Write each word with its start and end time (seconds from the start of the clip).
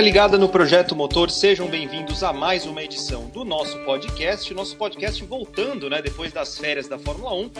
Galera 0.00 0.14
ligada 0.14 0.38
no 0.38 0.48
Projeto 0.48 0.96
Motor, 0.96 1.30
sejam 1.30 1.66
bem-vindos 1.66 2.22
a 2.22 2.32
mais 2.32 2.64
uma 2.64 2.82
edição 2.82 3.26
do 3.26 3.44
nosso 3.44 3.78
podcast. 3.80 4.54
Nosso 4.54 4.74
podcast 4.74 5.22
voltando, 5.26 5.90
né, 5.90 6.00
depois 6.00 6.32
das 6.32 6.56
férias 6.56 6.88
da 6.88 6.98
Fórmula 6.98 7.34
1. 7.34 7.50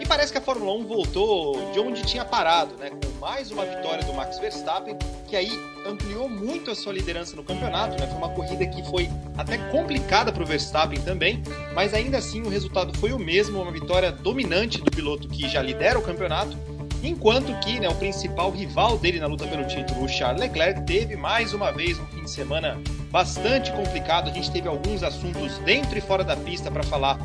E 0.00 0.06
parece 0.06 0.32
que 0.32 0.38
a 0.38 0.40
Fórmula 0.40 0.72
1 0.78 0.86
voltou 0.86 1.72
de 1.72 1.78
onde 1.78 2.02
tinha 2.06 2.24
parado, 2.24 2.74
né, 2.76 2.88
com 2.88 3.20
mais 3.20 3.50
uma 3.50 3.66
vitória 3.66 4.02
do 4.02 4.14
Max 4.14 4.38
Verstappen, 4.38 4.96
que 5.28 5.36
aí 5.36 5.50
ampliou 5.86 6.26
muito 6.26 6.70
a 6.70 6.74
sua 6.74 6.94
liderança 6.94 7.36
no 7.36 7.44
campeonato, 7.44 8.00
né? 8.00 8.06
Foi 8.06 8.16
uma 8.16 8.30
corrida 8.30 8.66
que 8.66 8.82
foi 8.88 9.10
até 9.36 9.58
complicada 9.70 10.32
para 10.32 10.42
o 10.42 10.46
Verstappen 10.46 11.02
também, 11.02 11.42
mas 11.74 11.92
ainda 11.92 12.16
assim 12.16 12.40
o 12.40 12.48
resultado 12.48 12.96
foi 12.96 13.12
o 13.12 13.18
mesmo, 13.18 13.60
uma 13.60 13.70
vitória 13.70 14.10
dominante 14.10 14.80
do 14.80 14.90
piloto 14.90 15.28
que 15.28 15.46
já 15.46 15.60
lidera 15.60 15.98
o 15.98 16.02
campeonato 16.02 16.56
Enquanto 17.02 17.58
que 17.60 17.80
né, 17.80 17.88
o 17.88 17.94
principal 17.94 18.50
rival 18.50 18.98
dele 18.98 19.18
na 19.18 19.26
luta 19.26 19.46
pelo 19.46 19.66
título, 19.66 20.04
o 20.04 20.08
Charles 20.08 20.40
Leclerc, 20.40 20.82
teve 20.82 21.16
mais 21.16 21.54
uma 21.54 21.70
vez 21.70 21.98
um 21.98 22.06
fim 22.06 22.24
de 22.24 22.30
semana 22.30 22.78
bastante 23.10 23.72
complicado. 23.72 24.28
A 24.28 24.32
gente 24.32 24.50
teve 24.50 24.68
alguns 24.68 25.02
assuntos 25.02 25.58
dentro 25.60 25.96
e 25.96 26.00
fora 26.00 26.22
da 26.22 26.36
pista 26.36 26.70
para 26.70 26.82
falar 26.82 27.18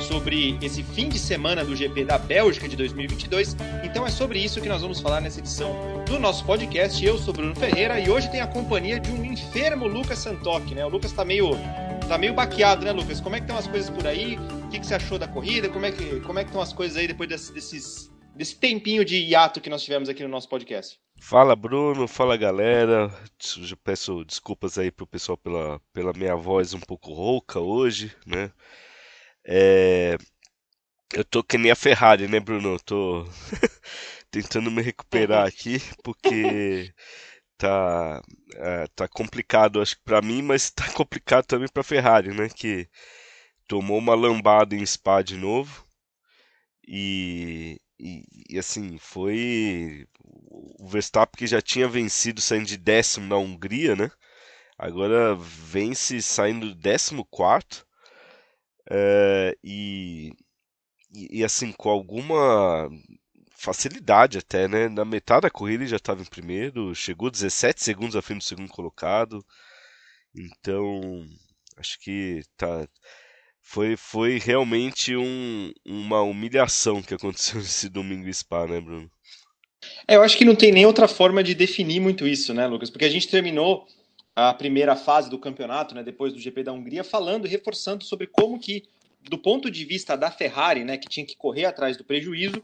sobre 0.00 0.58
esse 0.60 0.82
fim 0.82 1.08
de 1.08 1.18
semana 1.18 1.64
do 1.64 1.76
GP 1.76 2.06
da 2.06 2.18
Bélgica 2.18 2.68
de 2.68 2.76
2022. 2.76 3.56
Então 3.84 4.04
é 4.04 4.10
sobre 4.10 4.40
isso 4.40 4.60
que 4.60 4.68
nós 4.68 4.82
vamos 4.82 4.98
falar 4.98 5.20
nessa 5.20 5.38
edição 5.38 5.72
do 6.06 6.18
nosso 6.18 6.44
podcast. 6.44 7.04
Eu 7.04 7.16
sou 7.16 7.32
Bruno 7.32 7.54
Ferreira 7.54 8.00
e 8.00 8.10
hoje 8.10 8.28
tem 8.30 8.40
a 8.40 8.48
companhia 8.48 8.98
de 8.98 9.12
um 9.12 9.24
enfermo 9.24 9.86
Lucas 9.86 10.18
Santoc, 10.18 10.68
né? 10.72 10.84
O 10.84 10.88
Lucas 10.88 11.12
tá 11.12 11.24
meio 11.24 11.50
tá 12.08 12.18
meio 12.18 12.34
baqueado, 12.34 12.84
né, 12.84 12.90
Lucas? 12.90 13.20
Como 13.20 13.36
é 13.36 13.38
que 13.38 13.44
estão 13.44 13.56
as 13.56 13.68
coisas 13.68 13.88
por 13.88 14.04
aí? 14.08 14.36
O 14.64 14.68
que, 14.68 14.80
que 14.80 14.86
você 14.86 14.94
achou 14.94 15.20
da 15.20 15.28
corrida? 15.28 15.68
Como 15.68 15.86
é 15.86 15.92
que 15.92 16.18
como 16.20 16.40
é 16.40 16.42
que 16.42 16.48
estão 16.48 16.60
as 16.60 16.72
coisas 16.72 16.96
aí 16.96 17.06
depois 17.06 17.28
desses 17.28 18.10
desse 18.34 18.56
tempinho 18.56 19.04
de 19.04 19.16
hiato 19.16 19.60
que 19.60 19.70
nós 19.70 19.82
tivemos 19.82 20.08
aqui 20.08 20.22
no 20.22 20.28
nosso 20.28 20.48
podcast. 20.48 20.98
Fala 21.20 21.54
Bruno, 21.54 22.08
fala 22.08 22.36
galera. 22.36 23.10
Peço 23.84 24.24
desculpas 24.24 24.78
aí 24.78 24.90
pro 24.90 25.06
pessoal 25.06 25.36
pela, 25.36 25.80
pela 25.92 26.12
minha 26.12 26.34
voz 26.34 26.72
um 26.72 26.80
pouco 26.80 27.12
rouca 27.12 27.60
hoje, 27.60 28.14
né? 28.26 28.50
É... 29.46 30.16
Eu 31.12 31.24
tô 31.24 31.42
que 31.42 31.58
nem 31.58 31.70
a 31.72 31.76
Ferrari, 31.76 32.28
né, 32.28 32.40
Bruno? 32.40 32.74
Eu 32.74 32.80
tô 32.80 33.26
tentando 34.30 34.70
me 34.70 34.80
recuperar 34.80 35.46
aqui 35.46 35.78
porque 36.02 36.92
tá 37.58 38.22
é, 38.54 38.86
tá 38.94 39.08
complicado, 39.08 39.82
acho 39.82 39.96
que 39.96 40.02
para 40.02 40.22
mim, 40.22 40.42
mas 40.42 40.70
tá 40.70 40.90
complicado 40.94 41.44
também 41.46 41.68
para 41.68 41.82
Ferrari, 41.82 42.34
né? 42.34 42.48
Que 42.48 42.88
tomou 43.68 43.98
uma 43.98 44.14
lambada 44.14 44.74
em 44.74 44.84
Spa 44.86 45.22
de 45.22 45.36
novo 45.36 45.86
e 46.86 47.78
e, 48.00 48.24
e, 48.54 48.58
assim, 48.58 48.96
foi 48.98 50.06
o 50.24 50.88
Verstappen 50.88 51.38
que 51.38 51.46
já 51.46 51.60
tinha 51.60 51.88
vencido 51.88 52.40
saindo 52.40 52.66
de 52.66 52.78
décimo 52.78 53.26
na 53.26 53.36
Hungria, 53.36 53.94
né? 53.94 54.10
Agora 54.78 55.34
vence 55.36 56.22
saindo 56.22 56.68
do 56.70 56.74
décimo 56.74 57.24
quarto. 57.26 57.86
É, 58.90 59.56
e, 59.62 60.32
e, 61.14 61.40
e, 61.40 61.44
assim, 61.44 61.72
com 61.72 61.90
alguma 61.90 62.88
facilidade 63.56 64.38
até, 64.38 64.66
né? 64.66 64.88
Na 64.88 65.04
metade 65.04 65.42
da 65.42 65.50
corrida 65.50 65.84
ele 65.84 65.90
já 65.90 65.96
estava 65.96 66.22
em 66.22 66.24
primeiro, 66.24 66.94
chegou 66.94 67.30
17 67.30 67.82
segundos 67.82 68.16
à 68.16 68.22
frente 68.22 68.38
do 68.40 68.44
segundo 68.44 68.70
colocado. 68.70 69.44
Então, 70.34 71.26
acho 71.76 71.98
que 72.00 72.42
tá 72.56 72.88
foi, 73.60 73.96
foi 73.96 74.38
realmente 74.38 75.16
um, 75.16 75.72
uma 75.84 76.22
humilhação 76.22 77.02
que 77.02 77.14
aconteceu 77.14 77.60
nesse 77.60 77.88
domingo 77.88 78.32
Spa, 78.32 78.66
né, 78.66 78.80
Bruno? 78.80 79.10
É, 80.06 80.16
eu 80.16 80.22
acho 80.22 80.36
que 80.36 80.44
não 80.44 80.54
tem 80.54 80.72
nem 80.72 80.86
outra 80.86 81.08
forma 81.08 81.42
de 81.42 81.54
definir 81.54 82.00
muito 82.00 82.26
isso, 82.26 82.52
né, 82.52 82.66
Lucas? 82.66 82.90
Porque 82.90 83.04
a 83.04 83.10
gente 83.10 83.28
terminou 83.28 83.86
a 84.34 84.52
primeira 84.54 84.96
fase 84.96 85.28
do 85.28 85.38
campeonato, 85.38 85.94
né, 85.94 86.02
depois 86.02 86.32
do 86.32 86.38
GP 86.38 86.62
da 86.62 86.72
Hungria, 86.72 87.04
falando 87.04 87.46
e 87.46 87.50
reforçando 87.50 88.04
sobre 88.04 88.26
como 88.26 88.58
que, 88.58 88.84
do 89.22 89.38
ponto 89.38 89.70
de 89.70 89.84
vista 89.84 90.16
da 90.16 90.30
Ferrari, 90.30 90.84
né, 90.84 90.96
que 90.96 91.08
tinha 91.08 91.26
que 91.26 91.36
correr 91.36 91.64
atrás 91.64 91.96
do 91.96 92.04
prejuízo, 92.04 92.62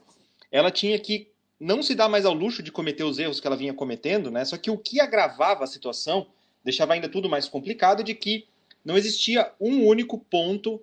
ela 0.50 0.70
tinha 0.70 0.98
que 0.98 1.28
não 1.58 1.82
se 1.82 1.94
dar 1.94 2.08
mais 2.08 2.24
ao 2.24 2.34
luxo 2.34 2.62
de 2.62 2.70
cometer 2.70 3.04
os 3.04 3.18
erros 3.18 3.40
que 3.40 3.46
ela 3.46 3.56
vinha 3.56 3.72
cometendo, 3.72 4.30
né? 4.30 4.44
Só 4.44 4.56
que 4.56 4.70
o 4.70 4.76
que 4.76 5.00
agravava 5.00 5.64
a 5.64 5.66
situação, 5.66 6.26
deixava 6.62 6.92
ainda 6.92 7.08
tudo 7.08 7.28
mais 7.28 7.48
complicado, 7.48 8.04
de 8.04 8.14
que 8.14 8.46
não 8.86 8.96
existia 8.96 9.52
um 9.60 9.84
único 9.84 10.16
ponto 10.16 10.80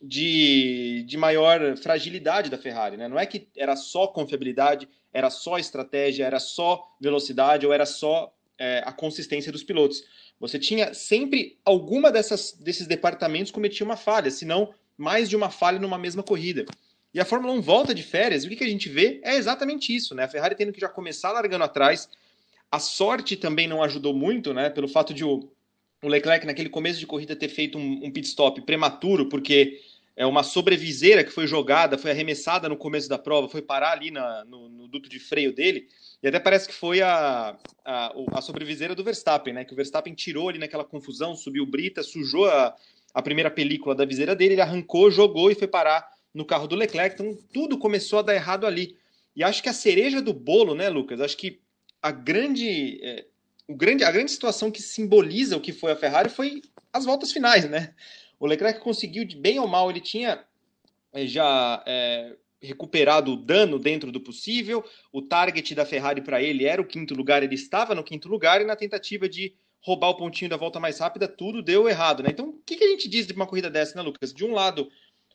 de, 0.00 1.02
de 1.06 1.16
maior 1.16 1.74
fragilidade 1.78 2.50
da 2.50 2.58
Ferrari. 2.58 2.98
Né? 2.98 3.08
Não 3.08 3.18
é 3.18 3.24
que 3.24 3.48
era 3.56 3.74
só 3.74 4.06
confiabilidade, 4.06 4.86
era 5.10 5.30
só 5.30 5.56
estratégia, 5.58 6.26
era 6.26 6.38
só 6.38 6.86
velocidade 7.00 7.66
ou 7.66 7.72
era 7.72 7.86
só 7.86 8.30
é, 8.58 8.82
a 8.84 8.92
consistência 8.92 9.50
dos 9.50 9.64
pilotos. 9.64 10.04
Você 10.38 10.58
tinha 10.58 10.92
sempre 10.92 11.58
alguma 11.64 12.12
dessas, 12.12 12.52
desses 12.52 12.86
departamentos 12.86 13.50
cometia 13.50 13.86
uma 13.86 13.96
falha, 13.96 14.30
se 14.30 14.44
não 14.44 14.74
mais 14.94 15.26
de 15.26 15.34
uma 15.34 15.48
falha 15.48 15.78
numa 15.78 15.96
mesma 15.96 16.22
corrida. 16.22 16.66
E 17.14 17.18
a 17.18 17.24
Fórmula 17.24 17.54
1 17.54 17.62
volta 17.62 17.94
de 17.94 18.02
férias, 18.02 18.44
o 18.44 18.50
que, 18.50 18.56
que 18.56 18.64
a 18.64 18.68
gente 18.68 18.90
vê 18.90 19.18
é 19.24 19.36
exatamente 19.36 19.96
isso, 19.96 20.14
né? 20.14 20.24
A 20.24 20.28
Ferrari 20.28 20.54
tendo 20.54 20.74
que 20.74 20.80
já 20.80 20.90
começar 20.90 21.32
largando 21.32 21.64
atrás. 21.64 22.06
A 22.70 22.78
sorte 22.78 23.34
também 23.34 23.66
não 23.66 23.82
ajudou 23.82 24.12
muito, 24.12 24.52
né? 24.52 24.68
Pelo 24.68 24.88
fato 24.88 25.14
de 25.14 25.24
o, 25.24 25.50
o 26.06 26.10
Leclerc, 26.10 26.46
naquele 26.46 26.68
começo 26.68 26.98
de 26.98 27.06
corrida, 27.06 27.34
ter 27.34 27.48
feito 27.48 27.78
um, 27.78 28.04
um 28.04 28.10
pit 28.10 28.28
stop 28.28 28.60
prematuro, 28.62 29.28
porque 29.28 29.80
é 30.16 30.24
uma 30.24 30.42
sobreviseira 30.42 31.24
que 31.24 31.30
foi 31.30 31.46
jogada, 31.46 31.98
foi 31.98 32.10
arremessada 32.10 32.68
no 32.68 32.76
começo 32.76 33.08
da 33.08 33.18
prova, 33.18 33.48
foi 33.48 33.60
parar 33.60 33.92
ali 33.92 34.10
na, 34.10 34.44
no, 34.44 34.68
no, 34.68 34.88
duto 34.88 35.08
de 35.08 35.18
freio 35.18 35.52
dele, 35.52 35.88
e 36.22 36.28
até 36.28 36.38
parece 36.38 36.68
que 36.68 36.74
foi 36.74 37.02
a, 37.02 37.56
a, 37.84 38.14
a, 38.32 38.40
sobreviseira 38.40 38.94
do 38.94 39.04
Verstappen, 39.04 39.52
né? 39.52 39.64
Que 39.64 39.74
o 39.74 39.76
Verstappen 39.76 40.14
tirou 40.14 40.48
ali 40.48 40.58
naquela 40.58 40.84
confusão, 40.84 41.34
subiu 41.34 41.66
brita, 41.66 42.02
sujou 42.02 42.46
a, 42.46 42.74
a 43.12 43.20
primeira 43.20 43.50
película 43.50 43.94
da 43.94 44.04
viseira 44.04 44.34
dele, 44.34 44.54
ele 44.54 44.60
arrancou, 44.62 45.10
jogou 45.10 45.50
e 45.50 45.54
foi 45.54 45.68
parar 45.68 46.08
no 46.32 46.44
carro 46.44 46.66
do 46.66 46.76
Leclerc. 46.76 47.14
Então 47.14 47.36
tudo 47.52 47.78
começou 47.78 48.20
a 48.20 48.22
dar 48.22 48.34
errado 48.34 48.66
ali. 48.66 48.96
E 49.34 49.44
acho 49.44 49.62
que 49.62 49.68
a 49.68 49.74
cereja 49.74 50.22
do 50.22 50.32
bolo, 50.32 50.74
né, 50.74 50.88
Lucas? 50.88 51.20
Acho 51.20 51.36
que 51.36 51.60
a 52.00 52.10
grande, 52.10 52.98
é, 53.02 53.26
o 53.68 53.74
grande, 53.74 54.04
a 54.04 54.10
grande 54.10 54.30
situação 54.30 54.70
que 54.70 54.80
simboliza 54.80 55.56
o 55.56 55.60
que 55.60 55.72
foi 55.72 55.92
a 55.92 55.96
Ferrari 55.96 56.28
foi 56.28 56.62
as 56.92 57.04
voltas 57.04 57.32
finais, 57.32 57.68
né? 57.68 57.94
O 58.38 58.46
Leclerc 58.46 58.80
conseguiu, 58.80 59.24
de 59.24 59.36
bem 59.36 59.58
ou 59.58 59.66
mal, 59.66 59.90
ele 59.90 60.00
tinha 60.00 60.44
eh, 61.12 61.26
já 61.26 61.82
é, 61.86 62.36
recuperado 62.60 63.32
o 63.32 63.36
dano 63.36 63.78
dentro 63.78 64.12
do 64.12 64.20
possível. 64.20 64.84
O 65.12 65.22
target 65.22 65.74
da 65.74 65.86
Ferrari 65.86 66.20
para 66.20 66.42
ele 66.42 66.64
era 66.64 66.80
o 66.80 66.86
quinto 66.86 67.14
lugar, 67.14 67.42
ele 67.42 67.54
estava 67.54 67.94
no 67.94 68.04
quinto 68.04 68.28
lugar, 68.28 68.60
e 68.60 68.64
na 68.64 68.76
tentativa 68.76 69.28
de 69.28 69.54
roubar 69.80 70.10
o 70.10 70.16
pontinho 70.16 70.50
da 70.50 70.56
volta 70.56 70.80
mais 70.80 70.98
rápida, 70.98 71.28
tudo 71.28 71.62
deu 71.62 71.88
errado. 71.88 72.22
Né? 72.22 72.30
Então, 72.30 72.50
o 72.50 72.62
que, 72.64 72.76
que 72.76 72.84
a 72.84 72.88
gente 72.88 73.08
diz 73.08 73.26
de 73.26 73.32
uma 73.32 73.46
corrida 73.46 73.70
dessa, 73.70 73.96
né, 73.96 74.02
Lucas? 74.02 74.32
De 74.32 74.44
um 74.44 74.52
lado, 74.52 74.90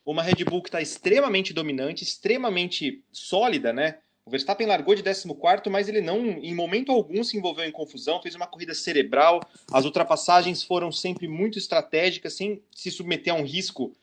uma 0.06 0.22
Red 0.22 0.44
Bull 0.46 0.62
que 0.62 0.70
está 0.70 0.82
extremamente 0.82 1.54
dominante, 1.54 2.04
extremamente 2.04 3.04
sólida, 3.12 3.72
né? 3.74 4.00
O 4.26 4.30
Verstappen 4.30 4.68
largou 4.68 4.94
de 4.94 5.02
14, 5.02 5.28
mas 5.70 5.90
ele 5.90 6.00
não, 6.00 6.20
em 6.20 6.54
momento 6.54 6.92
algum, 6.92 7.24
se 7.24 7.38
envolveu 7.38 7.66
em 7.66 7.72
confusão, 7.72 8.22
fez 8.22 8.36
uma 8.36 8.46
corrida 8.46 8.74
cerebral. 8.74 9.42
As 9.72 9.84
ultrapassagens 9.84 10.64
foram 10.64 10.92
sempre 10.92 11.28
muito 11.28 11.58
estratégicas, 11.58 12.34
sem 12.34 12.62
se 12.76 12.92
submeter 12.92 13.34
a 13.34 13.38
um 13.38 13.44
risco 13.44 13.94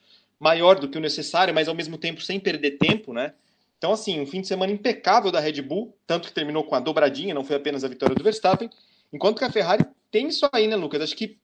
maior 0.40 0.78
do 0.78 0.88
que 0.88 0.98
o 0.98 1.00
necessário, 1.00 1.54
mas 1.54 1.68
ao 1.68 1.74
mesmo 1.74 1.96
tempo 1.96 2.20
sem 2.20 2.38
perder 2.40 2.78
tempo, 2.78 3.12
né? 3.12 3.32
Então, 3.76 3.92
assim, 3.92 4.20
um 4.20 4.26
fim 4.26 4.40
de 4.40 4.48
semana 4.48 4.72
impecável 4.72 5.30
da 5.30 5.38
Red 5.38 5.62
Bull, 5.62 5.96
tanto 6.04 6.28
que 6.28 6.34
terminou 6.34 6.64
com 6.64 6.75
a 6.75 6.81
dobradinha, 6.81 7.32
não 7.32 7.44
foi 7.44 7.56
apenas 7.56 7.84
a 7.84 7.88
vitória 7.88 8.14
do 8.14 8.25
Verstappen, 8.25 8.69
enquanto 9.12 9.38
que 9.38 9.44
a 9.44 9.52
Ferrari 9.52 9.84
tem 10.10 10.28
isso 10.28 10.48
aí, 10.52 10.66
né, 10.66 10.75
Lucas? 10.75 11.00
Acho 11.00 11.16
que 11.16 11.38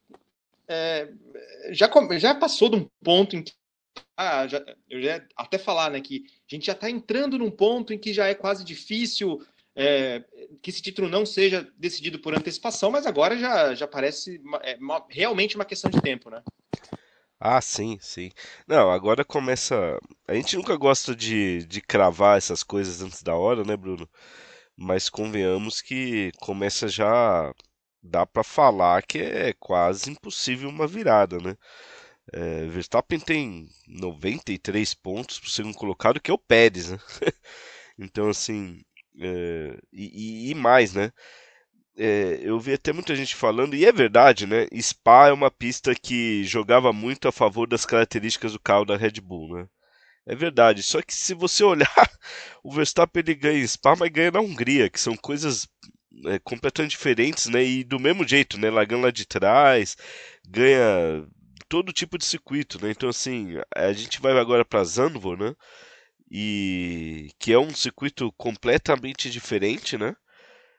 é, 0.66 1.08
já, 1.70 1.88
já 2.18 2.34
passou 2.34 2.68
de 2.68 2.76
um 2.76 2.88
ponto 3.02 3.36
em 3.36 3.42
que 3.42 3.52
ah, 4.16 4.46
já, 4.46 4.64
eu 4.88 5.02
já 5.02 5.24
até 5.36 5.58
falar, 5.58 5.90
né, 5.90 6.00
que 6.00 6.24
a 6.50 6.54
gente 6.54 6.66
já 6.66 6.72
está 6.72 6.88
entrando 6.88 7.38
num 7.38 7.50
ponto 7.50 7.92
em 7.92 7.98
que 7.98 8.12
já 8.12 8.26
é 8.26 8.34
quase 8.34 8.64
difícil 8.64 9.44
é, 9.76 10.22
que 10.62 10.70
esse 10.70 10.80
título 10.80 11.08
não 11.08 11.26
seja 11.26 11.68
decidido 11.76 12.18
por 12.18 12.34
antecipação, 12.34 12.90
mas 12.90 13.06
agora 13.06 13.36
já, 13.36 13.74
já 13.74 13.86
parece 13.88 14.40
é, 14.62 14.78
realmente 15.08 15.56
uma 15.56 15.64
questão 15.64 15.90
de 15.90 16.00
tempo, 16.00 16.30
né? 16.30 16.42
Ah, 17.40 17.60
sim, 17.60 17.98
sim. 18.00 18.30
Não, 18.66 18.90
agora 18.90 19.24
começa. 19.24 19.98
A 20.26 20.34
gente 20.34 20.56
nunca 20.56 20.76
gosta 20.76 21.14
de, 21.14 21.66
de 21.66 21.80
cravar 21.80 22.38
essas 22.38 22.62
coisas 22.62 23.02
antes 23.02 23.22
da 23.22 23.34
hora, 23.36 23.64
né, 23.64 23.76
Bruno? 23.76 24.08
Mas 24.76 25.10
convenhamos 25.10 25.82
que 25.82 26.32
começa 26.40 26.88
já. 26.88 27.52
Dá 28.02 28.26
para 28.26 28.44
falar 28.44 29.02
que 29.02 29.18
é 29.18 29.54
quase 29.54 30.10
impossível 30.10 30.68
uma 30.68 30.86
virada, 30.86 31.38
né? 31.38 31.56
É, 32.36 32.66
Verstappen 32.66 33.20
tem 33.20 33.68
93 33.86 34.92
pontos 34.94 35.38
para 35.38 35.46
o 35.46 35.50
segundo 35.50 35.76
colocado, 35.76 36.20
que 36.20 36.32
é 36.32 36.34
o 36.34 36.38
Pérez, 36.38 36.90
né? 36.90 36.98
então, 37.96 38.28
assim, 38.28 38.82
é, 39.20 39.78
e, 39.92 40.50
e, 40.50 40.54
mais, 40.54 40.92
né? 40.94 41.12
É, 41.96 42.40
eu 42.42 42.58
vi 42.58 42.72
até 42.72 42.92
muita 42.92 43.14
gente 43.14 43.36
falando, 43.36 43.76
e 43.76 43.86
é 43.86 43.92
verdade, 43.92 44.48
né? 44.48 44.66
Spa 44.82 45.28
é 45.28 45.32
uma 45.32 45.48
pista 45.48 45.94
que 45.94 46.42
jogava 46.42 46.92
muito 46.92 47.28
a 47.28 47.32
favor 47.32 47.68
das 47.68 47.86
características 47.86 48.52
do 48.52 48.58
carro 48.58 48.84
da 48.84 48.96
Red 48.96 49.20
Bull, 49.22 49.54
né? 49.56 49.68
É 50.26 50.34
verdade, 50.34 50.82
só 50.82 51.00
que 51.02 51.14
se 51.14 51.34
você 51.34 51.62
olhar, 51.64 52.10
o 52.64 52.72
Verstappen 52.72 53.22
ele 53.24 53.36
ganha 53.36 53.60
em 53.60 53.66
Spa, 53.66 53.94
mas 53.96 54.10
ganha 54.10 54.32
na 54.32 54.40
Hungria, 54.40 54.90
que 54.90 54.98
são 55.00 55.16
coisas 55.16 55.68
é, 56.26 56.40
completamente 56.40 56.90
diferentes, 56.92 57.46
né? 57.46 57.62
E 57.64 57.84
do 57.84 58.00
mesmo 58.00 58.26
jeito, 58.26 58.58
né? 58.58 58.70
Largando 58.70 59.04
lá 59.04 59.12
de 59.12 59.24
trás, 59.24 59.96
ganha 60.48 61.24
todo 61.68 61.92
tipo 61.92 62.18
de 62.18 62.24
circuito, 62.24 62.82
né? 62.82 62.90
Então 62.90 63.08
assim, 63.08 63.56
a 63.74 63.92
gente 63.92 64.20
vai 64.20 64.32
agora 64.38 64.64
para 64.64 64.84
Zandvoort, 64.84 65.42
né? 65.42 65.54
E 66.30 67.30
que 67.38 67.52
é 67.52 67.58
um 67.58 67.70
circuito 67.74 68.32
completamente 68.36 69.30
diferente, 69.30 69.96
né? 69.98 70.14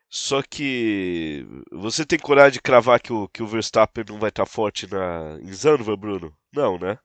Só 0.09 0.41
que 0.41 1.45
você 1.71 2.05
tem 2.05 2.19
coragem 2.19 2.53
de 2.53 2.61
cravar 2.61 3.01
que 3.01 3.11
o, 3.11 3.27
que 3.27 3.43
o 3.43 3.47
Verstappen 3.47 4.05
não 4.07 4.19
vai 4.19 4.29
estar 4.29 4.45
forte 4.45 4.87
na, 4.89 5.37
em 5.41 5.51
Zandvoort, 5.51 5.99
Bruno? 5.99 6.33
Não, 6.53 6.77
né? 6.77 6.97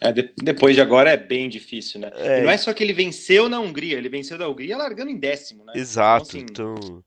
É, 0.00 0.12
de, 0.12 0.34
depois 0.42 0.74
de 0.74 0.82
agora 0.82 1.10
é 1.10 1.16
bem 1.16 1.48
difícil, 1.48 2.00
né? 2.00 2.10
É... 2.14 2.42
não 2.42 2.50
é 2.50 2.56
só 2.56 2.72
que 2.74 2.82
ele 2.82 2.92
venceu 2.92 3.48
na 3.48 3.58
Hungria, 3.58 3.96
ele 3.96 4.08
venceu 4.08 4.36
da 4.36 4.48
Hungria 4.48 4.76
largando 4.76 5.10
em 5.10 5.18
décimo, 5.18 5.64
né? 5.64 5.72
Exato, 5.74 6.36
então, 6.36 6.74
assim... 6.74 6.86
então 6.88 7.04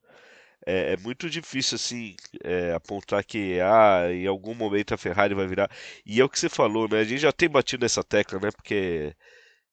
é, 0.65 0.93
é, 0.93 0.97
muito 0.97 1.29
difícil 1.29 1.75
assim 1.75 2.15
é, 2.43 2.73
apontar 2.73 3.23
que 3.23 3.59
ah, 3.59 4.11
em 4.11 4.27
algum 4.27 4.53
momento 4.53 4.93
a 4.93 4.97
Ferrari 4.97 5.33
vai 5.33 5.47
virar. 5.47 5.69
E 6.05 6.21
é 6.21 6.23
o 6.23 6.29
que 6.29 6.39
você 6.39 6.49
falou, 6.49 6.87
né? 6.87 6.99
A 6.99 7.03
gente 7.03 7.21
já 7.21 7.31
tem 7.31 7.49
batido 7.49 7.83
nessa 7.83 8.03
tecla, 8.03 8.39
né? 8.39 8.51
Porque 8.51 9.15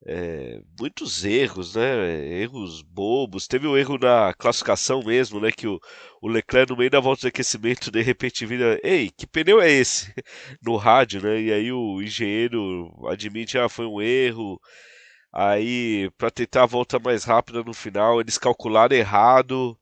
é, 0.05 0.61
muitos 0.79 1.23
erros, 1.25 1.75
né? 1.75 2.41
Erros 2.41 2.81
bobos. 2.81 3.47
Teve 3.47 3.67
o 3.67 3.73
um 3.73 3.77
erro 3.77 3.97
na 3.97 4.33
classificação 4.33 5.03
mesmo, 5.03 5.39
né? 5.39 5.51
Que 5.51 5.67
o, 5.67 5.79
o, 6.21 6.27
Leclerc, 6.27 6.71
no 6.71 6.77
meio 6.77 6.89
da 6.89 6.99
volta 6.99 7.21
de 7.21 7.27
aquecimento, 7.27 7.91
de 7.91 8.01
repente 8.01 8.45
vira: 8.45 8.79
Ei, 8.83 9.11
que 9.11 9.27
pneu 9.27 9.61
é 9.61 9.69
esse? 9.71 10.13
No 10.63 10.75
rádio, 10.77 11.21
né? 11.21 11.41
E 11.41 11.53
aí 11.53 11.71
o 11.71 12.01
engenheiro 12.01 12.91
admite: 13.07 13.57
Ah, 13.57 13.69
foi 13.69 13.85
um 13.85 14.01
erro. 14.01 14.59
Aí, 15.33 16.09
para 16.17 16.31
tentar 16.31 16.63
a 16.63 16.65
volta 16.65 16.99
mais 16.99 17.23
rápida 17.23 17.63
no 17.63 17.73
final, 17.73 18.19
eles 18.19 18.37
calcularam 18.37 18.95
errado 18.95 19.77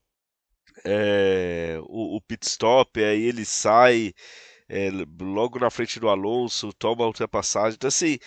é, 0.87 1.77
o, 1.81 2.17
o, 2.17 2.21
pit 2.21 2.47
stop, 2.47 3.03
aí 3.03 3.23
ele 3.23 3.45
sai 3.45 4.13
é, 4.69 4.89
logo 5.21 5.59
na 5.59 5.69
frente 5.69 5.99
do 5.99 6.09
Alonso, 6.09 6.73
toma 6.73 7.03
a 7.03 7.07
ultrapassagem. 7.07 7.75
Então, 7.75 7.87
assim 7.87 8.17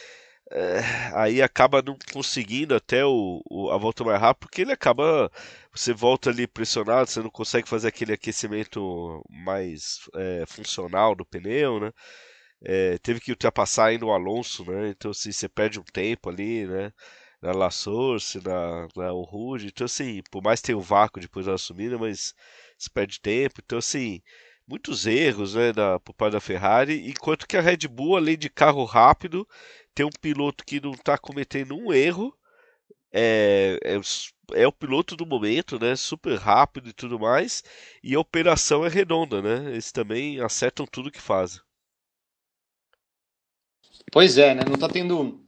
é, 0.53 0.81
aí 1.15 1.41
acaba 1.41 1.81
não 1.81 1.97
conseguindo 2.13 2.75
até 2.75 3.05
o, 3.05 3.41
o, 3.49 3.71
a 3.71 3.79
volta 3.79 4.03
mais 4.05 4.21
rápida, 4.21 4.47
porque 4.47 4.63
ele 4.63 4.73
acaba. 4.73 5.31
Você 5.73 5.93
volta 5.93 6.31
ali 6.31 6.47
pressionado, 6.47 7.09
você 7.09 7.21
não 7.21 7.31
consegue 7.31 7.69
fazer 7.69 7.89
aquele 7.89 8.13
aquecimento 8.13 9.23
mais 9.31 10.01
é, 10.17 10.45
funcional 10.47 11.15
do 11.15 11.25
pneu, 11.25 11.79
né? 11.81 11.93
É, 12.63 12.99
teve 12.99 13.21
que 13.21 13.31
ultrapassar 13.33 13.87
ainda 13.87 14.07
o 14.07 14.13
Alonso, 14.13 14.65
né? 14.71 14.89
Então 14.91 15.13
assim, 15.13 15.33
você 15.33 15.49
perde 15.49 15.79
um 15.81 15.85
tempo 15.85 16.29
ali, 16.31 16.67
né? 16.67 16.93
Na 17.43 17.53
La 17.53 17.71
Source, 17.71 18.41
na, 18.45 18.89
na 18.97 19.11
Rude. 19.11 19.69
Então 19.69 19.85
assim, 19.85 20.23
por 20.31 20.43
mais 20.43 20.61
ter 20.61 20.75
o 20.75 20.81
vácuo 20.81 21.21
depois 21.21 21.47
da 21.47 21.57
subida, 21.59 21.99
mas 21.99 22.35
você 22.79 22.91
perde 22.91 23.21
tempo. 23.21 23.61
Então 23.65 23.79
assim, 23.79 24.23
muitos 24.67 25.07
erros, 25.07 25.55
né, 25.55 25.73
da, 25.73 25.99
por 25.99 26.15
parte 26.15 26.33
da 26.35 26.41
Ferrari, 26.41 27.09
enquanto 27.09 27.47
que 27.47 27.57
a 27.57 27.61
Red 27.61 27.89
Bull, 27.89 28.17
além 28.17 28.39
de 28.39 28.49
carro 28.49 28.85
rápido, 28.85 29.47
tem 29.95 30.07
um 30.07 30.11
piloto 30.21 30.65
que 30.65 30.81
não 30.81 30.93
está 30.93 31.19
cometendo 31.19 31.77
um 31.77 31.93
erro, 31.93 32.33
é, 33.13 33.79
é, 33.83 34.01
é, 34.63 34.67
o 34.67 34.73
piloto 34.73 35.17
do 35.17 35.27
momento, 35.27 35.79
né? 35.79 35.97
Super 35.97 36.39
rápido 36.39 36.89
e 36.89 36.93
tudo 36.93 37.19
mais, 37.19 37.65
e 38.03 38.15
a 38.15 38.21
operação 38.21 38.85
é 38.85 38.89
redonda, 38.89 39.43
né? 39.43 39.73
Eles 39.73 39.91
também 39.91 40.41
acertam 40.41 40.87
tudo 40.87 41.11
que 41.11 41.21
fazem. 41.21 41.61
Pois 44.13 44.39
é, 44.39 44.55
né? 44.55 44.63
Não 44.67 44.75
está 44.75 44.89
tendo 44.89 45.45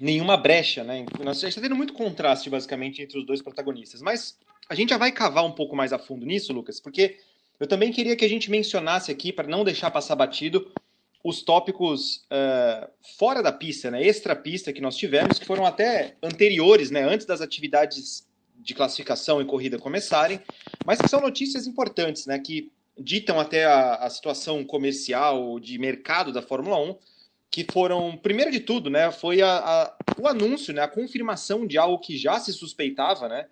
nenhuma 0.00 0.36
brecha, 0.36 0.82
né? 0.82 1.04
A 1.20 1.32
gente 1.32 1.46
está 1.46 1.60
tendo 1.60 1.76
muito 1.76 1.92
contraste, 1.92 2.48
basicamente, 2.48 3.02
entre 3.02 3.18
os 3.18 3.26
dois 3.26 3.42
protagonistas. 3.42 4.00
Mas 4.00 4.38
a 4.68 4.74
gente 4.74 4.90
já 4.90 4.98
vai 4.98 5.12
cavar 5.12 5.44
um 5.44 5.52
pouco 5.52 5.76
mais 5.76 5.92
a 5.92 5.98
fundo 5.98 6.24
nisso, 6.24 6.52
Lucas, 6.52 6.80
porque 6.80 7.18
eu 7.58 7.66
também 7.66 7.92
queria 7.92 8.16
que 8.16 8.24
a 8.24 8.28
gente 8.28 8.50
mencionasse 8.50 9.10
aqui, 9.10 9.32
para 9.32 9.46
não 9.46 9.64
deixar 9.64 9.90
passar 9.90 10.16
batido, 10.16 10.72
os 11.22 11.42
tópicos 11.42 12.24
uh, 12.32 12.88
fora 13.18 13.42
da 13.42 13.52
pista, 13.52 13.90
né, 13.90 14.02
extra 14.02 14.34
pista 14.34 14.72
que 14.72 14.80
nós 14.80 14.96
tivemos, 14.96 15.38
que 15.38 15.44
foram 15.44 15.66
até 15.66 16.16
anteriores, 16.22 16.90
né, 16.90 17.02
antes 17.02 17.26
das 17.26 17.42
atividades 17.42 18.26
de 18.56 18.74
classificação 18.74 19.40
e 19.40 19.44
corrida 19.44 19.78
começarem, 19.78 20.40
mas 20.84 20.98
que 20.98 21.08
são 21.08 21.20
notícias 21.20 21.66
importantes, 21.66 22.26
né, 22.26 22.38
que 22.38 22.72
ditam 22.98 23.38
até 23.38 23.66
a, 23.66 23.96
a 23.96 24.10
situação 24.10 24.64
comercial 24.64 25.60
de 25.60 25.78
mercado 25.78 26.32
da 26.32 26.40
Fórmula 26.40 26.78
1, 26.78 26.96
que 27.50 27.66
foram, 27.72 28.16
primeiro 28.16 28.50
de 28.50 28.60
tudo, 28.60 28.88
né, 28.88 29.10
foi 29.10 29.42
a, 29.42 29.58
a, 29.58 29.96
o 30.16 30.28
anúncio, 30.28 30.72
né, 30.72 30.82
a 30.82 30.88
confirmação 30.88 31.66
de 31.66 31.76
algo 31.76 31.98
que 31.98 32.16
já 32.16 32.38
se 32.38 32.52
suspeitava, 32.52 33.28
né, 33.28 33.46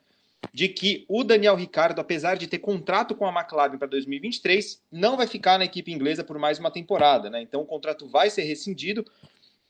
de 0.52 0.68
que 0.68 1.04
o 1.08 1.24
Daniel 1.24 1.56
Ricardo, 1.56 2.00
apesar 2.00 2.36
de 2.36 2.46
ter 2.46 2.58
contrato 2.58 3.14
com 3.14 3.26
a 3.26 3.32
McLaren 3.32 3.76
para 3.76 3.88
2023, 3.88 4.80
não 4.90 5.16
vai 5.16 5.26
ficar 5.26 5.58
na 5.58 5.64
equipe 5.64 5.92
inglesa 5.92 6.22
por 6.22 6.38
mais 6.38 6.58
uma 6.58 6.70
temporada, 6.70 7.28
né? 7.28 7.42
Então 7.42 7.60
o 7.60 7.66
contrato 7.66 8.06
vai 8.06 8.30
ser 8.30 8.42
rescindido, 8.42 9.04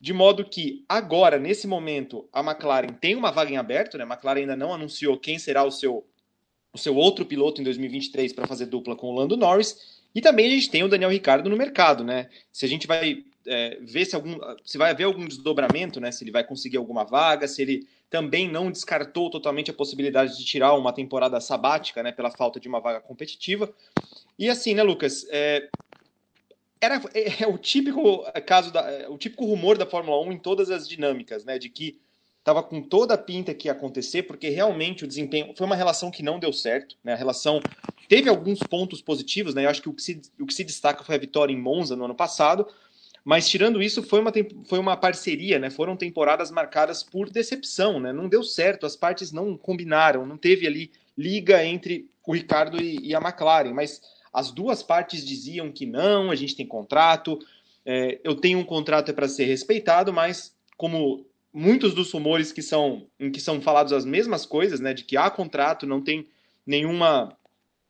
de 0.00 0.12
modo 0.12 0.44
que 0.44 0.84
agora, 0.88 1.38
nesse 1.38 1.66
momento, 1.66 2.28
a 2.32 2.40
McLaren 2.40 2.88
tem 2.88 3.16
uma 3.16 3.32
vaga 3.32 3.50
em 3.50 3.56
aberto, 3.56 3.96
né? 3.96 4.04
A 4.04 4.06
McLaren 4.06 4.40
ainda 4.40 4.56
não 4.56 4.72
anunciou 4.72 5.18
quem 5.18 5.38
será 5.38 5.64
o 5.64 5.70
seu, 5.70 6.06
o 6.72 6.78
seu 6.78 6.94
outro 6.94 7.24
piloto 7.24 7.60
em 7.60 7.64
2023 7.64 8.32
para 8.32 8.46
fazer 8.46 8.66
dupla 8.66 8.94
com 8.94 9.08
o 9.08 9.14
Lando 9.14 9.36
Norris. 9.36 9.98
E 10.14 10.20
também 10.20 10.46
a 10.46 10.50
gente 10.50 10.70
tem 10.70 10.84
o 10.84 10.88
Daniel 10.88 11.10
Ricardo 11.10 11.48
no 11.50 11.56
mercado, 11.56 12.04
né? 12.04 12.28
Se 12.52 12.64
a 12.64 12.68
gente 12.68 12.86
vai 12.86 13.24
é, 13.48 13.78
ver 13.80 14.04
se 14.04 14.14
algum, 14.14 14.38
se 14.64 14.78
vai 14.78 14.90
haver 14.90 15.04
algum 15.04 15.26
desdobramento, 15.26 16.00
né? 16.00 16.12
Se 16.12 16.22
ele 16.24 16.30
vai 16.30 16.44
conseguir 16.44 16.76
alguma 16.76 17.04
vaga, 17.04 17.48
se 17.48 17.62
ele 17.62 17.88
também 18.10 18.50
não 18.50 18.70
descartou 18.70 19.30
totalmente 19.30 19.70
a 19.70 19.74
possibilidade 19.74 20.36
de 20.36 20.44
tirar 20.44 20.74
uma 20.74 20.92
temporada 20.92 21.40
sabática, 21.40 22.02
né, 22.02 22.10
pela 22.10 22.30
falta 22.30 22.58
de 22.58 22.68
uma 22.68 22.80
vaga 22.80 23.00
competitiva. 23.00 23.72
E 24.38 24.48
assim, 24.48 24.74
né, 24.74 24.82
Lucas, 24.82 25.26
é, 25.30 25.68
era 26.80 27.02
é, 27.14 27.42
é, 27.42 27.46
o 27.46 27.58
típico 27.58 28.24
caso 28.46 28.72
da, 28.72 28.80
é, 28.90 29.08
o 29.08 29.18
típico 29.18 29.44
rumor 29.44 29.76
da 29.76 29.84
Fórmula 29.84 30.20
1 30.26 30.32
em 30.32 30.38
todas 30.38 30.70
as 30.70 30.88
dinâmicas, 30.88 31.44
né, 31.44 31.58
de 31.58 31.68
que 31.68 32.00
estava 32.38 32.62
com 32.62 32.80
toda 32.80 33.12
a 33.12 33.18
pinta 33.18 33.52
que 33.52 33.68
ia 33.68 33.72
acontecer, 33.72 34.22
porque 34.22 34.48
realmente 34.48 35.04
o 35.04 35.08
desempenho 35.08 35.52
foi 35.54 35.66
uma 35.66 35.76
relação 35.76 36.10
que 36.10 36.22
não 36.22 36.38
deu 36.38 36.50
certo, 36.50 36.96
né? 37.04 37.12
A 37.12 37.16
relação 37.16 37.60
teve 38.08 38.26
alguns 38.30 38.60
pontos 38.60 39.02
positivos, 39.02 39.54
né? 39.54 39.66
Eu 39.66 39.68
acho 39.68 39.82
que 39.82 39.88
o 39.90 39.92
que 39.92 40.00
se, 40.00 40.22
o 40.40 40.46
que 40.46 40.54
se 40.54 40.64
destaca 40.64 41.04
foi 41.04 41.16
a 41.16 41.18
vitória 41.18 41.52
em 41.52 41.60
Monza 41.60 41.94
no 41.94 42.06
ano 42.06 42.14
passado, 42.14 42.66
mas 43.28 43.46
tirando 43.46 43.82
isso, 43.82 44.02
foi 44.02 44.20
uma, 44.20 44.32
foi 44.64 44.78
uma 44.78 44.96
parceria, 44.96 45.58
né? 45.58 45.68
Foram 45.68 45.94
temporadas 45.94 46.50
marcadas 46.50 47.02
por 47.02 47.28
decepção, 47.28 48.00
né? 48.00 48.10
Não 48.10 48.26
deu 48.26 48.42
certo, 48.42 48.86
as 48.86 48.96
partes 48.96 49.32
não 49.32 49.54
combinaram, 49.54 50.24
não 50.24 50.38
teve 50.38 50.66
ali 50.66 50.90
liga 51.14 51.62
entre 51.62 52.08
o 52.26 52.32
Ricardo 52.32 52.80
e, 52.80 52.98
e 53.08 53.14
a 53.14 53.20
McLaren, 53.20 53.74
mas 53.74 54.00
as 54.32 54.50
duas 54.50 54.82
partes 54.82 55.26
diziam 55.26 55.70
que 55.70 55.84
não, 55.84 56.30
a 56.30 56.34
gente 56.34 56.56
tem 56.56 56.66
contrato, 56.66 57.38
é, 57.84 58.18
eu 58.24 58.34
tenho 58.34 58.60
um 58.60 58.64
contrato 58.64 59.10
é 59.10 59.12
para 59.12 59.28
ser 59.28 59.44
respeitado, 59.44 60.10
mas 60.10 60.56
como 60.78 61.26
muitos 61.52 61.92
dos 61.92 62.10
rumores 62.10 62.50
que 62.50 62.62
são 62.62 63.08
em 63.20 63.30
que 63.30 63.42
são 63.42 63.60
falados 63.60 63.92
as 63.92 64.06
mesmas 64.06 64.46
coisas, 64.46 64.80
né, 64.80 64.94
de 64.94 65.04
que 65.04 65.18
há 65.18 65.28
contrato, 65.28 65.86
não 65.86 66.00
tem 66.00 66.26
nenhuma 66.66 67.36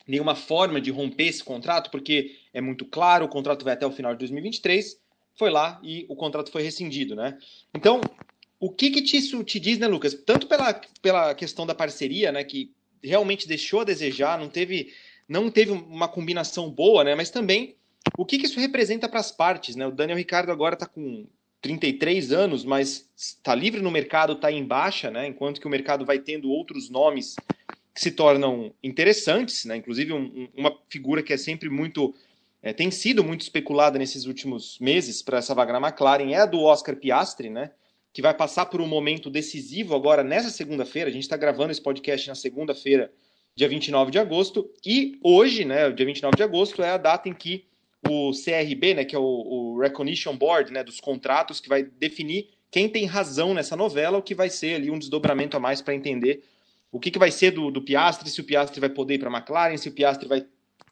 nenhuma 0.05 0.35
forma 0.35 0.81
de 0.81 0.91
romper 0.91 1.29
esse 1.29 1.45
contrato, 1.45 1.93
porque 1.93 2.35
é 2.53 2.61
muito 2.61 2.85
claro, 2.85 3.27
o 3.27 3.29
contrato 3.29 3.65
vai 3.65 3.75
até 3.75 3.87
o 3.87 3.93
final 3.93 4.13
de 4.15 4.19
2023 4.19 5.07
foi 5.39 5.51
lá 5.51 5.81
e 5.83 6.05
o 6.09 6.17
contrato 6.17 6.51
foi 6.51 6.63
rescindido, 6.63 7.15
né? 7.15 7.39
Então, 7.73 8.01
o 8.61 8.71
que 8.71 8.91
que 8.91 9.17
isso 9.17 9.43
te 9.45 9.61
diz, 9.61 9.79
né, 9.79 9.87
Lucas? 9.87 10.15
Tanto 10.15 10.47
pela, 10.47 10.75
pela 11.01 11.35
questão 11.35 11.65
da 11.65 11.75
parceria, 11.75 12.33
né, 12.33 12.43
que 12.43 12.73
realmente 13.03 13.47
deixou 13.47 13.81
a 13.81 13.85
desejar, 13.85 14.39
não 14.39 14.49
teve, 14.49 14.93
não 15.29 15.51
teve 15.51 15.71
uma 15.71 16.09
combinação 16.09 16.69
boa, 16.69 17.05
né, 17.05 17.15
mas 17.15 17.31
também 17.31 17.77
o 18.17 18.25
que 18.25 18.39
que 18.39 18.47
isso 18.47 18.59
representa 18.59 19.09
para 19.09 19.21
as 19.21 19.31
partes, 19.31 19.77
né? 19.77 19.87
O 19.87 19.93
Daniel 19.93 20.19
Ricardo 20.19 20.51
agora 20.51 20.75
está 20.75 20.87
com 20.87 21.27
33 21.61 22.33
anos, 22.33 22.65
mas 22.65 23.09
está 23.17 23.55
livre 23.55 23.81
no 23.81 23.91
mercado, 23.91 24.33
está 24.33 24.51
em 24.51 24.65
baixa, 24.65 25.11
né? 25.11 25.27
Enquanto 25.27 25.61
que 25.61 25.67
o 25.67 25.71
mercado 25.71 26.05
vai 26.05 26.19
tendo 26.19 26.51
outros 26.51 26.89
nomes 26.89 27.37
que 27.95 28.01
se 28.01 28.11
tornam 28.13 28.73
interessantes, 28.83 29.65
né? 29.65 29.77
Inclusive 29.77 30.13
um, 30.13 30.49
uma 30.57 30.77
figura 30.89 31.23
que 31.23 31.33
é 31.33 31.37
sempre 31.37 31.69
muito 31.69 32.15
é, 32.63 32.73
tem 32.73 32.91
sido 32.91 33.23
muito 33.23 33.43
especulada 33.43 33.99
nesses 33.99 34.25
últimos 34.25 34.79
meses 34.81 35.23
para 35.23 35.39
essa 35.39 35.55
vaga 35.55 35.73
na 35.73 35.89
McLaren 35.89 36.33
é 36.33 36.39
a 36.39 36.47
do 36.47 36.61
Oscar 36.63 36.97
Piastri, 36.97 37.49
né? 37.49 37.71
Que 38.13 38.21
vai 38.21 38.35
passar 38.35 38.67
por 38.67 38.81
um 38.81 38.87
momento 38.87 39.31
decisivo 39.31 39.95
agora 39.95 40.25
nessa 40.25 40.51
segunda-feira. 40.51 41.09
A 41.09 41.13
gente 41.13 41.23
está 41.23 41.37
gravando 41.37 41.71
esse 41.71 41.81
podcast 41.81 42.27
na 42.27 42.35
segunda-feira, 42.35 43.13
dia 43.55 43.69
29 43.69 44.11
de 44.11 44.19
agosto. 44.19 44.69
E 44.85 45.19
hoje, 45.23 45.65
né, 45.65 45.91
dia 45.93 46.07
29 46.07 46.37
de 46.37 46.43
agosto, 46.43 46.83
é 46.83 46.91
a 46.91 46.97
data 46.97 47.29
em 47.29 47.35
que 47.35 47.67
o 48.09 48.33
CRB, 48.33 48.95
né, 48.95 49.05
que 49.05 49.15
é 49.15 49.19
o, 49.19 49.23
o 49.23 49.81
Recognition 49.81 50.37
Board 50.37 50.73
né, 50.73 50.83
dos 50.83 51.01
contratos, 51.01 51.61
que 51.61 51.69
vai 51.69 51.83
definir 51.83 52.49
quem 52.71 52.89
tem 52.89 53.07
razão 53.07 53.55
nessa 53.55 53.77
novela, 53.77 54.19
o 54.19 54.23
que 54.23 54.35
vai 54.35 54.51
ser 54.51 54.75
ali 54.75 54.91
um 54.91 54.99
desdobramento 54.99 55.57
a 55.57 55.61
mais 55.61 55.81
para 55.81 55.95
entender 55.95 56.43
o 56.91 56.99
que, 56.99 57.11
que 57.11 57.19
vai 57.19 57.31
ser 57.31 57.51
do, 57.51 57.71
do 57.71 57.83
Piastri, 57.83 58.31
se 58.31 58.41
o 58.41 58.45
Piastri 58.45 58.81
vai 58.81 58.89
poder 58.89 59.15
ir 59.15 59.19
para 59.19 59.29
a 59.29 59.37
McLaren, 59.37 59.77
se 59.77 59.89
o 59.89 59.93
Piastri 59.93 60.27
vai 60.27 60.45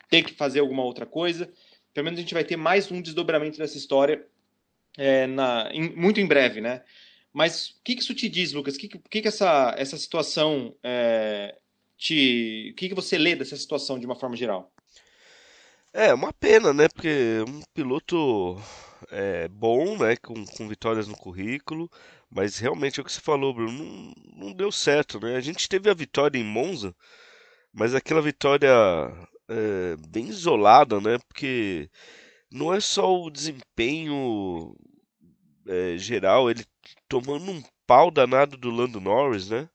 ter 0.09 0.23
que 0.23 0.35
fazer 0.35 0.61
alguma 0.61 0.83
outra 0.83 1.07
coisa. 1.07 1.51
Pelo 1.93 2.05
menos 2.05 2.19
a 2.19 2.23
gente 2.23 2.35
vai 2.35 2.45
ter 2.45 2.57
mais 2.57 2.91
um 2.91 3.01
desdobramento 3.01 3.59
dessa 3.59 3.77
história 3.77 4.27
é, 4.97 5.27
na, 5.27 5.69
em, 5.73 5.95
muito 5.95 6.21
em 6.21 6.27
breve, 6.27 6.61
né? 6.61 6.83
Mas 7.33 7.71
o 7.71 7.83
que, 7.85 7.95
que 7.95 8.03
isso 8.03 8.15
te 8.15 8.29
diz, 8.29 8.53
Lucas? 8.53 8.77
O 8.77 8.79
que, 8.79 8.89
que, 8.89 9.23
que 9.23 9.29
essa, 9.29 9.75
essa 9.77 9.97
situação 9.97 10.75
é, 10.83 11.55
te. 11.97 12.71
O 12.73 12.77
que, 12.77 12.89
que 12.89 12.95
você 12.95 13.19
lê 13.19 13.37
dessa 13.37 13.57
situação 13.57 13.99
de 13.99 14.07
uma 14.07 14.15
forma 14.15 14.37
geral? 14.37 14.73
É, 15.93 16.15
uma 16.15 16.33
pena, 16.33 16.73
né? 16.73 16.89
Porque 16.89 17.45
um 17.47 17.61
piloto 17.75 18.61
é, 19.11 19.49
bom, 19.49 19.99
né? 19.99 20.17
Com, 20.17 20.47
com 20.47 20.69
vitórias 20.69 21.07
no 21.09 21.17
currículo, 21.17 21.91
mas 22.31 22.59
realmente 22.59 22.99
é 22.99 23.03
o 23.03 23.05
que 23.05 23.13
você 23.13 23.21
falou, 23.21 23.53
Bruno, 23.53 23.85
não, 23.85 24.47
não 24.47 24.53
deu 24.53 24.73
certo, 24.73 25.21
né? 25.21 25.37
A 25.37 25.41
gente 25.41 25.69
teve 25.69 25.91
a 25.91 25.95
vitória 25.95 26.39
em 26.39 26.45
Monza, 26.45 26.95
mas 27.73 27.95
aquela 27.95 28.23
vitória 28.23 28.71
é, 29.49 29.97
bem 30.09 30.29
isolada, 30.29 31.00
né? 31.00 31.19
Porque 31.29 31.91
não 32.50 32.73
é 32.73 32.81
só 32.81 33.23
o 33.23 33.31
desempenho 33.31 34.75
é, 35.67 35.97
geral, 35.99 36.50
ele 36.50 36.65
tomando 37.09 37.50
um 37.50 37.62
pau 37.87 38.11
danado 38.11 38.57
do 38.57 38.71
Lando 38.71 39.00
Norris, 39.00 39.49
né? 39.49 39.69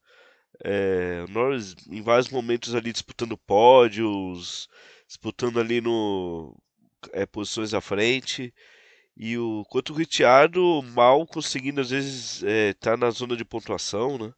É, 0.64 1.26
Norris 1.30 1.76
em 1.90 2.02
vários 2.02 2.30
momentos 2.30 2.76
ali 2.76 2.92
disputando 2.92 3.38
pódios, 3.38 4.68
disputando 5.08 5.60
ali 5.60 5.82
no 5.82 6.56
é, 7.14 7.26
posições 7.26 7.74
à 7.74 7.82
frente. 7.82 8.54
E 9.18 9.38
o 9.38 9.64
quanto 9.70 9.94
o 9.94 9.96
Ricciardo 9.96 10.82
mal 10.94 11.26
conseguindo 11.28 11.82
às 11.82 11.90
vezes 11.90 12.44
estar 12.44 12.92
tá 12.92 12.98
na 12.98 13.10
zona 13.12 13.36
de 13.36 13.46
pontuação, 13.46 14.18
né? 14.18 14.34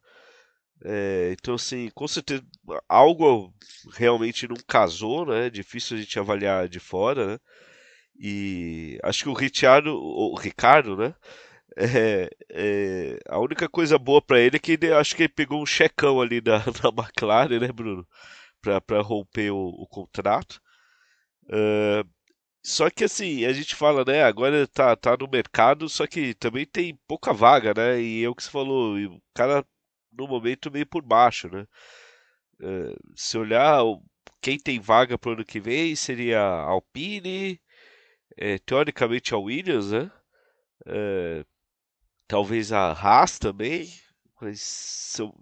É, 0.84 1.32
então 1.32 1.54
assim, 1.54 1.90
com 1.94 2.06
certeza 2.06 2.44
algo 2.88 3.52
realmente 3.94 4.46
não 4.46 4.56
casou, 4.68 5.26
né? 5.26 5.46
É 5.46 5.50
difícil 5.50 5.96
a 5.96 6.00
gente 6.00 6.18
avaliar 6.18 6.68
de 6.68 6.78
fora, 6.78 7.26
né? 7.26 7.38
E 8.18 8.98
acho 9.02 9.24
que 9.24 9.28
o 9.30 9.34
Ricciardo, 9.34 9.94
o 9.94 10.36
Ricardo, 10.36 10.96
né? 10.96 11.14
É, 11.76 12.30
é, 12.50 13.18
a 13.28 13.38
única 13.40 13.68
coisa 13.68 13.98
boa 13.98 14.22
para 14.22 14.40
ele 14.40 14.56
é 14.56 14.58
que 14.60 14.72
ele, 14.72 14.92
acho 14.92 15.16
que 15.16 15.24
ele 15.24 15.28
pegou 15.30 15.62
um 15.62 15.66
checão 15.66 16.20
ali 16.20 16.40
da, 16.40 16.58
da 16.82 16.88
McLaren, 16.90 17.58
né, 17.60 17.72
Bruno? 17.72 18.06
Para 18.62 19.02
romper 19.02 19.50
o, 19.52 19.58
o 19.58 19.86
contrato. 19.88 20.60
Uh, 21.44 22.08
só 22.62 22.90
que 22.90 23.04
assim, 23.04 23.44
a 23.44 23.52
gente 23.52 23.74
fala, 23.74 24.04
né? 24.06 24.22
Agora 24.24 24.66
tá, 24.68 24.96
tá 24.96 25.16
no 25.18 25.28
mercado, 25.28 25.88
só 25.88 26.06
que 26.06 26.34
também 26.34 26.66
tem 26.66 26.98
pouca 27.06 27.32
vaga, 27.32 27.74
né? 27.74 28.00
E 28.00 28.24
é 28.24 28.28
o 28.28 28.34
que 28.34 28.42
você 28.42 28.50
falou, 28.50 28.96
o 28.98 29.22
cara 29.34 29.64
no 30.16 30.26
momento 30.28 30.70
meio 30.70 30.86
por 30.86 31.02
baixo, 31.02 31.48
né? 31.48 31.66
Uh, 32.60 32.96
se 33.16 33.36
olhar 33.36 33.82
quem 34.40 34.58
tem 34.58 34.78
vaga 34.80 35.18
pro 35.18 35.32
ano 35.32 35.44
que 35.44 35.58
vem 35.60 35.96
seria 35.96 36.40
Alpine, 36.40 37.60
é, 38.36 38.58
teoricamente 38.58 39.34
a 39.34 39.38
Williams, 39.38 39.92
né? 39.92 40.10
É, 40.86 41.44
talvez 42.28 42.72
a 42.72 42.92
Haas 42.92 43.38
também, 43.38 43.92
mas 44.40 44.60
são 44.60 45.34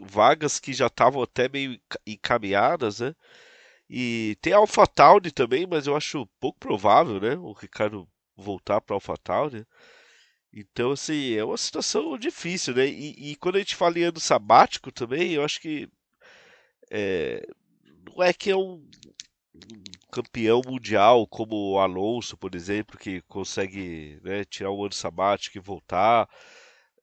vagas 0.00 0.58
que 0.60 0.72
já 0.72 0.86
estavam 0.86 1.22
até 1.22 1.48
meio 1.48 1.80
encaminhadas, 2.06 3.00
né? 3.00 3.14
E 3.88 4.36
tem 4.40 4.52
a 4.52 4.58
AlphaTauri 4.58 5.32
também, 5.32 5.66
mas 5.66 5.86
eu 5.86 5.96
acho 5.96 6.28
pouco 6.38 6.58
provável, 6.60 7.20
né? 7.20 7.34
O 7.36 7.52
Ricardo 7.52 8.08
voltar 8.36 8.80
para 8.80 8.94
a 8.94 8.96
AlphaTauri. 8.96 9.66
Então, 10.52 10.92
assim, 10.92 11.34
é 11.34 11.44
uma 11.44 11.56
situação 11.56 12.18
difícil, 12.18 12.74
né? 12.74 12.86
E, 12.86 13.32
e, 13.32 13.36
quando 13.36 13.56
a 13.56 13.58
gente 13.60 13.76
fala 13.76 13.98
em 13.98 14.04
ano 14.04 14.20
sabático 14.20 14.90
também, 14.92 15.32
eu 15.32 15.44
acho 15.44 15.60
que 15.60 15.88
é, 16.90 17.46
não 18.04 18.22
é 18.22 18.32
que 18.32 18.50
é 18.50 18.56
um, 18.56 18.84
campeão 20.10 20.60
mundial 20.66 21.26
como 21.26 21.72
o 21.72 21.78
Alonso, 21.78 22.36
por 22.36 22.54
exemplo, 22.54 22.98
que 22.98 23.22
consegue 23.22 24.20
né, 24.22 24.44
tirar 24.44 24.72
um 24.72 24.84
ano 24.84 24.94
sabático 24.94 25.56
e 25.56 25.60
voltar. 25.60 26.28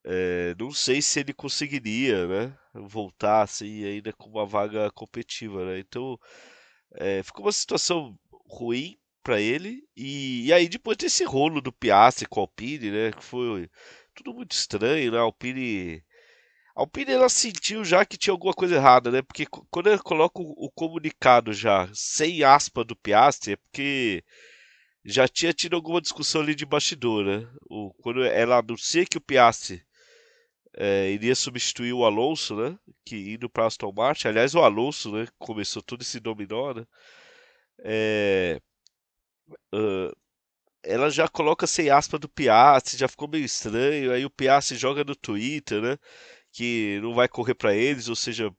É, 0.04 0.56
não 0.60 0.72
sei 0.72 1.02
se 1.02 1.20
ele 1.20 1.34
conseguiria 1.34 2.28
né, 2.28 2.58
voltar 2.74 3.42
assim 3.44 3.84
ainda 3.86 4.14
com 4.14 4.30
uma 4.30 4.46
vaga 4.46 4.92
competitiva. 4.92 5.66
Né? 5.66 5.80
Então 5.80 6.20
é, 6.96 7.24
ficou 7.24 7.46
uma 7.46 7.52
situação 7.52 8.18
ruim 8.50 8.98
para 9.28 9.42
ele. 9.42 9.84
E, 9.94 10.46
e, 10.48 10.54
aí 10.54 10.70
depois 10.70 10.96
desse 10.96 11.26
rolo 11.26 11.60
do 11.60 11.74
Piastri 11.74 12.26
com 12.26 12.40
o 12.40 12.44
Alpine, 12.44 12.90
né, 12.90 13.12
que 13.12 13.22
foi 13.22 13.70
tudo 14.16 14.34
muito 14.34 14.54
estranho, 14.54 15.12
né? 15.12 15.18
A 15.18 15.22
Alpine 15.22 16.02
a 16.74 16.82
Alpine 16.82 17.12
ela 17.12 17.28
sentiu 17.28 17.84
já 17.84 18.06
que 18.06 18.18
tinha 18.18 18.32
alguma 18.32 18.54
coisa 18.54 18.76
errada, 18.76 19.12
né? 19.12 19.22
Porque 19.22 19.46
quando 19.70 19.88
ela 19.88 20.00
coloca 20.00 20.40
o, 20.40 20.72
comunicado 20.74 21.52
já 21.52 21.90
sem 21.94 22.44
aspa 22.44 22.86
do 22.86 22.96
Piastri, 22.96 23.54
é 23.54 23.56
porque 23.58 24.24
já 25.04 25.28
tinha 25.28 25.52
tido 25.54 25.76
alguma 25.76 26.00
discussão 26.02 26.42
ali 26.42 26.56
de 26.56 26.66
bastidor, 26.66 27.26
né? 27.26 27.48
O, 27.70 27.94
quando 28.02 28.24
ela 28.24 28.60
anuncia 28.60 29.06
que 29.06 29.18
o 29.18 29.22
Piastri 29.22 29.84
é, 30.78 31.12
iria 31.12 31.36
substituir 31.36 31.94
o 31.94 32.06
Alonso, 32.06 32.56
né? 32.56 32.78
Que 33.06 33.34
indo 33.34 33.50
para 33.50 33.66
Aston 33.66 33.92
Martin. 33.92 34.30
Aliás, 34.30 34.56
o 34.56 34.62
Alonso, 34.62 35.12
né? 35.12 35.28
Começou 35.40 35.82
todo 35.82 36.02
esse 36.02 36.20
dominó, 36.20 36.74
né? 36.74 36.86
É, 37.80 38.62
uh, 39.74 40.16
ela 40.84 41.10
já 41.10 41.28
coloca 41.28 41.68
sem 41.68 41.90
aspa 41.90 42.18
do 42.20 42.30
Piastri, 42.30 42.98
já 42.98 43.08
ficou 43.08 43.28
meio 43.28 43.46
estranho. 43.46 44.12
Aí 44.12 44.26
o 44.26 44.30
Piastri 44.30 44.78
joga 44.78 45.04
no 45.04 45.16
Twitter, 45.16 45.82
né? 45.82 45.98
Que 46.52 47.00
não 47.02 47.14
vai 47.14 47.28
correr 47.28 47.56
para 47.56 47.76
eles, 47.76 48.08
ou 48.10 48.16
seja, 48.16 48.52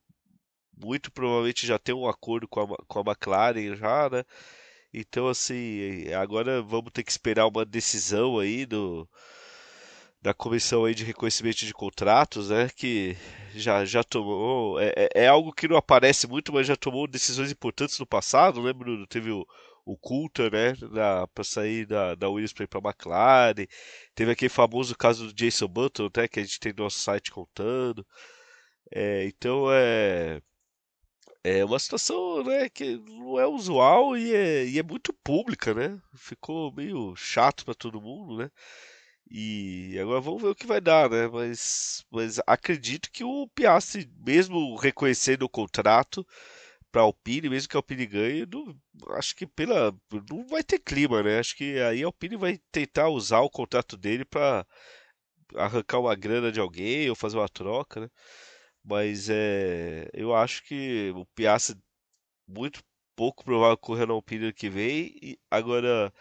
muito 0.76 1.10
provavelmente 1.12 1.66
já 1.66 1.78
tem 1.78 1.94
um 1.94 2.08
acordo 2.08 2.48
com 2.48 2.60
a, 2.60 2.76
com 2.86 2.98
a 3.00 3.02
McLaren 3.12 3.76
já, 3.76 4.08
né? 4.10 4.24
Então, 4.92 5.28
assim, 5.28 6.12
agora 6.14 6.62
vamos 6.62 6.92
ter 6.92 7.04
que 7.04 7.10
esperar 7.10 7.46
uma 7.46 7.64
decisão 7.64 8.38
aí 8.38 8.66
do 8.66 9.08
da 10.20 10.34
comissão 10.34 10.84
aí 10.84 10.94
de 10.94 11.04
reconhecimento 11.04 11.64
de 11.64 11.72
contratos, 11.72 12.50
né, 12.50 12.68
que 12.74 13.16
já, 13.54 13.84
já 13.84 14.02
tomou, 14.02 14.78
é, 14.80 14.92
é, 14.96 15.24
é 15.24 15.28
algo 15.28 15.52
que 15.52 15.68
não 15.68 15.76
aparece 15.76 16.26
muito, 16.26 16.52
mas 16.52 16.66
já 16.66 16.76
tomou 16.76 17.06
decisões 17.06 17.52
importantes 17.52 17.98
no 17.98 18.06
passado, 18.06 18.62
né, 18.62 18.72
Bruno? 18.72 19.06
Teve 19.06 19.30
o, 19.30 19.46
o 19.88 19.96
Coulter, 19.96 20.52
né, 20.52 20.74
para 21.34 21.44
sair 21.44 21.86
da, 21.86 22.14
da 22.14 22.28
Williams 22.28 22.52
para 22.52 22.64
ir 22.64 22.68
para 22.68 22.80
McLaren, 22.80 23.66
teve 24.14 24.32
aquele 24.32 24.50
famoso 24.50 24.94
caso 24.96 25.28
do 25.28 25.32
Jason 25.32 25.66
Button, 25.66 26.10
né, 26.14 26.28
que 26.28 26.40
a 26.40 26.42
gente 26.42 26.60
tem 26.60 26.74
no 26.76 26.84
nosso 26.84 26.98
site 26.98 27.30
contando, 27.30 28.06
é, 28.92 29.26
então 29.26 29.66
é 29.72 30.40
é 31.44 31.64
uma 31.64 31.78
situação 31.78 32.42
né, 32.44 32.68
que 32.68 32.98
não 32.98 33.38
é 33.38 33.46
usual 33.46 34.16
e 34.16 34.34
é, 34.34 34.66
e 34.66 34.78
é 34.78 34.82
muito 34.82 35.12
pública, 35.24 35.72
né? 35.72 35.98
Ficou 36.14 36.72
meio 36.74 37.14
chato 37.16 37.64
para 37.64 37.74
todo 37.74 38.00
mundo, 38.02 38.38
né? 38.38 38.50
E 39.30 39.98
agora 40.00 40.20
vamos 40.20 40.42
ver 40.42 40.48
o 40.48 40.54
que 40.54 40.66
vai 40.66 40.80
dar, 40.80 41.08
né? 41.10 41.28
Mas, 41.28 42.04
mas 42.10 42.40
acredito 42.46 43.10
que 43.12 43.24
o 43.24 43.46
Piastri, 43.54 44.10
mesmo 44.26 44.76
reconhecendo 44.76 45.42
o 45.44 45.48
contrato 45.48 46.26
para 46.92 47.02
Alpine, 47.02 47.48
mesmo 47.48 47.68
que 47.68 47.76
a 47.76 47.78
Alpine 47.78 48.06
ganhe, 48.06 48.46
não, 48.46 48.76
acho 49.16 49.34
que 49.36 49.46
pela 49.46 49.94
não 50.30 50.46
vai 50.46 50.62
ter 50.62 50.78
clima, 50.78 51.22
né? 51.22 51.38
Acho 51.38 51.56
que 51.56 51.78
aí 51.80 52.02
a 52.02 52.06
Alpine 52.06 52.36
vai 52.36 52.58
tentar 52.72 53.08
usar 53.08 53.40
o 53.40 53.50
contrato 53.50 53.96
dele 53.96 54.24
para 54.24 54.66
arrancar 55.56 56.00
uma 56.00 56.14
grana 56.14 56.52
de 56.52 56.60
alguém 56.60 57.08
ou 57.10 57.16
fazer 57.16 57.38
uma 57.38 57.48
troca, 57.48 58.00
né? 58.00 58.08
Mas 58.84 59.28
é, 59.30 60.08
eu 60.14 60.34
acho 60.34 60.64
que 60.64 61.12
o 61.16 61.26
Piastri 61.34 61.76
muito 62.48 62.82
pouco 63.16 63.44
provável 63.44 63.76
correr 63.78 64.06
na 64.06 64.14
Alpine 64.14 64.52
que 64.52 64.70
vem. 64.70 65.14
E 65.22 65.38
agora 65.50 66.12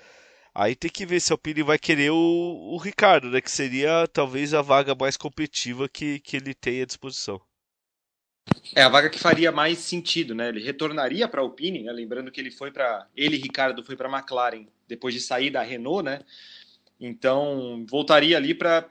Aí 0.59 0.75
tem 0.75 0.89
que 0.89 1.05
ver 1.05 1.19
se 1.19 1.31
a 1.31 1.35
Alpine 1.35 1.61
vai 1.61 1.77
querer 1.77 2.09
o, 2.09 2.15
o 2.15 2.77
Ricardo, 2.77 3.29
né? 3.29 3.39
Que 3.39 3.51
seria 3.51 4.07
talvez 4.07 4.55
a 4.55 4.61
vaga 4.63 4.95
mais 4.95 5.15
competitiva 5.15 5.87
que, 5.87 6.19
que 6.19 6.35
ele 6.35 6.55
tem 6.55 6.81
à 6.81 6.85
disposição. 6.85 7.39
É 8.75 8.83
a 8.83 8.89
vaga 8.89 9.09
que 9.09 9.19
faria 9.19 9.51
mais 9.51 9.79
sentido, 9.79 10.35
né? 10.35 10.49
Ele 10.49 10.61
retornaria 10.61 11.27
para 11.27 11.41
a 11.41 11.43
Alpine, 11.43 11.83
né? 11.83 11.91
lembrando 11.91 12.31
que 12.31 12.39
ele 12.39 12.51
foi 12.51 12.71
para 12.71 13.07
ele 13.15 13.37
Ricardo 13.37 13.83
foi 13.83 13.95
para 13.95 14.07
a 14.07 14.17
McLaren 14.17 14.67
depois 14.87 15.13
de 15.13 15.19
sair 15.19 15.49
da 15.49 15.61
Renault, 15.61 16.03
né? 16.03 16.21
Então 16.99 17.85
voltaria 17.89 18.37
ali 18.37 18.53
para 18.53 18.87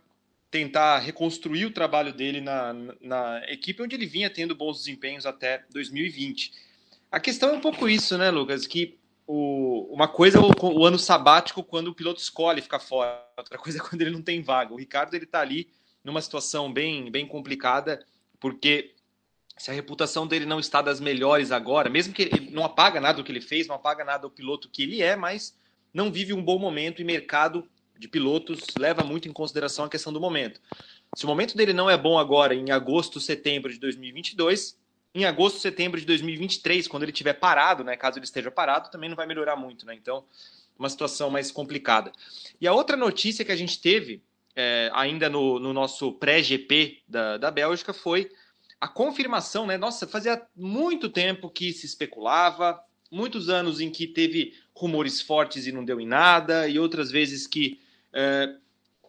tentar 0.51 0.99
reconstruir 0.99 1.67
o 1.67 1.71
trabalho 1.71 2.13
dele 2.13 2.41
na, 2.41 2.73
na 3.01 3.43
equipe 3.49 3.83
onde 3.83 3.95
ele 3.95 4.07
vinha 4.07 4.31
tendo 4.31 4.55
bons 4.55 4.79
desempenhos 4.79 5.27
até 5.27 5.65
2020. 5.71 6.53
A 7.11 7.21
questão 7.21 7.51
é 7.51 7.53
um 7.53 7.61
pouco 7.61 7.89
isso, 7.89 8.17
né, 8.17 8.31
Lucas? 8.31 8.67
Que 8.67 8.99
o, 9.27 9.89
uma 9.93 10.09
coisa 10.09 10.39
é 10.39 10.41
o, 10.41 10.51
o, 10.63 10.87
ano 10.87 10.99
sabático 10.99 11.63
quando 11.63 11.89
o 11.89 11.95
piloto 11.95 12.21
escolhe 12.21 12.63
ficar 12.63 12.79
fora, 12.79 13.23
outra 13.37 13.59
coisa 13.59 13.79
é 13.79 13.83
quando 13.83 14.03
ele 14.03 14.11
não 14.11 14.23
tem 14.23 14.43
vaga. 14.43 14.73
O 14.73 14.79
Ricardo 14.79 15.15
ele 15.15 15.25
está 15.25 15.41
ali 15.41 15.69
numa 16.05 16.23
situação 16.23 16.73
bem, 16.73 17.11
bem 17.11 17.27
complicada, 17.27 18.05
porque 18.39 18.95
se 19.57 19.71
a 19.71 19.75
reputação 19.75 20.27
dele 20.27 20.45
não 20.45 20.61
está 20.61 20.83
das 20.83 21.01
melhores 21.01 21.51
agora, 21.51 21.89
mesmo 21.89 22.13
que 22.13 22.23
ele 22.23 22.51
não 22.51 22.65
apaga 22.65 23.01
nada 23.01 23.19
do 23.19 23.25
que 23.25 23.33
ele 23.33 23.41
fez, 23.41 23.67
não 23.67 23.77
apaga 23.77 24.05
nada 24.05 24.23
do 24.23 24.31
piloto 24.31 24.69
que 24.69 24.83
ele 24.83 25.03
é, 25.03 25.17
mas 25.17 25.57
não 25.93 26.13
vive 26.13 26.35
um 26.35 26.43
bom 26.43 26.59
momento 26.59 27.01
e 27.01 27.05
mercado 27.05 27.67
de 27.99 28.07
pilotos 28.07 28.61
leva 28.79 29.03
muito 29.03 29.29
em 29.29 29.33
consideração 29.33 29.87
a 29.87 29.89
questão 29.89 30.13
do 30.13 30.21
momento. 30.21 30.61
Se 31.15 31.25
o 31.25 31.29
momento 31.29 31.57
dele 31.57 31.73
não 31.73 31.89
é 31.89 31.97
bom 31.97 32.19
agora, 32.19 32.55
em 32.55 32.71
agosto, 32.71 33.19
setembro 33.19 33.73
de 33.73 33.79
2022, 33.79 34.79
em 35.15 35.25
agosto, 35.25 35.59
setembro 35.59 35.99
de 35.99 36.05
2023, 36.05 36.87
quando 36.87 37.05
ele 37.05 37.13
estiver 37.13 37.33
parado, 37.33 37.83
né, 37.83 37.97
caso 37.97 38.19
ele 38.19 38.27
esteja 38.27 38.51
parado, 38.51 38.91
também 38.91 39.09
não 39.09 39.17
vai 39.17 39.27
melhorar 39.27 39.57
muito, 39.57 39.87
né? 39.87 39.95
Então, 39.95 40.25
uma 40.79 40.91
situação 40.91 41.31
mais 41.31 41.51
complicada. 41.51 42.13
E 42.61 42.69
a 42.69 42.75
outra 42.75 42.99
notícia 42.99 43.43
que 43.43 43.53
a 43.53 43.57
gente 43.57 43.81
teve, 43.81 44.23
é, 44.55 44.91
ainda 44.93 45.31
no, 45.31 45.59
no 45.59 45.73
nosso 45.73 46.13
pré-GP 46.13 47.03
da, 47.09 47.39
da 47.39 47.51
Bélgica, 47.51 47.95
foi 47.95 48.31
a 48.81 48.89
confirmação, 48.89 49.67
né? 49.67 49.77
Nossa, 49.77 50.07
fazia 50.07 50.43
muito 50.55 51.09
tempo 51.09 51.49
que 51.49 51.73
se 51.73 51.87
especulava, 51.87 52.81
muitos 53.11 53.49
anos 53.49 53.81
em 53.81 53.91
que 53.91 54.07
teve 54.07 54.55
rumores 54.75 55.21
fortes 55.21 55.67
e 55.67 55.73
não 55.73 55.85
deu 55.85 56.01
em 56.01 56.07
nada, 56.07 56.69
e 56.69 56.79
outras 56.79 57.11
vezes 57.11 57.47
que 57.47 57.81
é, 58.13 58.55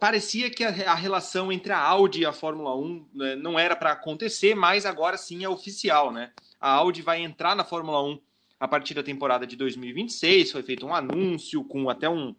parecia 0.00 0.50
que 0.50 0.64
a, 0.64 0.68
a, 0.90 0.94
relação 0.94 1.52
entre 1.52 1.72
a 1.72 1.80
Audi 1.80 2.20
e 2.22 2.26
a 2.26 2.32
Fórmula 2.32 2.74
1 2.76 3.08
né, 3.14 3.36
não 3.36 3.58
era 3.58 3.76
para 3.76 3.92
acontecer, 3.92 4.54
mas 4.54 4.86
agora 4.86 5.16
sim 5.16 5.44
é 5.44 5.48
oficial, 5.48 6.12
né? 6.12 6.32
A 6.60 6.70
Audi 6.70 7.02
vai 7.02 7.20
entrar 7.20 7.54
na 7.54 7.64
Fórmula 7.64 8.02
1 8.02 8.20
a 8.58 8.66
partir 8.66 8.94
da 8.94 9.02
temporada 9.02 9.46
de 9.46 9.54
2026, 9.56 10.50
foi 10.50 10.62
feito 10.62 10.86
um 10.86 10.94
anúncio 10.94 11.62
com 11.62 11.88
até 11.88 12.08
um, 12.08 12.34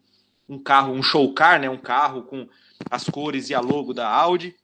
um 0.47 0.59
carro, 0.59 0.93
um 0.93 1.03
show 1.03 1.31
car, 1.33 1.59
né? 1.61 1.69
Um 1.69 1.77
carro 1.77 2.23
com 2.23 2.47
as 2.89 3.05
cores 3.05 3.49
e 3.49 3.53
a 3.53 3.59
logo 3.59 3.93
da 3.93 4.09
Audi. 4.09 4.55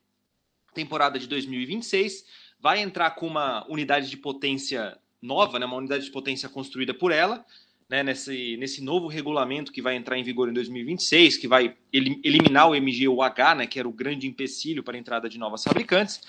Temporada 0.74 1.18
de 1.18 1.28
2026 1.28 2.26
vai 2.66 2.82
entrar 2.82 3.12
com 3.12 3.28
uma 3.28 3.64
unidade 3.70 4.10
de 4.10 4.18
potência 4.18 4.98
nova, 5.22 5.60
né? 5.60 5.68
Uma 5.68 5.76
unidade 5.76 6.06
de 6.06 6.10
potência 6.10 6.50
construída 6.50 6.96
por 6.96 7.12
ela 7.12 7.46
né, 7.88 8.02
nesse, 8.02 8.58
nesse 8.58 8.84
novo 8.84 9.06
regulamento 9.06 9.72
que 9.72 9.84
vai 9.84 9.96
entrar 9.96 10.18
em 10.18 10.24
vigor 10.24 10.50
em 10.50 10.54
2026, 10.54 11.38
que 11.38 11.48
vai 11.48 11.78
eliminar 11.94 12.68
o 12.68 12.74
MGUH, 12.74 13.54
né, 13.56 13.68
que 13.68 13.78
era 13.78 13.88
o 13.88 13.94
grande 13.94 14.26
empecilho 14.26 14.82
para 14.82 14.96
a 14.96 15.00
entrada 15.00 15.30
de 15.30 15.38
novas 15.38 15.64
fabricantes. 15.64 16.20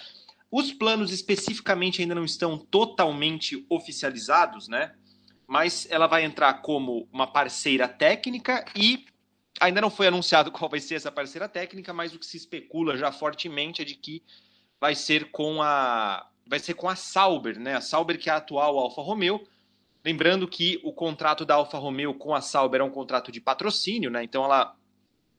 Os 0.51 0.75
planos 0.75 1.11
especificamente 1.11 2.03
ainda 2.03 2.15
não 2.15 2.27
estão 2.27 2.59
totalmente 2.59 3.65
oficializados, 3.71 4.69
né? 4.69 4.93
Mas 5.47 5.89
ela 5.91 6.07
vai 6.07 6.23
entrar 6.23 6.53
como 6.61 7.09
uma 7.11 7.27
parceira 7.27 7.89
técnica 7.89 8.63
e 8.77 9.07
ainda 9.59 9.81
não 9.81 9.89
foi 9.89 10.07
anunciado 10.07 10.53
qual 10.53 10.71
vai 10.71 10.81
ser 10.81 10.97
essa 10.97 11.11
parceira 11.11 11.49
técnica, 11.49 11.95
mas 11.95 12.15
o 12.15 12.19
que 12.19 12.27
se 12.27 12.37
especula 12.37 12.95
já 12.95 13.11
fortemente 13.11 13.81
é 13.81 13.87
de 13.87 13.95
que 13.95 14.23
vai 14.81 14.95
ser 14.95 15.31
com 15.31 15.63
a 15.63 16.29
vai 16.47 16.61
ser 16.61 16.75
com 16.75 16.89
a 16.89 16.95
Sauber, 16.95 17.59
né? 17.59 17.75
A 17.75 17.81
Sauber 17.81 18.19
que 18.19 18.31
é 18.31 18.33
a 18.33 18.37
atual 18.37 18.79
Alfa 18.79 19.03
Romeo, 19.03 19.47
Lembrando 20.07 20.47
que 20.47 20.79
o 20.85 20.93
contrato 20.93 21.45
da 21.45 21.57
Alfa 21.57 21.79
Romeo 21.79 22.15
com 22.15 22.33
a 22.33 22.41
Sauber 22.41 22.81
é 22.81 22.85
um 22.85 22.91
contrato 22.91 23.33
de 23.33 23.41
patrocínio, 23.41 24.09
né? 24.09 24.23
Então 24.23 24.45
ela, 24.45 24.77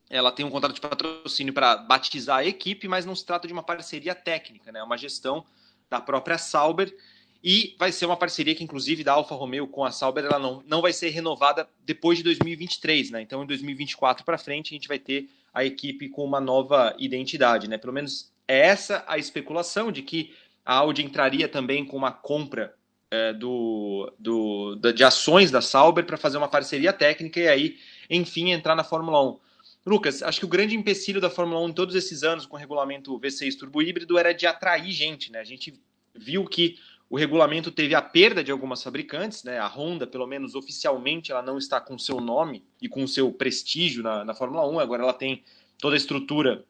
ela 0.09 0.29
tem 0.29 0.45
um 0.45 0.49
contrato 0.49 0.75
de 0.75 0.81
patrocínio 0.81 1.53
para 1.53 1.77
batizar 1.77 2.39
a 2.39 2.45
equipe, 2.45 2.85
mas 2.85 3.05
não 3.05 3.15
se 3.15 3.25
trata 3.25 3.47
de 3.47 3.53
uma 3.53 3.63
parceria 3.63 4.13
técnica, 4.13 4.69
né? 4.69 4.81
É 4.81 4.83
uma 4.83 4.97
gestão 4.97 5.45
da 5.89 6.01
própria 6.01 6.37
Sauber 6.37 6.93
e 7.41 7.77
vai 7.79 7.93
ser 7.93 8.07
uma 8.07 8.17
parceria 8.17 8.53
que, 8.53 8.61
inclusive, 8.61 9.05
da 9.05 9.13
Alfa 9.13 9.35
Romeo 9.35 9.69
com 9.69 9.85
a 9.85 9.91
Sauber, 9.91 10.25
ela 10.25 10.37
não, 10.37 10.61
não 10.67 10.81
vai 10.81 10.91
ser 10.91 11.11
renovada 11.11 11.69
depois 11.85 12.17
de 12.17 12.25
2023, 12.25 13.11
né? 13.11 13.21
Então, 13.21 13.43
em 13.43 13.47
2024 13.47 14.25
para 14.25 14.37
frente, 14.37 14.73
a 14.73 14.75
gente 14.75 14.89
vai 14.89 14.99
ter 14.99 15.29
a 15.53 15.63
equipe 15.63 16.09
com 16.09 16.25
uma 16.25 16.41
nova 16.41 16.93
identidade, 16.99 17.69
né? 17.69 17.77
Pelo 17.77 17.93
menos 17.93 18.33
é 18.47 18.59
essa 18.67 19.03
a 19.07 19.17
especulação 19.17 19.91
de 19.91 20.01
que 20.01 20.33
a 20.65 20.75
Audi 20.75 21.03
entraria 21.03 21.47
também 21.47 21.85
com 21.85 21.97
uma 21.97 22.11
compra 22.11 22.73
é, 23.09 23.33
do, 23.33 24.11
do, 24.19 24.75
de 24.93 25.03
ações 25.03 25.49
da 25.49 25.61
Sauber 25.61 26.05
para 26.05 26.17
fazer 26.17 26.37
uma 26.37 26.47
parceria 26.47 26.91
técnica 26.91 27.39
e 27.39 27.47
aí, 27.47 27.77
enfim, 28.09 28.51
entrar 28.51 28.75
na 28.75 28.83
Fórmula 28.83 29.23
1. 29.23 29.39
Lucas, 29.85 30.21
acho 30.21 30.39
que 30.39 30.45
o 30.45 30.49
grande 30.49 30.75
empecilho 30.75 31.21
da 31.21 31.29
Fórmula 31.29 31.61
1 31.61 31.69
em 31.69 31.73
todos 31.73 31.95
esses 31.95 32.23
anos 32.23 32.45
com 32.45 32.57
o 32.57 32.59
regulamento 32.59 33.17
V6 33.19 33.57
turbo 33.57 33.81
híbrido 33.81 34.17
era 34.17 34.33
de 34.33 34.45
atrair 34.45 34.91
gente, 34.91 35.31
né? 35.31 35.39
A 35.39 35.45
gente 35.45 35.79
viu 36.13 36.43
que 36.43 36.77
o 37.09 37.17
regulamento 37.17 37.71
teve 37.71 37.95
a 37.95 38.01
perda 38.01 38.43
de 38.43 38.51
algumas 38.51 38.83
fabricantes, 38.83 39.45
né? 39.45 39.57
A 39.59 39.67
Honda, 39.67 40.05
pelo 40.05 40.27
menos 40.27 40.55
oficialmente, 40.55 41.31
ela 41.31 41.41
não 41.41 41.57
está 41.57 41.79
com 41.79 41.97
seu 41.97 42.19
nome 42.19 42.65
e 42.81 42.89
com 42.89 43.07
seu 43.07 43.31
prestígio 43.31 44.03
na, 44.03 44.25
na 44.25 44.33
Fórmula 44.33 44.67
1, 44.67 44.79
agora 44.79 45.03
ela 45.03 45.13
tem 45.13 45.41
toda 45.79 45.95
a 45.95 45.97
estrutura 45.97 46.65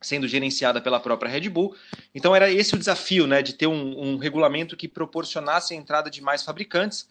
sendo 0.00 0.26
gerenciada 0.26 0.80
pela 0.80 0.98
própria 0.98 1.30
Red 1.30 1.48
Bull. 1.48 1.76
Então 2.14 2.34
era 2.34 2.50
esse 2.50 2.74
o 2.74 2.78
desafio, 2.78 3.26
né, 3.26 3.42
de 3.42 3.54
ter 3.54 3.66
um, 3.66 4.00
um, 4.00 4.16
regulamento 4.16 4.76
que 4.76 4.88
proporcionasse 4.88 5.74
a 5.74 5.76
entrada 5.76 6.10
de 6.10 6.22
mais 6.22 6.42
fabricantes. 6.42 7.08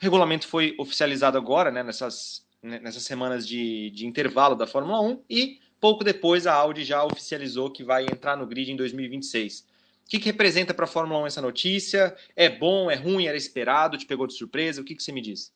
O 0.00 0.04
regulamento 0.04 0.46
foi 0.46 0.74
oficializado 0.78 1.36
agora, 1.36 1.70
né, 1.70 1.82
nessas, 1.82 2.46
né, 2.62 2.78
nessas 2.78 3.02
semanas 3.02 3.46
de, 3.46 3.90
de 3.90 4.06
intervalo 4.06 4.54
da 4.54 4.66
Fórmula 4.66 5.00
1 5.00 5.22
e 5.28 5.60
pouco 5.80 6.04
depois 6.04 6.46
a 6.46 6.54
Audi 6.54 6.84
já 6.84 7.04
oficializou 7.04 7.70
que 7.70 7.82
vai 7.82 8.04
entrar 8.04 8.36
no 8.36 8.46
grid 8.46 8.70
em 8.70 8.76
2026. 8.76 9.60
O 9.60 10.10
que, 10.10 10.18
que 10.18 10.26
representa 10.26 10.72
para 10.72 10.84
a 10.84 10.88
Fórmula 10.88 11.20
1 11.20 11.26
essa 11.26 11.42
notícia? 11.42 12.16
É 12.34 12.48
bom, 12.48 12.90
é 12.90 12.94
ruim, 12.94 13.26
era 13.26 13.36
esperado, 13.36 13.98
te 13.98 14.06
pegou 14.06 14.26
de 14.26 14.32
surpresa? 14.32 14.80
O 14.80 14.84
que, 14.84 14.94
que 14.94 15.02
você 15.02 15.12
me 15.12 15.20
diz? 15.20 15.52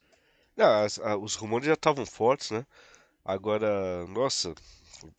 Não, 0.55 1.23
os 1.23 1.35
rumores 1.35 1.67
já 1.67 1.73
estavam 1.73 2.05
fortes, 2.05 2.51
né? 2.51 2.67
Agora, 3.25 4.07
nossa, 4.09 4.55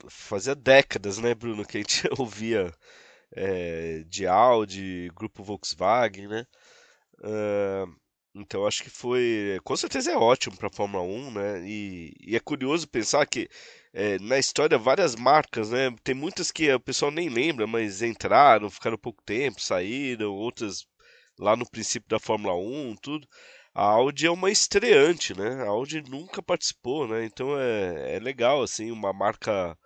fazia 0.09 0.55
décadas, 0.55 1.17
né, 1.17 1.33
Bruno, 1.35 1.65
que 1.65 1.77
a 1.77 1.81
gente 1.81 2.03
ouvia 2.17 2.73
é, 3.35 4.03
de 4.07 4.27
Audi, 4.27 5.09
grupo 5.15 5.43
Volkswagen, 5.43 6.27
né? 6.27 6.45
Uh, 7.19 8.03
então 8.35 8.65
acho 8.65 8.83
que 8.83 8.89
foi, 8.89 9.59
com 9.63 9.75
certeza 9.75 10.11
é 10.11 10.17
ótimo 10.17 10.57
para 10.57 10.67
a 10.67 10.71
Fórmula 10.73 11.03
1, 11.03 11.31
né? 11.31 11.67
E, 11.67 12.13
e, 12.19 12.35
é 12.35 12.39
curioso 12.39 12.87
pensar 12.87 13.25
que 13.27 13.47
é, 13.93 14.17
na 14.19 14.39
história 14.39 14.77
várias 14.77 15.15
marcas, 15.15 15.69
né? 15.69 15.93
Tem 16.03 16.15
muitas 16.15 16.51
que 16.51 16.71
o 16.73 16.79
pessoal 16.79 17.11
nem 17.11 17.29
lembra, 17.29 17.67
mas 17.67 18.01
entraram, 18.01 18.69
ficaram 18.69 18.97
pouco 18.97 19.21
tempo, 19.23 19.61
saíram, 19.61 20.31
outras 20.33 20.87
lá 21.39 21.55
no 21.55 21.69
princípio 21.69 22.09
da 22.09 22.19
Fórmula 22.19 22.55
1, 22.55 22.95
tudo 23.01 23.27
a 23.73 23.83
Audi 23.83 24.27
é 24.27 24.31
uma 24.31 24.51
estreante, 24.51 25.35
né? 25.35 25.63
A 25.63 25.69
Audi 25.69 26.01
nunca 26.01 26.43
participou, 26.43 27.07
né? 27.07 27.25
Então 27.25 27.59
é, 27.59 28.17
é 28.17 28.19
legal, 28.19 28.61
assim, 28.61 28.91
uma 28.91 29.11
marca 29.11 29.77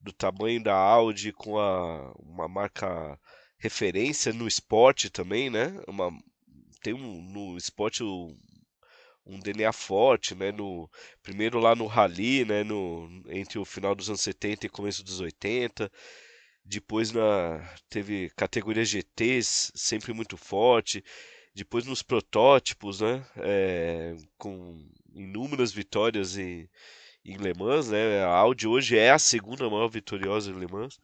do 0.00 0.12
tamanho 0.12 0.62
da 0.62 0.74
Audi 0.74 1.32
com 1.32 1.58
a, 1.58 2.12
uma 2.18 2.48
marca 2.48 3.18
referência 3.58 4.32
no 4.32 4.46
esporte 4.48 5.08
também, 5.10 5.50
né? 5.50 5.80
Uma, 5.86 6.10
tem 6.82 6.94
um, 6.94 7.22
no 7.22 7.56
esporte 7.56 8.02
um, 8.02 8.36
um 9.24 9.38
DNA 9.38 9.72
forte, 9.72 10.34
né? 10.34 10.50
No, 10.50 10.90
primeiro 11.22 11.60
lá 11.60 11.76
no 11.76 11.86
Rally, 11.86 12.44
né? 12.44 12.64
No, 12.64 13.08
entre 13.28 13.58
o 13.58 13.64
final 13.64 13.94
dos 13.94 14.08
anos 14.08 14.20
70 14.22 14.66
e 14.66 14.70
começo 14.70 15.04
dos 15.04 15.20
80. 15.20 15.90
Depois 16.64 17.12
na, 17.12 17.60
teve 17.88 18.30
categoria 18.30 18.84
GTs 18.84 19.72
sempre 19.74 20.12
muito 20.12 20.36
forte 20.36 21.04
depois 21.58 21.84
nos 21.84 22.02
protótipos, 22.02 23.00
né, 23.00 23.24
é, 23.36 24.16
com 24.36 24.80
inúmeras 25.12 25.72
vitórias 25.72 26.38
em, 26.38 26.68
em 27.24 27.36
Le 27.36 27.52
Mans, 27.52 27.88
né, 27.88 28.22
a 28.22 28.28
Audi 28.28 28.68
hoje 28.68 28.96
é 28.96 29.10
a 29.10 29.18
segunda 29.18 29.68
maior 29.68 29.88
vitoriosa 29.88 30.52
em 30.52 30.58
Le 30.58 30.68
Mans. 30.68 31.00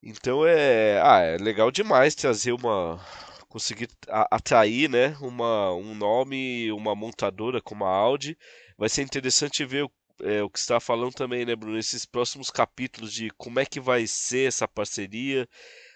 Então 0.00 0.46
é, 0.46 1.00
ah, 1.02 1.18
é 1.20 1.36
legal 1.36 1.72
demais 1.72 2.14
trazer 2.14 2.52
uma 2.52 3.04
conseguir 3.48 3.88
atrair, 4.08 4.88
né, 4.88 5.16
uma, 5.20 5.72
um 5.74 5.94
nome, 5.94 6.70
uma 6.70 6.94
montadora 6.94 7.60
como 7.60 7.84
a 7.84 7.88
Audi. 7.88 8.38
Vai 8.78 8.88
ser 8.88 9.02
interessante 9.02 9.64
ver 9.64 9.84
o, 9.84 9.90
é, 10.22 10.42
o 10.42 10.50
que 10.50 10.58
está 10.58 10.78
falando 10.78 11.14
também, 11.14 11.44
né, 11.44 11.56
Bruno, 11.56 11.76
nesses 11.76 12.06
próximos 12.06 12.50
capítulos 12.50 13.12
de 13.12 13.30
como 13.30 13.58
é 13.58 13.66
que 13.66 13.80
vai 13.80 14.06
ser 14.06 14.46
essa 14.48 14.68
parceria 14.68 15.48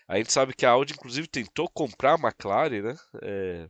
a 0.08 0.16
gente 0.16 0.32
sabe 0.32 0.54
que 0.54 0.64
a 0.64 0.70
Audi, 0.70 0.94
inclusive, 0.94 1.28
tentou 1.28 1.68
comprar 1.68 2.14
a 2.14 2.18
McLaren, 2.18 2.82
né? 2.82 2.96
É, 3.22 3.68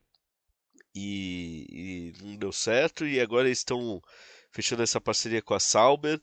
e, 0.94 1.66
e, 1.68 2.22
não 2.22 2.36
deu 2.36 2.52
certo, 2.52 3.04
e 3.04 3.20
agora 3.20 3.48
eles 3.48 3.58
estão 3.58 4.00
fechando 4.52 4.82
essa 4.82 5.00
parceria 5.00 5.42
com 5.42 5.54
a 5.54 5.60
Sauber. 5.60 6.20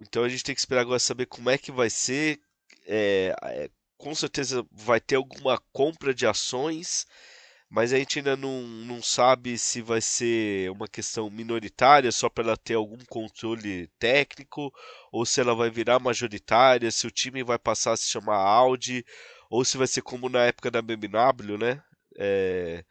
Então 0.00 0.24
a 0.24 0.28
gente 0.28 0.42
tem 0.42 0.54
que 0.54 0.60
esperar 0.60 0.80
agora 0.80 0.98
saber 0.98 1.26
como 1.26 1.50
é 1.50 1.58
que 1.58 1.70
vai 1.70 1.90
ser. 1.90 2.40
É, 2.86 3.34
é, 3.42 3.70
com 3.98 4.14
certeza 4.14 4.66
vai 4.72 5.00
ter 5.00 5.16
alguma 5.16 5.60
compra 5.72 6.14
de 6.14 6.26
ações 6.26 7.06
mas 7.70 7.92
a 7.92 7.98
gente 7.98 8.18
ainda 8.18 8.36
não, 8.36 8.62
não 8.62 9.02
sabe 9.02 9.58
se 9.58 9.82
vai 9.82 10.00
ser 10.00 10.70
uma 10.70 10.88
questão 10.88 11.28
minoritária 11.28 12.10
só 12.10 12.28
para 12.28 12.44
ela 12.44 12.56
ter 12.56 12.74
algum 12.74 12.98
controle 13.08 13.88
técnico, 13.98 14.72
ou 15.12 15.26
se 15.26 15.40
ela 15.40 15.54
vai 15.54 15.70
virar 15.70 15.98
majoritária, 15.98 16.90
se 16.90 17.06
o 17.06 17.10
time 17.10 17.44
vai 17.44 17.58
passar 17.58 17.92
a 17.92 17.96
se 17.96 18.08
chamar 18.08 18.36
Audi, 18.36 19.04
ou 19.50 19.64
se 19.64 19.76
vai 19.76 19.86
ser 19.86 20.02
como 20.02 20.28
na 20.28 20.44
época 20.46 20.70
da 20.70 20.80
BMW, 20.80 21.58
né? 21.58 21.82
É, 22.18 22.84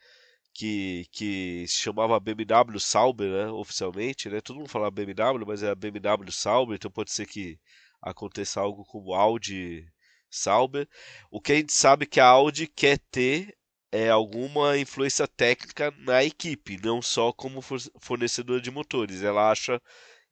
que, 0.53 1.07
que 1.11 1.65
se 1.67 1.81
chamava 1.81 2.19
BMW 2.19 2.79
Sauber, 2.79 3.29
né? 3.29 3.47
Oficialmente, 3.51 4.29
né? 4.29 4.41
Todo 4.41 4.57
mundo 4.57 4.69
fala 4.69 4.91
BMW, 4.91 5.45
mas 5.45 5.63
é 5.63 5.69
a 5.71 5.75
BMW 5.75 6.31
Sauber, 6.31 6.75
então 6.75 6.91
pode 6.91 7.11
ser 7.11 7.25
que 7.25 7.59
aconteça 8.01 8.61
algo 8.61 8.85
como 8.85 9.13
Audi 9.13 9.87
Sauber. 10.29 10.87
O 11.31 11.41
que 11.41 11.51
a 11.53 11.55
gente 11.55 11.73
sabe 11.73 12.03
é 12.03 12.07
que 12.07 12.19
a 12.19 12.27
Audi 12.27 12.67
quer 12.67 12.99
ter 13.11 13.56
é, 13.91 14.09
alguma 14.09 14.77
influência 14.77 15.27
técnica 15.27 15.93
na 15.99 16.23
equipe, 16.23 16.79
não 16.83 17.01
só 17.01 17.31
como 17.31 17.61
fornecedora 17.99 18.61
de 18.61 18.71
motores. 18.71 19.23
Ela 19.23 19.51
acha 19.51 19.81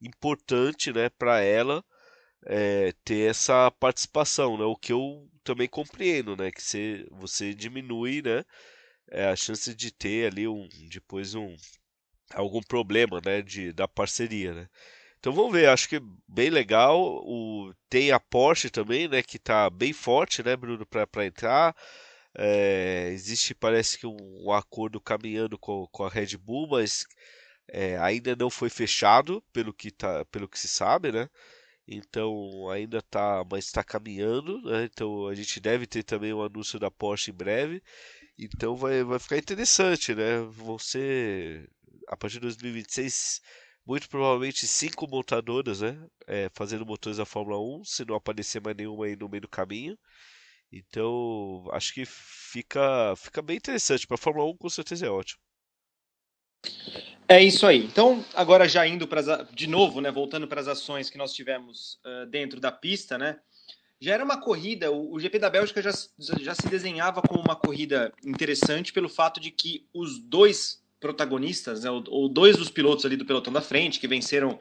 importante 0.00 0.92
né, 0.92 1.08
para 1.08 1.40
ela 1.40 1.84
é, 2.46 2.92
ter 3.04 3.30
essa 3.30 3.70
participação, 3.72 4.56
né, 4.58 4.64
o 4.64 4.76
que 4.76 4.92
eu 4.92 5.28
também 5.42 5.68
compreendo, 5.68 6.36
né, 6.36 6.50
que 6.50 6.62
você, 6.62 7.06
você 7.10 7.54
diminui 7.54 8.22
né, 8.22 8.44
é, 9.10 9.26
a 9.26 9.36
chance 9.36 9.74
de 9.74 9.90
ter 9.92 10.32
ali 10.32 10.46
um, 10.46 10.68
depois 10.90 11.34
um, 11.34 11.56
algum 12.34 12.60
problema 12.60 13.20
né, 13.24 13.42
de, 13.42 13.72
da 13.72 13.88
parceria. 13.88 14.52
Né. 14.52 14.68
Então 15.18 15.32
vamos 15.32 15.52
ver, 15.52 15.68
acho 15.68 15.88
que 15.88 16.00
bem 16.28 16.50
legal. 16.50 17.00
O, 17.00 17.72
tem 17.88 18.12
a 18.12 18.20
Porsche 18.20 18.70
também, 18.70 19.08
né, 19.08 19.22
que 19.22 19.38
está 19.38 19.68
bem 19.70 19.92
forte, 19.92 20.42
né, 20.42 20.56
Bruno, 20.56 20.86
para 20.86 21.26
entrar. 21.26 21.74
É, 22.38 23.08
existe, 23.12 23.54
parece 23.54 23.98
que, 23.98 24.06
um, 24.06 24.16
um 24.46 24.52
acordo 24.52 25.00
caminhando 25.00 25.58
com, 25.58 25.86
com, 25.90 26.04
a 26.04 26.08
Red 26.08 26.36
Bull, 26.36 26.68
mas 26.68 27.06
é, 27.68 27.98
ainda 27.98 28.36
não 28.36 28.50
foi 28.50 28.68
fechado, 28.70 29.42
pelo 29.52 29.72
que, 29.72 29.90
tá, 29.90 30.24
pelo 30.26 30.48
que 30.48 30.58
se 30.58 30.68
sabe, 30.68 31.12
né? 31.12 31.28
Então 31.88 32.68
ainda 32.70 33.00
tá, 33.02 33.44
mas 33.50 33.66
está 33.66 33.82
caminhando, 33.84 34.60
né? 34.62 34.84
Então 34.84 35.28
a 35.28 35.34
gente 35.34 35.60
deve 35.60 35.86
ter 35.86 36.02
também 36.02 36.32
um 36.32 36.42
anúncio 36.42 36.78
da 36.80 36.90
Porsche 36.90 37.30
em 37.30 37.34
breve. 37.34 37.82
Então 38.38 38.76
vai, 38.76 39.04
vai 39.04 39.18
ficar 39.18 39.38
interessante, 39.38 40.14
né? 40.14 40.40
Você 40.52 41.68
a 42.08 42.16
partir 42.16 42.34
de 42.34 42.40
2026 42.40 43.40
muito 43.86 44.08
provavelmente 44.08 44.66
cinco 44.66 45.06
montadoras, 45.08 45.80
né? 45.80 45.96
É, 46.26 46.50
fazendo 46.54 46.84
motores 46.86 47.18
da 47.18 47.24
Fórmula 47.26 47.58
1, 47.60 47.84
se 47.84 48.04
não 48.04 48.16
aparecer 48.16 48.60
mais 48.60 48.76
nenhuma 48.76 49.06
aí 49.06 49.16
no 49.16 49.28
meio 49.28 49.42
do 49.42 49.48
caminho. 49.48 49.96
Então, 50.76 51.64
acho 51.72 51.94
que 51.94 52.04
fica, 52.04 53.14
fica 53.16 53.42
bem 53.42 53.56
interessante. 53.56 54.06
Para 54.06 54.16
a 54.16 54.18
Fórmula 54.18 54.50
1, 54.50 54.56
com 54.56 54.68
certeza 54.68 55.06
é 55.06 55.10
ótimo. 55.10 55.40
É 57.28 57.42
isso 57.42 57.66
aí. 57.66 57.84
Então, 57.84 58.24
agora 58.34 58.68
já 58.68 58.86
indo 58.86 59.06
para 59.06 59.42
de 59.52 59.66
novo, 59.66 60.00
né, 60.00 60.10
voltando 60.10 60.46
para 60.46 60.60
as 60.60 60.68
ações 60.68 61.10
que 61.10 61.18
nós 61.18 61.32
tivemos 61.32 61.98
uh, 62.04 62.26
dentro 62.26 62.60
da 62.60 62.70
pista, 62.70 63.18
né? 63.18 63.38
Já 64.00 64.14
era 64.14 64.24
uma 64.24 64.40
corrida, 64.40 64.92
o, 64.92 65.14
o 65.14 65.18
GP 65.18 65.38
da 65.38 65.50
Bélgica 65.50 65.80
já, 65.80 65.90
já 66.40 66.54
se 66.54 66.68
desenhava 66.68 67.22
como 67.22 67.40
uma 67.40 67.56
corrida 67.56 68.12
interessante 68.24 68.92
pelo 68.92 69.08
fato 69.08 69.40
de 69.40 69.50
que 69.50 69.86
os 69.92 70.18
dois 70.18 70.84
protagonistas, 71.00 71.82
né, 71.82 71.90
ou, 71.90 72.04
ou 72.08 72.28
dois 72.28 72.56
dos 72.56 72.70
pilotos 72.70 73.04
ali 73.04 73.16
do 73.16 73.24
pelotão 73.24 73.52
da 73.52 73.60
frente, 73.60 73.98
que 73.98 74.06
venceram 74.06 74.58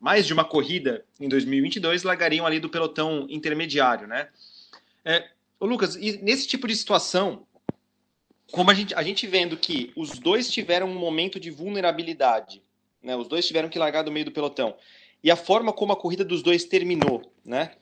mais 0.00 0.26
de 0.26 0.32
uma 0.32 0.44
corrida 0.44 1.04
em 1.20 1.28
2022, 1.28 2.02
largariam 2.02 2.46
ali 2.46 2.58
do 2.58 2.68
pelotão 2.68 3.26
intermediário, 3.28 4.06
né? 4.06 4.28
É, 5.04 5.28
Ô 5.60 5.66
Lucas, 5.66 5.96
e 5.96 6.18
nesse 6.22 6.46
tipo 6.46 6.68
de 6.68 6.76
situação, 6.76 7.46
como 8.52 8.70
a 8.70 8.74
gente, 8.74 8.94
a 8.94 9.02
gente 9.02 9.26
vendo 9.26 9.56
que 9.56 9.92
os 9.96 10.18
dois 10.18 10.50
tiveram 10.50 10.88
um 10.88 10.94
momento 10.94 11.40
de 11.40 11.50
vulnerabilidade, 11.50 12.62
né? 13.02 13.16
Os 13.16 13.26
dois 13.26 13.46
tiveram 13.46 13.68
que 13.68 13.78
largar 13.78 14.02
do 14.02 14.12
meio 14.12 14.24
do 14.24 14.32
pelotão. 14.32 14.76
E 15.22 15.30
a 15.30 15.36
forma 15.36 15.72
como 15.72 15.92
a 15.92 15.96
corrida 15.96 16.24
dos 16.24 16.42
dois 16.42 16.64
terminou, 16.64 17.32
né? 17.44 17.72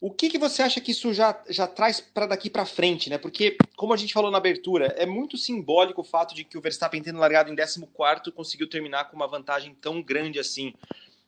O 0.00 0.10
que, 0.10 0.28
que 0.28 0.38
você 0.38 0.62
acha 0.62 0.80
que 0.80 0.90
isso 0.90 1.12
já, 1.12 1.40
já 1.48 1.66
traz 1.66 2.00
para 2.00 2.26
daqui 2.26 2.50
para 2.50 2.66
frente, 2.66 3.08
né? 3.08 3.18
Porque, 3.18 3.62
como 3.76 3.92
a 3.92 3.96
gente 3.96 4.12
falou 4.12 4.30
na 4.30 4.38
abertura, 4.38 4.86
é 4.96 5.06
muito 5.06 5.36
simbólico 5.36 6.00
o 6.00 6.04
fato 6.04 6.34
de 6.34 6.42
que 6.42 6.58
o 6.58 6.60
Verstappen, 6.60 7.02
tendo 7.02 7.20
largado 7.20 7.52
em 7.52 7.54
14, 7.54 7.86
conseguiu 8.34 8.68
terminar 8.68 9.04
com 9.04 9.14
uma 9.14 9.28
vantagem 9.28 9.76
tão 9.80 10.02
grande 10.02 10.40
assim. 10.40 10.74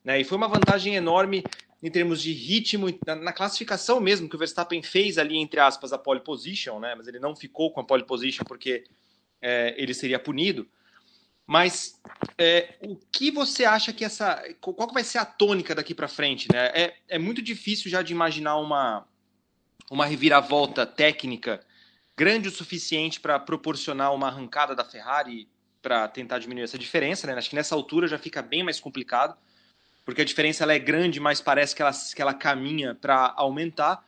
Né? 0.05 0.21
E 0.21 0.25
foi 0.25 0.37
uma 0.37 0.49
vantagem 0.49 0.95
enorme 0.95 1.43
em 1.83 1.91
termos 1.91 2.23
de 2.23 2.33
ritmo, 2.33 2.87
na, 3.07 3.33
classificação 3.33 4.01
mesmo, 4.01 4.29
que 4.29 4.37
o 4.37 4.39
Verstappen 4.39 4.83
fez 4.83 5.19
ali, 5.19 5.37
entre 5.37 5.61
aspas, 5.61 5.93
a 5.93 5.99
pole 5.99 6.21
position, 6.21 6.79
né? 6.79 6.95
mas 6.95 7.07
ele 7.07 7.19
não 7.19 7.35
ficou 7.35 7.71
com 7.73 7.81
a 7.81 7.85
pole 7.85 8.05
position 8.05 8.45
porque 8.45 8.85
é, 9.41 9.75
ele 9.77 9.93
seria 9.93 10.19
punido. 10.19 10.67
Mas 11.47 12.01
é, 12.39 12.75
o 12.81 12.97
que 12.97 13.31
você 13.31 13.67
acha 13.67 13.93
que 13.93 14.03
essa. 14.03 14.43
Qual 14.63 14.89
que 14.89 14.95
vai 14.95 15.05
ser 15.05 15.19
a 15.19 15.27
tônica 15.27 15.75
daqui 15.75 15.95
para 15.95 16.09
frente? 16.09 16.49
Né? 16.51 16.67
É, 16.69 16.95
é 17.07 17.19
muito 17.19 17.43
difícil 17.43 17.91
já 17.91 18.01
de 18.01 18.15
imaginar 18.15 18.57
uma, 18.57 19.07
uma 19.91 20.07
reviravolta 20.07 20.87
técnica 20.87 21.61
grande 22.17 22.49
o 22.49 22.51
suficiente 22.51 23.21
para 23.21 23.39
proporcionar 23.39 24.15
uma 24.15 24.29
arrancada 24.29 24.75
da 24.75 24.85
Ferrari 24.85 25.49
para 25.83 26.09
tentar 26.09 26.39
diminuir 26.39 26.65
essa 26.65 26.79
diferença. 26.79 27.27
Né? 27.27 27.35
Acho 27.35 27.51
que 27.51 27.57
nessa 27.57 27.75
altura 27.75 28.09
já 28.09 28.19
fica 28.19 28.41
bem 28.41 28.63
mais 28.63 28.81
complicado 28.81 29.37
porque 30.05 30.23
a 30.23 30.25
diferença 30.25 30.65
ela 30.65 30.75
é 30.75 30.79
grande, 30.79 31.19
mas 31.19 31.41
parece 31.41 31.75
que 31.75 31.83
ela, 31.83 31.93
que 31.93 32.21
ela 32.21 32.35
caminha 32.35 32.95
para 32.95 33.33
aumentar. 33.37 34.05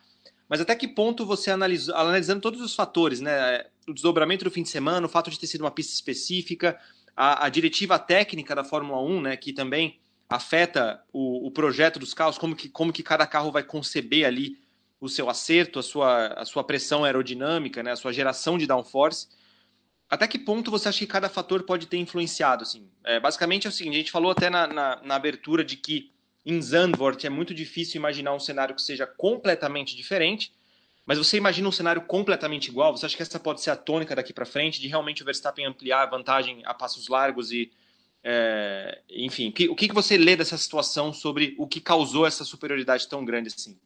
Mas 0.47 0.61
até 0.61 0.75
que 0.75 0.87
ponto 0.87 1.25
você 1.25 1.51
analisa, 1.51 1.95
analisando 1.95 2.41
todos 2.41 2.61
os 2.61 2.75
fatores, 2.75 3.19
né? 3.19 3.65
O 3.87 3.93
desdobramento 3.93 4.43
do 4.43 4.51
fim 4.51 4.63
de 4.63 4.69
semana, 4.69 5.05
o 5.05 5.09
fato 5.09 5.29
de 5.29 5.39
ter 5.39 5.47
sido 5.47 5.61
uma 5.61 5.71
pista 5.71 5.93
específica, 5.93 6.79
a, 7.15 7.45
a 7.45 7.49
diretiva 7.49 7.97
técnica 7.97 8.53
da 8.53 8.63
Fórmula 8.63 9.01
1, 9.01 9.21
né? 9.21 9.37
Que 9.37 9.51
também 9.51 9.99
afeta 10.29 11.01
o, 11.11 11.47
o, 11.47 11.51
projeto 11.51 11.99
dos 11.99 12.13
carros, 12.13 12.37
como 12.37 12.55
que, 12.55 12.69
como 12.69 12.93
que 12.93 13.01
cada 13.01 13.25
carro 13.25 13.51
vai 13.51 13.63
conceber 13.63 14.25
ali 14.25 14.57
o 14.99 15.07
seu 15.07 15.29
acerto, 15.29 15.79
a 15.79 15.83
sua, 15.83 16.27
a 16.27 16.45
sua 16.45 16.63
pressão 16.63 17.03
aerodinâmica, 17.03 17.81
né? 17.81 17.91
A 17.91 17.95
sua 17.95 18.13
geração 18.13 18.57
de 18.57 18.67
downforce 18.67 19.27
até 20.09 20.27
que 20.27 20.39
ponto 20.39 20.71
você 20.71 20.87
acha 20.87 20.99
que 20.99 21.07
cada 21.07 21.27
fator 21.27 21.63
pode 21.63 21.85
ter 21.87 21.97
influenciado? 21.97 22.63
Assim? 22.63 22.89
É, 23.03 23.19
basicamente 23.19 23.67
é 23.67 23.69
o 23.69 23.73
seguinte, 23.73 23.95
a 23.95 23.97
gente 23.99 24.11
falou 24.11 24.31
até 24.31 24.49
na, 24.49 24.65
na, 24.67 25.01
na, 25.03 25.15
abertura 25.15 25.63
de 25.63 25.75
que 25.75 26.11
em 26.45 26.61
Zandvoort 26.61 27.25
é 27.25 27.29
muito 27.29 27.53
difícil 27.53 27.99
imaginar 27.99 28.33
um 28.33 28.39
cenário 28.39 28.73
que 28.73 28.81
seja 28.81 29.05
completamente 29.05 29.95
diferente, 29.95 30.53
mas 31.05 31.17
você 31.17 31.37
imagina 31.37 31.67
um 31.67 31.71
cenário 31.71 32.01
completamente 32.01 32.67
igual? 32.67 32.95
Você 32.95 33.05
acha 33.05 33.15
que 33.15 33.21
essa 33.21 33.39
pode 33.39 33.61
ser 33.61 33.71
a 33.71 33.75
tônica 33.75 34.15
daqui 34.15 34.31
para 34.31 34.45
frente, 34.45 34.79
de 34.79 34.87
realmente 34.87 35.21
o 35.21 35.25
Verstappen 35.25 35.65
ampliar 35.65 36.03
a 36.03 36.05
vantagem 36.05 36.61
a 36.65 36.73
passos 36.73 37.09
largos 37.09 37.51
e, 37.51 37.71
é, 38.23 39.01
enfim, 39.09 39.51
que, 39.51 39.67
o 39.67 39.75
que, 39.75 39.89
que 39.89 39.93
você 39.93 40.17
lê 40.17 40.37
dessa 40.37 40.57
situação 40.57 41.11
sobre 41.11 41.53
o 41.57 41.67
que 41.67 41.81
causou 41.81 42.25
essa 42.25 42.45
superioridade 42.45 43.07
tão 43.09 43.25
grande 43.25 43.47
assim? 43.47 43.77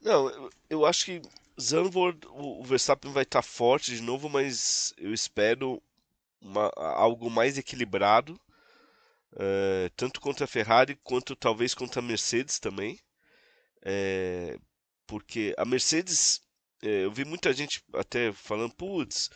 Não, 0.00 0.28
eu, 0.28 0.50
eu 0.68 0.86
acho 0.86 1.04
que 1.06 1.22
Zandvoort, 1.60 2.18
o 2.30 2.62
Verstappen 2.64 3.12
vai 3.12 3.24
estar 3.24 3.42
forte 3.42 3.94
de 3.94 4.02
novo, 4.02 4.28
mas 4.28 4.94
eu 4.96 5.12
espero 5.12 5.82
uma, 6.40 6.70
algo 6.76 7.30
mais 7.30 7.58
equilibrado, 7.58 8.40
é, 9.36 9.90
tanto 9.96 10.20
contra 10.20 10.44
a 10.44 10.48
Ferrari 10.48 10.98
quanto 11.02 11.36
talvez 11.36 11.74
contra 11.74 12.00
a 12.00 12.02
Mercedes 12.04 12.58
também, 12.58 12.98
é, 13.82 14.58
porque 15.06 15.54
a 15.58 15.64
Mercedes, 15.64 16.40
é, 16.82 17.04
eu 17.04 17.12
vi 17.12 17.24
muita 17.24 17.52
gente 17.52 17.82
até 17.94 18.32
falando, 18.32 18.74
putz, 18.74 19.30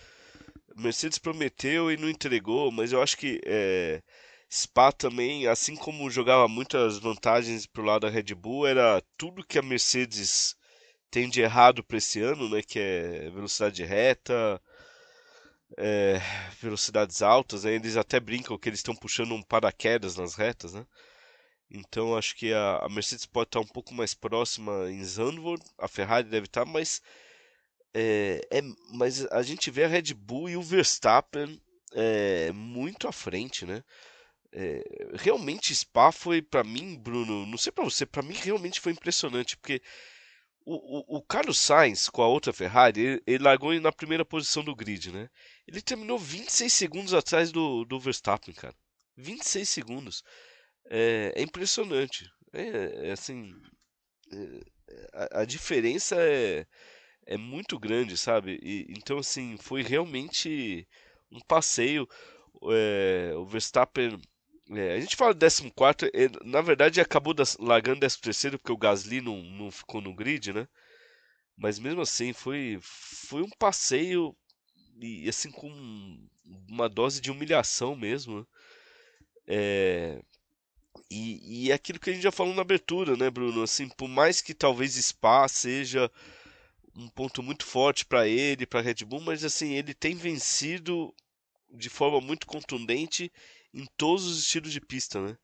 Mercedes 0.74 1.18
prometeu 1.18 1.90
e 1.90 1.96
não 1.96 2.08
entregou, 2.08 2.70
mas 2.70 2.92
eu 2.92 3.02
acho 3.02 3.16
que 3.16 3.40
Spa 4.50 4.92
também, 4.92 5.46
assim 5.46 5.74
como 5.74 6.10
jogava 6.10 6.46
muitas 6.48 6.98
vantagens 6.98 7.66
para 7.66 7.82
o 7.82 7.84
lado 7.84 8.02
da 8.02 8.10
Red 8.10 8.34
Bull, 8.34 8.66
era 8.66 9.02
tudo 9.16 9.44
que 9.44 9.58
a 9.58 9.62
Mercedes 9.62 10.54
tem 11.10 11.28
de 11.28 11.40
errado 11.40 11.82
para 11.84 11.98
esse 11.98 12.20
ano, 12.20 12.48
né? 12.48 12.62
Que 12.62 12.78
é 12.78 13.30
velocidade 13.30 13.84
reta, 13.84 14.60
é, 15.76 16.20
velocidades 16.60 17.22
altas. 17.22 17.64
Né, 17.64 17.74
eles 17.74 17.96
até 17.96 18.20
brincam 18.20 18.58
que 18.58 18.68
eles 18.68 18.80
estão 18.80 18.94
puxando 18.94 19.32
um 19.32 19.42
paraquedas 19.42 20.16
nas 20.16 20.34
retas, 20.34 20.72
né? 20.74 20.86
Então 21.70 22.16
acho 22.16 22.36
que 22.36 22.52
a, 22.52 22.78
a, 22.78 22.88
Mercedes 22.88 23.26
pode 23.26 23.48
estar 23.48 23.60
um 23.60 23.66
pouco 23.66 23.92
mais 23.92 24.14
próxima 24.14 24.90
em 24.90 25.02
Zandvoort, 25.02 25.64
a 25.78 25.88
Ferrari 25.88 26.28
deve 26.28 26.46
estar, 26.46 26.64
mas 26.64 27.02
é, 27.92 28.46
é, 28.52 28.62
mas 28.92 29.26
a 29.26 29.42
gente 29.42 29.70
vê 29.70 29.84
a 29.84 29.88
Red 29.88 30.14
Bull 30.14 30.48
e 30.50 30.56
o 30.56 30.62
Verstappen 30.62 31.60
é, 31.94 32.52
muito 32.52 33.08
à 33.08 33.12
frente, 33.12 33.64
né? 33.66 33.82
É, 34.52 34.82
realmente 35.14 35.74
Spa 35.74 36.12
foi 36.12 36.40
para 36.40 36.62
mim, 36.62 36.96
Bruno, 36.96 37.44
não 37.46 37.58
sei 37.58 37.72
para 37.72 37.84
você, 37.84 38.06
para 38.06 38.22
mim 38.22 38.34
realmente 38.34 38.80
foi 38.80 38.92
impressionante, 38.92 39.56
porque 39.56 39.82
o, 40.68 41.18
o, 41.18 41.22
Carlos 41.22 41.60
Sainz, 41.60 42.08
com 42.08 42.22
a 42.22 42.26
outra 42.26 42.52
Ferrari, 42.52 43.00
ele, 43.00 43.22
ele, 43.24 43.44
largou 43.44 43.72
na 43.80 43.92
primeira 43.92 44.24
posição 44.24 44.64
do 44.64 44.74
grid, 44.74 45.12
né? 45.12 45.30
Ele 45.66 45.80
terminou 45.80 46.18
26 46.18 46.72
segundos 46.72 47.14
atrás 47.14 47.52
do, 47.52 47.84
do 47.84 48.00
Verstappen, 48.00 48.52
cara. 48.52 48.74
26 49.16 49.68
segundos. 49.68 50.24
É, 50.90 51.32
é 51.36 51.42
impressionante. 51.42 52.28
É, 52.52 53.08
é 53.08 53.12
assim. 53.12 53.54
É, 54.32 55.08
a, 55.12 55.40
a, 55.42 55.44
diferença 55.44 56.16
é, 56.18 56.66
é 57.26 57.36
muito 57.36 57.78
grande, 57.78 58.16
sabe? 58.18 58.58
E, 58.60 58.86
então, 58.90 59.18
assim, 59.18 59.56
foi 59.58 59.82
realmente 59.82 60.86
um 61.30 61.40
passeio. 61.46 62.08
É, 62.72 63.32
o 63.36 63.46
Verstappen 63.46 64.18
é, 64.70 64.94
a 64.94 65.00
gente 65.00 65.16
fala 65.16 65.34
de 65.34 65.70
14, 65.70 66.10
é, 66.14 66.28
na 66.44 66.60
verdade 66.60 67.00
acabou 67.00 67.32
das, 67.32 67.56
largando 67.58 68.00
13 68.00 68.58
porque 68.58 68.72
o 68.72 68.76
Gasly 68.76 69.20
não, 69.20 69.42
não 69.42 69.70
ficou 69.70 70.00
no 70.00 70.14
grid, 70.14 70.52
né? 70.52 70.66
Mas 71.56 71.78
mesmo 71.78 72.00
assim 72.00 72.32
foi, 72.32 72.78
foi 72.82 73.42
um 73.42 73.50
passeio 73.58 74.36
e 75.00 75.28
assim 75.28 75.50
com 75.50 75.68
uma 76.68 76.88
dose 76.88 77.20
de 77.20 77.30
humilhação 77.30 77.94
mesmo. 77.94 78.40
Né? 78.40 78.46
É, 79.46 80.22
e, 81.10 81.66
e 81.66 81.70
é 81.70 81.74
aquilo 81.74 82.00
que 82.00 82.10
a 82.10 82.12
gente 82.12 82.22
já 82.22 82.32
falou 82.32 82.54
na 82.54 82.62
abertura, 82.62 83.16
né, 83.16 83.30
Bruno? 83.30 83.62
Assim, 83.62 83.88
por 83.88 84.08
mais 84.08 84.40
que 84.40 84.54
talvez 84.54 84.94
Spa 84.94 85.46
seja 85.48 86.10
um 86.96 87.08
ponto 87.08 87.42
muito 87.42 87.64
forte 87.64 88.04
para 88.04 88.26
ele, 88.26 88.66
para 88.66 88.80
Red 88.80 89.04
Bull, 89.04 89.20
mas 89.20 89.44
assim 89.44 89.74
ele 89.74 89.94
tem 89.94 90.14
vencido 90.14 91.14
de 91.70 91.90
forma 91.90 92.20
muito 92.20 92.46
contundente 92.46 93.30
em 93.76 93.86
todos 93.96 94.26
os 94.26 94.38
estilos 94.38 94.72
de 94.72 94.80
pista, 94.80 95.20
né? 95.20 95.36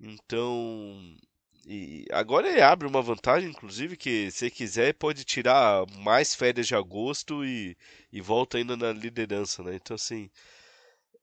Então, 0.00 1.16
e 1.64 2.06
agora 2.10 2.48
ele 2.48 2.60
abre 2.60 2.88
uma 2.88 3.00
vantagem, 3.00 3.48
inclusive, 3.48 3.96
que 3.96 4.30
se 4.32 4.50
quiser 4.50 4.94
pode 4.94 5.24
tirar 5.24 5.86
mais 5.98 6.34
férias 6.34 6.66
de 6.66 6.74
agosto 6.74 7.44
e, 7.44 7.76
e 8.12 8.20
volta 8.20 8.58
ainda 8.58 8.76
na 8.76 8.92
liderança, 8.92 9.62
né? 9.62 9.76
Então, 9.76 9.94
assim, 9.94 10.28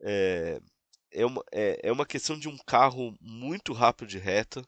é, 0.02 0.62
é, 1.12 1.26
uma, 1.26 1.44
é, 1.52 1.80
é 1.84 1.92
uma 1.92 2.06
questão 2.06 2.40
de 2.40 2.48
um 2.48 2.58
carro 2.58 3.14
muito 3.20 3.74
rápido 3.74 4.08
de 4.08 4.18
reta, 4.18 4.64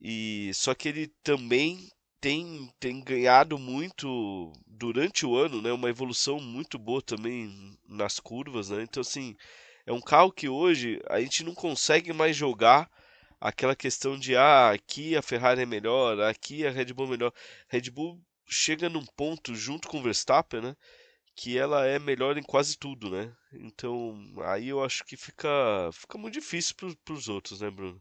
e 0.00 0.50
só 0.54 0.74
que 0.74 0.88
ele 0.88 1.08
também 1.22 1.90
tem, 2.20 2.70
tem 2.78 3.00
ganhado 3.02 3.58
muito 3.58 4.52
durante 4.66 5.24
o 5.24 5.36
ano, 5.36 5.62
né? 5.62 5.72
Uma 5.72 5.88
evolução 5.88 6.38
muito 6.38 6.78
boa 6.78 7.00
também 7.00 7.78
nas 7.88 8.20
curvas, 8.20 8.68
né? 8.70 8.82
Então, 8.82 9.00
assim, 9.00 9.36
é 9.86 9.92
um 9.92 10.00
carro 10.00 10.32
que 10.32 10.48
hoje 10.48 11.00
a 11.08 11.20
gente 11.20 11.44
não 11.44 11.54
consegue 11.54 12.12
mais 12.12 12.36
jogar 12.36 12.90
aquela 13.40 13.74
questão 13.74 14.18
de 14.18 14.36
ah, 14.36 14.70
aqui 14.70 15.16
a 15.16 15.22
Ferrari 15.22 15.62
é 15.62 15.66
melhor, 15.66 16.20
aqui 16.20 16.66
a 16.66 16.70
Red 16.70 16.92
Bull 16.92 17.06
é 17.06 17.10
melhor. 17.10 17.32
Red 17.68 17.90
Bull 17.90 18.20
chega 18.46 18.88
num 18.88 19.04
ponto 19.16 19.54
junto 19.54 19.88
com 19.88 19.98
o 19.98 20.02
Verstappen, 20.02 20.60
né? 20.60 20.76
Que 21.34 21.58
ela 21.58 21.86
é 21.86 21.98
melhor 21.98 22.36
em 22.36 22.42
quase 22.42 22.76
tudo, 22.76 23.10
né? 23.10 23.32
Então 23.52 24.14
aí 24.44 24.68
eu 24.68 24.84
acho 24.84 25.04
que 25.04 25.16
fica, 25.16 25.48
fica 25.92 26.18
muito 26.18 26.34
difícil 26.34 26.74
para 27.04 27.14
os 27.14 27.28
outros, 27.28 27.60
né, 27.60 27.70
Bruno? 27.70 28.00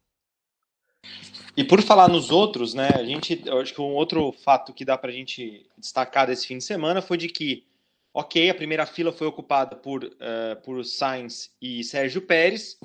E 1.55 1.63
por 1.63 1.81
falar 1.81 2.07
nos 2.07 2.29
outros, 2.29 2.73
né, 2.73 2.89
a 2.93 3.03
gente, 3.03 3.43
acho 3.49 3.73
que 3.73 3.81
um 3.81 3.93
outro 3.95 4.31
fato 4.31 4.73
que 4.73 4.85
dá 4.85 4.97
para 4.97 5.09
a 5.09 5.13
gente 5.13 5.65
destacar 5.77 6.27
desse 6.27 6.47
fim 6.47 6.57
de 6.57 6.63
semana 6.63 7.01
foi 7.01 7.17
de 7.17 7.27
que, 7.29 7.65
ok, 8.13 8.49
a 8.49 8.55
primeira 8.55 8.85
fila 8.85 9.11
foi 9.11 9.27
ocupada 9.27 9.75
por, 9.75 10.03
uh, 10.03 10.61
por 10.63 10.83
Sainz 10.83 11.51
e 11.61 11.83
Sérgio 11.83 12.21
Pérez, 12.21 12.77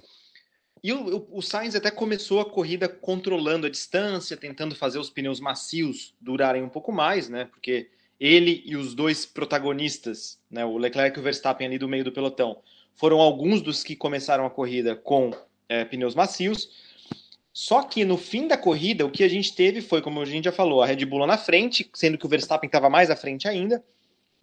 e 0.82 0.92
o, 0.92 1.26
o, 1.30 1.40
Sainz 1.40 1.74
até 1.74 1.90
começou 1.90 2.40
a 2.40 2.44
corrida 2.44 2.86
controlando 2.86 3.66
a 3.66 3.70
distância, 3.70 4.36
tentando 4.36 4.76
fazer 4.76 4.98
os 4.98 5.08
pneus 5.08 5.40
macios 5.40 6.14
durarem 6.20 6.62
um 6.62 6.68
pouco 6.68 6.92
mais, 6.92 7.28
né, 7.28 7.46
porque 7.46 7.88
ele 8.20 8.62
e 8.66 8.76
os 8.76 8.94
dois 8.94 9.24
protagonistas, 9.24 10.38
né, 10.50 10.64
o 10.64 10.76
Leclerc 10.76 11.16
e 11.16 11.20
o 11.20 11.22
Verstappen 11.24 11.66
ali 11.66 11.78
do 11.78 11.88
meio 11.88 12.04
do 12.04 12.12
pelotão, 12.12 12.58
foram 12.94 13.18
alguns 13.18 13.62
dos 13.62 13.82
que 13.82 13.96
começaram 13.96 14.44
a 14.44 14.50
corrida 14.50 14.94
com 14.94 15.30
é, 15.68 15.84
pneus 15.86 16.14
macios, 16.14 16.68
só 17.50 17.82
que 17.82 18.04
no 18.04 18.18
fim 18.18 18.48
da 18.48 18.58
corrida, 18.58 19.06
o 19.06 19.10
que 19.10 19.22
a 19.22 19.28
gente 19.28 19.54
teve 19.54 19.80
foi, 19.80 20.02
como 20.02 20.20
a 20.20 20.24
gente 20.24 20.44
já 20.44 20.52
falou, 20.52 20.82
a 20.82 20.86
Red 20.86 21.06
Bull 21.06 21.20
lá 21.20 21.26
na 21.26 21.38
frente, 21.38 21.88
sendo 21.94 22.18
que 22.18 22.26
o 22.26 22.28
Verstappen 22.28 22.66
estava 22.66 22.90
mais 22.90 23.10
à 23.10 23.16
frente 23.16 23.46
ainda, 23.46 23.82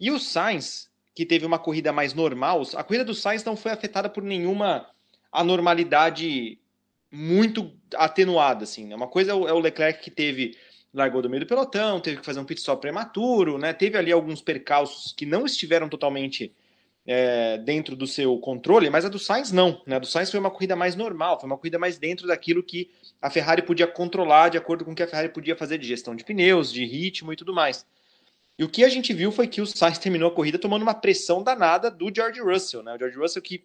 e 0.02 0.10
o 0.10 0.18
Sainz, 0.18 0.90
que 1.14 1.24
teve 1.24 1.46
uma 1.46 1.60
corrida 1.60 1.92
mais 1.92 2.12
normal. 2.12 2.60
A 2.74 2.82
corrida 2.82 3.04
do 3.04 3.14
Sainz 3.14 3.44
não 3.44 3.54
foi 3.54 3.70
afetada 3.70 4.08
por 4.08 4.24
nenhuma 4.24 4.84
anormalidade 5.30 6.58
muito 7.08 7.72
atenuada, 7.94 8.64
assim. 8.64 8.84
Né? 8.84 8.96
Uma 8.96 9.06
coisa 9.06 9.30
é 9.30 9.34
o 9.34 9.46
é 9.46 9.52
Leclerc 9.52 10.02
que 10.02 10.10
teve 10.10 10.56
largou 10.92 11.22
do 11.22 11.30
meio 11.30 11.44
do 11.44 11.46
pelotão, 11.46 12.00
teve 12.00 12.16
que 12.16 12.26
fazer 12.26 12.40
um 12.40 12.44
pit 12.44 12.60
stop 12.60 12.80
prematuro, 12.82 13.56
né? 13.56 13.72
Teve 13.72 13.96
ali 13.96 14.12
alguns 14.12 14.42
percalços 14.42 15.12
que 15.12 15.24
não 15.24 15.46
estiveram 15.46 15.88
totalmente 15.88 16.52
é, 17.06 17.56
dentro 17.58 17.96
do 17.96 18.06
seu 18.06 18.36
controle, 18.38 18.90
mas 18.90 19.04
a 19.04 19.08
do 19.08 19.20
Sainz 19.20 19.52
não. 19.52 19.80
Né? 19.86 19.96
A 19.96 19.98
do 20.00 20.06
Sainz 20.06 20.32
foi 20.32 20.40
uma 20.40 20.50
corrida 20.50 20.74
mais 20.74 20.96
normal, 20.96 21.38
foi 21.38 21.46
uma 21.46 21.56
corrida 21.56 21.78
mais 21.78 21.96
dentro 21.96 22.26
daquilo 22.26 22.62
que 22.62 22.90
a 23.22 23.30
Ferrari 23.30 23.62
podia 23.62 23.86
controlar 23.86 24.48
de 24.48 24.58
acordo 24.58 24.84
com 24.84 24.90
o 24.90 24.94
que 24.94 25.02
a 25.02 25.08
Ferrari 25.08 25.28
podia 25.28 25.56
fazer 25.56 25.78
de 25.78 25.86
gestão 25.86 26.14
de 26.14 26.24
pneus, 26.24 26.72
de 26.72 26.84
ritmo 26.84 27.32
e 27.32 27.36
tudo 27.36 27.54
mais. 27.54 27.86
E 28.58 28.64
o 28.64 28.68
que 28.68 28.84
a 28.84 28.88
gente 28.88 29.12
viu 29.12 29.32
foi 29.32 29.48
que 29.48 29.60
o 29.60 29.66
Sainz 29.66 29.98
terminou 29.98 30.30
a 30.30 30.34
corrida 30.34 30.58
tomando 30.58 30.82
uma 30.82 30.94
pressão 30.94 31.42
danada 31.42 31.90
do 31.90 32.12
George 32.14 32.40
Russell. 32.40 32.82
Né? 32.82 32.94
O 32.94 32.98
George 32.98 33.16
Russell 33.16 33.42
que 33.42 33.64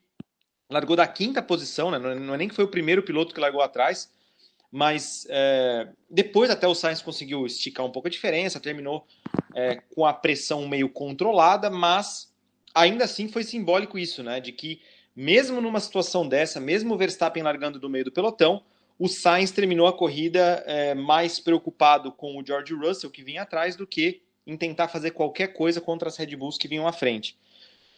largou 0.70 0.96
da 0.96 1.08
quinta 1.08 1.42
posição, 1.42 1.92
né? 1.92 1.98
não 1.98 2.34
é 2.34 2.38
nem 2.38 2.48
que 2.48 2.56
foi 2.56 2.66
o 2.66 2.70
primeiro 2.70 3.04
piloto 3.04 3.34
que 3.34 3.40
largou 3.40 3.62
atrás, 3.62 4.10
mas 4.72 5.26
é, 5.30 5.88
depois 6.10 6.50
até 6.50 6.68
o 6.68 6.76
Sainz 6.76 7.02
conseguiu 7.02 7.46
esticar 7.46 7.86
um 7.86 7.92
pouco 7.92 8.08
a 8.08 8.12
diferença, 8.12 8.60
terminou 8.60 9.06
é, 9.56 9.76
com 9.96 10.06
a 10.06 10.14
pressão 10.14 10.68
meio 10.68 10.90
controlada, 10.90 11.70
mas 11.70 12.34
ainda 12.76 13.06
assim 13.06 13.28
foi 13.28 13.44
simbólico 13.44 13.98
isso, 13.98 14.22
né? 14.22 14.40
De 14.40 14.52
que 14.52 14.82
mesmo 15.16 15.62
numa 15.62 15.80
situação 15.80 16.28
dessa, 16.28 16.60
mesmo 16.60 16.94
o 16.94 16.98
Verstappen 16.98 17.42
largando 17.42 17.80
do 17.80 17.90
meio 17.90 18.06
do 18.06 18.12
pelotão, 18.12 18.62
o 19.00 19.08
Sainz 19.08 19.52
terminou 19.52 19.88
a 19.88 19.98
corrida 19.98 20.64
é, 20.66 20.94
mais 20.94 21.40
preocupado 21.40 22.12
com 22.12 22.38
o 22.38 22.46
George 22.46 22.74
Russell, 22.74 23.10
que 23.10 23.24
vinha 23.24 23.44
atrás, 23.44 23.76
do 23.76 23.88
que 23.88 24.22
em 24.48 24.56
tentar 24.58 24.88
fazer 24.88 25.12
qualquer 25.12 25.48
coisa 25.48 25.82
contra 25.82 26.08
as 26.08 26.18
Red 26.18 26.36
Bulls 26.36 26.58
que 26.58 26.68
vinham 26.68 26.88
à 26.88 26.94
frente. 26.94 27.38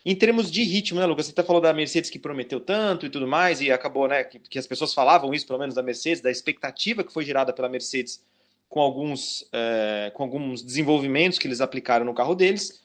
Em 0.05 0.15
termos 0.15 0.49
de 0.49 0.63
ritmo, 0.63 0.99
né, 0.99 1.05
Lucas? 1.05 1.27
Você 1.27 1.31
até 1.31 1.43
falou 1.43 1.61
da 1.61 1.71
Mercedes 1.73 2.09
que 2.09 2.17
prometeu 2.17 2.59
tanto 2.59 3.05
e 3.05 3.09
tudo 3.09 3.27
mais, 3.27 3.61
e 3.61 3.71
acabou, 3.71 4.07
né, 4.07 4.23
que, 4.23 4.39
que 4.39 4.57
as 4.57 4.65
pessoas 4.65 4.93
falavam 4.93 5.33
isso, 5.33 5.45
pelo 5.45 5.59
menos 5.59 5.75
da 5.75 5.83
Mercedes, 5.83 6.21
da 6.21 6.31
expectativa 6.31 7.03
que 7.03 7.13
foi 7.13 7.23
gerada 7.23 7.53
pela 7.53 7.69
Mercedes 7.69 8.23
com 8.67 8.79
alguns, 8.79 9.47
é, 9.51 10.11
com 10.13 10.23
alguns 10.23 10.63
desenvolvimentos 10.63 11.37
que 11.37 11.47
eles 11.47 11.61
aplicaram 11.61 12.05
no 12.05 12.13
carro 12.13 12.33
deles. 12.33 12.81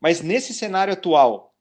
Mas 0.00 0.20
nesse 0.20 0.54
cenário 0.54 0.92
atual, 0.92 1.52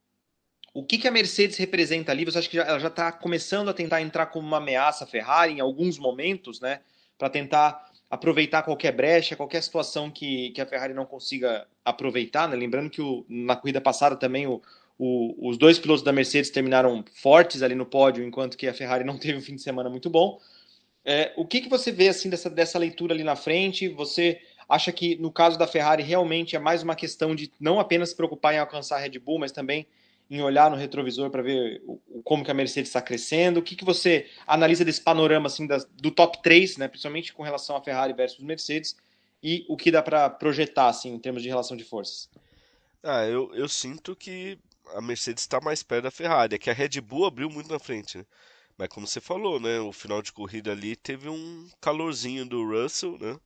o 0.73 0.83
que, 0.83 0.97
que 0.97 1.07
a 1.07 1.11
Mercedes 1.11 1.57
representa 1.57 2.11
ali? 2.11 2.23
Você 2.23 2.37
acha 2.37 2.49
que 2.49 2.57
já, 2.57 2.63
ela 2.63 2.79
já 2.79 2.87
está 2.87 3.11
começando 3.11 3.69
a 3.69 3.73
tentar 3.73 4.01
entrar 4.01 4.27
como 4.27 4.47
uma 4.47 4.57
ameaça 4.57 5.03
à 5.03 5.07
Ferrari 5.07 5.53
em 5.53 5.59
alguns 5.59 5.97
momentos, 5.97 6.61
né? 6.61 6.79
Para 7.17 7.29
tentar 7.29 7.90
aproveitar 8.11 8.61
qualquer 8.63 8.91
brecha, 8.91 9.37
qualquer 9.37 9.63
situação 9.63 10.11
que, 10.11 10.49
que 10.51 10.59
a 10.59 10.65
Ferrari 10.65 10.93
não 10.93 11.05
consiga 11.05 11.65
aproveitar, 11.83 12.49
né? 12.49 12.57
Lembrando 12.57 12.89
que 12.89 13.01
o, 13.01 13.25
na 13.29 13.55
corrida 13.55 13.79
passada 13.79 14.17
também 14.17 14.45
o, 14.45 14.61
o, 14.99 15.49
os 15.49 15.57
dois 15.57 15.79
pilotos 15.79 16.03
da 16.03 16.11
Mercedes 16.11 16.51
terminaram 16.51 17.05
fortes 17.13 17.61
ali 17.61 17.73
no 17.73 17.85
pódio, 17.85 18.21
enquanto 18.25 18.57
que 18.57 18.67
a 18.67 18.73
Ferrari 18.73 19.05
não 19.05 19.17
teve 19.17 19.37
um 19.37 19.41
fim 19.41 19.55
de 19.55 19.61
semana 19.61 19.89
muito 19.89 20.09
bom. 20.09 20.37
É, 21.05 21.31
o 21.37 21.45
que, 21.45 21.61
que 21.61 21.69
você 21.69 21.89
vê 21.89 22.09
assim 22.09 22.29
dessa, 22.29 22.49
dessa 22.49 22.77
leitura 22.77 23.13
ali 23.13 23.23
na 23.23 23.37
frente? 23.37 23.87
Você 23.87 24.41
acha 24.67 24.91
que 24.91 25.15
no 25.15 25.31
caso 25.31 25.57
da 25.57 25.65
Ferrari 25.65 26.03
realmente 26.03 26.55
é 26.55 26.59
mais 26.59 26.83
uma 26.83 26.95
questão 26.95 27.33
de 27.33 27.49
não 27.59 27.79
apenas 27.79 28.09
se 28.09 28.15
preocupar 28.15 28.53
em 28.53 28.59
alcançar 28.59 28.97
a 28.97 28.99
Red 28.99 29.17
Bull, 29.19 29.39
mas 29.39 29.53
também 29.53 29.87
em 30.31 30.41
olhar 30.41 30.71
no 30.71 30.77
retrovisor 30.77 31.29
para 31.29 31.41
ver 31.41 31.83
como 32.23 32.43
que 32.43 32.49
a 32.49 32.53
Mercedes 32.53 32.89
está 32.89 33.01
crescendo? 33.01 33.59
O 33.59 33.61
que, 33.61 33.75
que 33.75 33.83
você 33.83 34.29
analisa 34.47 34.85
desse 34.85 35.01
panorama 35.01 35.47
assim 35.47 35.67
das, 35.67 35.85
do 35.85 36.09
top 36.09 36.41
3, 36.41 36.77
né, 36.77 36.87
principalmente 36.87 37.33
com 37.33 37.43
relação 37.43 37.75
a 37.75 37.83
Ferrari 37.83 38.13
versus 38.13 38.41
Mercedes, 38.41 38.95
e 39.43 39.65
o 39.67 39.75
que 39.75 39.91
dá 39.91 40.01
para 40.01 40.29
projetar 40.29 40.87
assim, 40.87 41.13
em 41.13 41.19
termos 41.19 41.43
de 41.43 41.49
relação 41.49 41.75
de 41.75 41.83
forças? 41.83 42.29
Ah, 43.03 43.25
eu, 43.25 43.53
eu 43.53 43.67
sinto 43.67 44.15
que 44.15 44.57
a 44.95 45.01
Mercedes 45.01 45.43
está 45.43 45.59
mais 45.59 45.83
perto 45.83 46.03
da 46.03 46.11
Ferrari, 46.11 46.55
é 46.55 46.57
que 46.57 46.69
a 46.69 46.73
Red 46.73 47.01
Bull 47.01 47.25
abriu 47.25 47.49
muito 47.49 47.69
na 47.69 47.79
frente, 47.79 48.17
né? 48.17 48.25
Mas 48.77 48.87
como 48.87 49.05
você 49.05 49.19
falou, 49.19 49.59
né, 49.59 49.79
o 49.81 49.91
final 49.91 50.21
de 50.21 50.31
corrida 50.31 50.71
ali 50.71 50.95
teve 50.95 51.27
um 51.27 51.69
calorzinho 51.81 52.45
do 52.45 52.65
Russell, 52.65 53.17
né? 53.19 53.37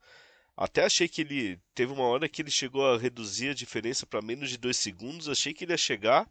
Até 0.56 0.86
achei 0.86 1.08
que 1.08 1.22
ele. 1.22 1.60
Teve 1.74 1.92
uma 1.92 2.06
hora 2.06 2.30
que 2.30 2.42
ele 2.42 2.52
chegou 2.52 2.86
a 2.88 2.98
reduzir 2.98 3.50
a 3.50 3.54
diferença 3.54 4.06
para 4.06 4.22
menos 4.22 4.50
de 4.50 4.58
2 4.58 4.78
segundos. 4.78 5.28
Achei 5.28 5.54
que 5.54 5.66
ele 5.66 5.74
ia 5.74 5.78
chegar, 5.78 6.30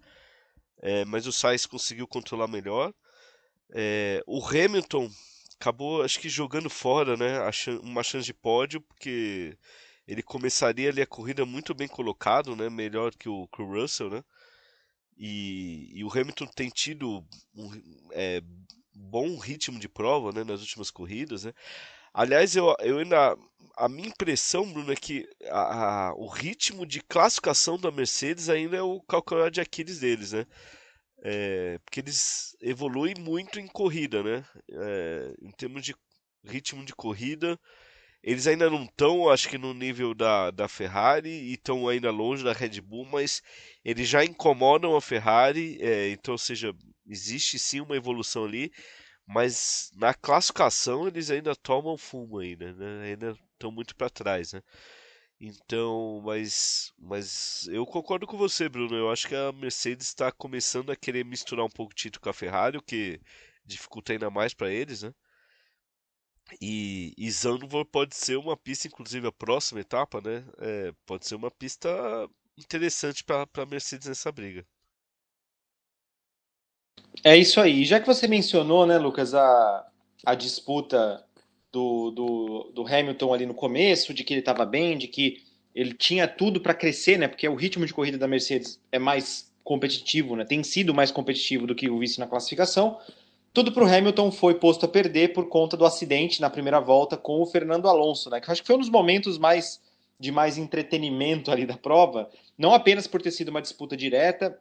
é, 0.78 1.04
mas 1.04 1.26
o 1.26 1.32
Sainz 1.32 1.66
conseguiu 1.66 2.06
controlar 2.06 2.48
melhor. 2.48 2.92
É, 3.70 4.22
o 4.26 4.44
Hamilton 4.44 5.10
acabou, 5.58 6.02
acho 6.02 6.20
que 6.20 6.28
jogando 6.28 6.68
fora, 6.68 7.16
né? 7.16 7.38
Uma 7.82 8.02
chance 8.02 8.26
de 8.26 8.34
pódio, 8.34 8.80
porque 8.80 9.56
ele 10.06 10.22
começaria 10.22 10.90
ali 10.90 11.00
a 11.00 11.06
corrida 11.06 11.46
muito 11.46 11.74
bem 11.74 11.88
colocado, 11.88 12.54
né? 12.54 12.68
Melhor 12.68 13.14
que 13.14 13.28
o, 13.28 13.48
Russell, 13.58 14.10
né? 14.10 14.24
E, 15.16 15.90
e, 15.94 16.04
o 16.04 16.10
Hamilton 16.10 16.46
tem 16.46 16.68
tido 16.68 17.24
um 17.54 17.70
é, 18.10 18.42
bom 18.92 19.38
ritmo 19.38 19.78
de 19.78 19.88
prova 19.88 20.32
né, 20.32 20.42
nas 20.42 20.60
últimas 20.60 20.90
corridas. 20.90 21.44
Né? 21.44 21.54
Aliás, 22.14 22.54
eu, 22.54 22.74
eu 22.80 22.98
ainda. 22.98 23.36
A 23.76 23.88
minha 23.88 24.08
impressão, 24.08 24.72
Bruno, 24.72 24.92
é 24.92 24.96
que 24.96 25.28
a, 25.50 26.10
a, 26.10 26.14
o 26.14 26.28
ritmo 26.28 26.86
de 26.86 27.00
classificação 27.00 27.76
da 27.76 27.90
Mercedes 27.90 28.48
ainda 28.48 28.76
é 28.76 28.82
o 28.82 29.00
calcanhar 29.00 29.50
de 29.50 29.60
Aquiles 29.60 29.98
deles, 29.98 30.32
né? 30.32 30.46
É, 31.24 31.78
porque 31.84 32.00
eles 32.00 32.56
evoluem 32.60 33.14
muito 33.18 33.58
em 33.58 33.66
corrida, 33.66 34.22
né? 34.22 34.44
É, 34.70 35.34
em 35.42 35.50
termos 35.52 35.82
de 35.84 35.94
ritmo 36.44 36.84
de 36.84 36.94
corrida, 36.94 37.58
eles 38.22 38.46
ainda 38.46 38.70
não 38.70 38.84
estão, 38.84 39.28
acho 39.28 39.48
que, 39.48 39.58
no 39.58 39.74
nível 39.74 40.14
da, 40.14 40.50
da 40.52 40.68
Ferrari 40.68 41.30
e 41.30 41.54
estão 41.54 41.88
ainda 41.88 42.10
longe 42.12 42.44
da 42.44 42.52
Red 42.52 42.80
Bull, 42.80 43.06
mas 43.06 43.42
eles 43.84 44.08
já 44.08 44.24
incomodam 44.24 44.96
a 44.96 45.00
Ferrari, 45.00 45.78
é, 45.80 46.10
então, 46.10 46.34
ou 46.34 46.38
seja, 46.38 46.72
existe 47.08 47.58
sim 47.58 47.80
uma 47.80 47.96
evolução 47.96 48.44
ali 48.44 48.72
mas 49.26 49.90
na 49.94 50.14
classificação 50.14 51.06
eles 51.06 51.30
ainda 51.30 51.54
tomam 51.56 51.96
fumo 51.96 52.38
ainda, 52.38 52.72
né? 52.74 53.04
Ainda 53.06 53.38
estão 53.54 53.70
muito 53.72 53.94
para 53.96 54.10
trás, 54.10 54.52
né? 54.52 54.62
Então, 55.40 56.22
mas, 56.24 56.92
mas 56.98 57.66
eu 57.68 57.84
concordo 57.86 58.26
com 58.26 58.36
você, 58.36 58.68
Bruno. 58.68 58.96
Eu 58.96 59.10
acho 59.10 59.28
que 59.28 59.34
a 59.34 59.52
Mercedes 59.52 60.08
está 60.08 60.32
começando 60.32 60.90
a 60.90 60.96
querer 60.96 61.24
misturar 61.24 61.64
um 61.66 61.70
pouco 61.70 61.92
o 61.92 61.96
título 61.96 62.22
com 62.22 62.30
a 62.30 62.34
Ferrari, 62.34 62.78
o 62.78 62.82
que 62.82 63.20
dificulta 63.64 64.12
ainda 64.12 64.30
mais 64.30 64.54
para 64.54 64.70
eles, 64.70 65.02
né? 65.02 65.14
E, 66.60 67.14
e 67.16 67.30
Zandvoort 67.30 67.90
pode 67.90 68.14
ser 68.14 68.36
uma 68.36 68.56
pista, 68.56 68.86
inclusive 68.86 69.26
a 69.26 69.32
próxima 69.32 69.80
etapa, 69.80 70.20
né? 70.20 70.44
É, 70.58 70.92
pode 71.06 71.26
ser 71.26 71.34
uma 71.34 71.50
pista 71.50 71.88
interessante 72.56 73.24
para 73.24 73.46
a 73.54 73.66
Mercedes 73.66 74.08
nessa 74.08 74.30
briga. 74.32 74.66
É 77.22 77.36
isso 77.36 77.60
aí. 77.60 77.84
Já 77.84 77.98
que 77.98 78.06
você 78.06 78.28
mencionou, 78.28 78.86
né, 78.86 78.98
Lucas, 78.98 79.34
a, 79.34 79.86
a 80.24 80.34
disputa 80.34 81.24
do, 81.72 82.10
do, 82.10 82.72
do 82.74 82.86
Hamilton 82.86 83.32
ali 83.32 83.46
no 83.46 83.54
começo, 83.54 84.12
de 84.14 84.22
que 84.22 84.32
ele 84.34 84.40
estava 84.40 84.64
bem, 84.64 84.96
de 84.96 85.08
que 85.08 85.42
ele 85.74 85.92
tinha 85.92 86.28
tudo 86.28 86.60
para 86.60 86.74
crescer, 86.74 87.18
né? 87.18 87.26
Porque 87.26 87.48
o 87.48 87.54
ritmo 87.54 87.84
de 87.84 87.92
corrida 87.92 88.16
da 88.16 88.28
Mercedes 88.28 88.80
é 88.92 88.98
mais 88.98 89.52
competitivo, 89.64 90.36
né? 90.36 90.44
Tem 90.44 90.62
sido 90.62 90.94
mais 90.94 91.10
competitivo 91.10 91.66
do 91.66 91.74
que 91.74 91.90
o 91.90 91.98
vice 91.98 92.20
na 92.20 92.26
classificação. 92.26 92.98
Tudo 93.52 93.72
para 93.72 93.84
o 93.84 93.88
Hamilton 93.88 94.30
foi 94.30 94.54
posto 94.54 94.84
a 94.84 94.88
perder 94.88 95.32
por 95.32 95.48
conta 95.48 95.76
do 95.76 95.84
acidente 95.84 96.40
na 96.40 96.50
primeira 96.50 96.80
volta 96.80 97.16
com 97.16 97.40
o 97.40 97.46
Fernando 97.46 97.88
Alonso, 97.88 98.30
né? 98.30 98.40
Que 98.40 98.50
acho 98.50 98.60
que 98.60 98.66
foi 98.66 98.76
um 98.76 98.80
dos 98.80 98.90
momentos 98.90 99.38
mais 99.38 99.80
de 100.18 100.30
mais 100.30 100.56
entretenimento 100.58 101.50
ali 101.50 101.66
da 101.66 101.76
prova, 101.76 102.30
não 102.56 102.72
apenas 102.72 103.06
por 103.06 103.20
ter 103.20 103.32
sido 103.32 103.48
uma 103.48 103.60
disputa 103.60 103.96
direta, 103.96 104.56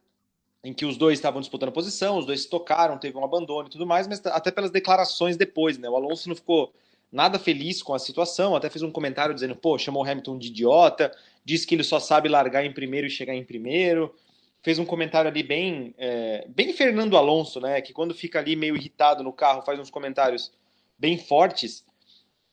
em 0.63 0.73
que 0.73 0.85
os 0.85 0.95
dois 0.95 1.19
estavam 1.19 1.41
disputando 1.41 1.71
posição, 1.71 2.17
os 2.17 2.25
dois 2.25 2.43
se 2.43 2.49
tocaram, 2.49 2.97
teve 2.97 3.17
um 3.17 3.23
abandono 3.23 3.67
e 3.67 3.71
tudo 3.71 3.85
mais, 3.85 4.07
mas 4.07 4.25
até 4.25 4.49
pelas 4.49 4.71
declarações 4.71 5.35
depois, 5.35 5.77
né? 5.77 5.89
O 5.89 5.95
Alonso 5.95 6.29
não 6.29 6.35
ficou 6.35 6.73
nada 7.11 7.37
feliz 7.37 7.83
com 7.83 7.93
a 7.93 7.99
situação, 7.99 8.55
até 8.55 8.69
fez 8.69 8.81
um 8.81 8.91
comentário 8.91 9.35
dizendo, 9.35 9.55
pô, 9.55 9.77
chamou 9.77 10.03
o 10.03 10.07
Hamilton 10.09 10.37
de 10.37 10.47
idiota, 10.47 11.15
disse 11.43 11.67
que 11.67 11.75
ele 11.75 11.83
só 11.83 11.99
sabe 11.99 12.29
largar 12.29 12.65
em 12.65 12.71
primeiro 12.71 13.05
e 13.05 13.09
chegar 13.09 13.35
em 13.35 13.43
primeiro, 13.43 14.15
fez 14.63 14.79
um 14.79 14.85
comentário 14.85 15.29
ali 15.29 15.43
bem, 15.43 15.93
é, 15.97 16.47
bem 16.47 16.71
Fernando 16.71 17.17
Alonso, 17.17 17.59
né? 17.59 17.81
Que 17.81 17.91
quando 17.91 18.13
fica 18.13 18.39
ali 18.39 18.55
meio 18.55 18.77
irritado 18.77 19.21
no 19.21 19.33
carro, 19.33 19.61
faz 19.63 19.77
uns 19.77 19.89
comentários 19.89 20.51
bem 20.97 21.17
fortes. 21.17 21.85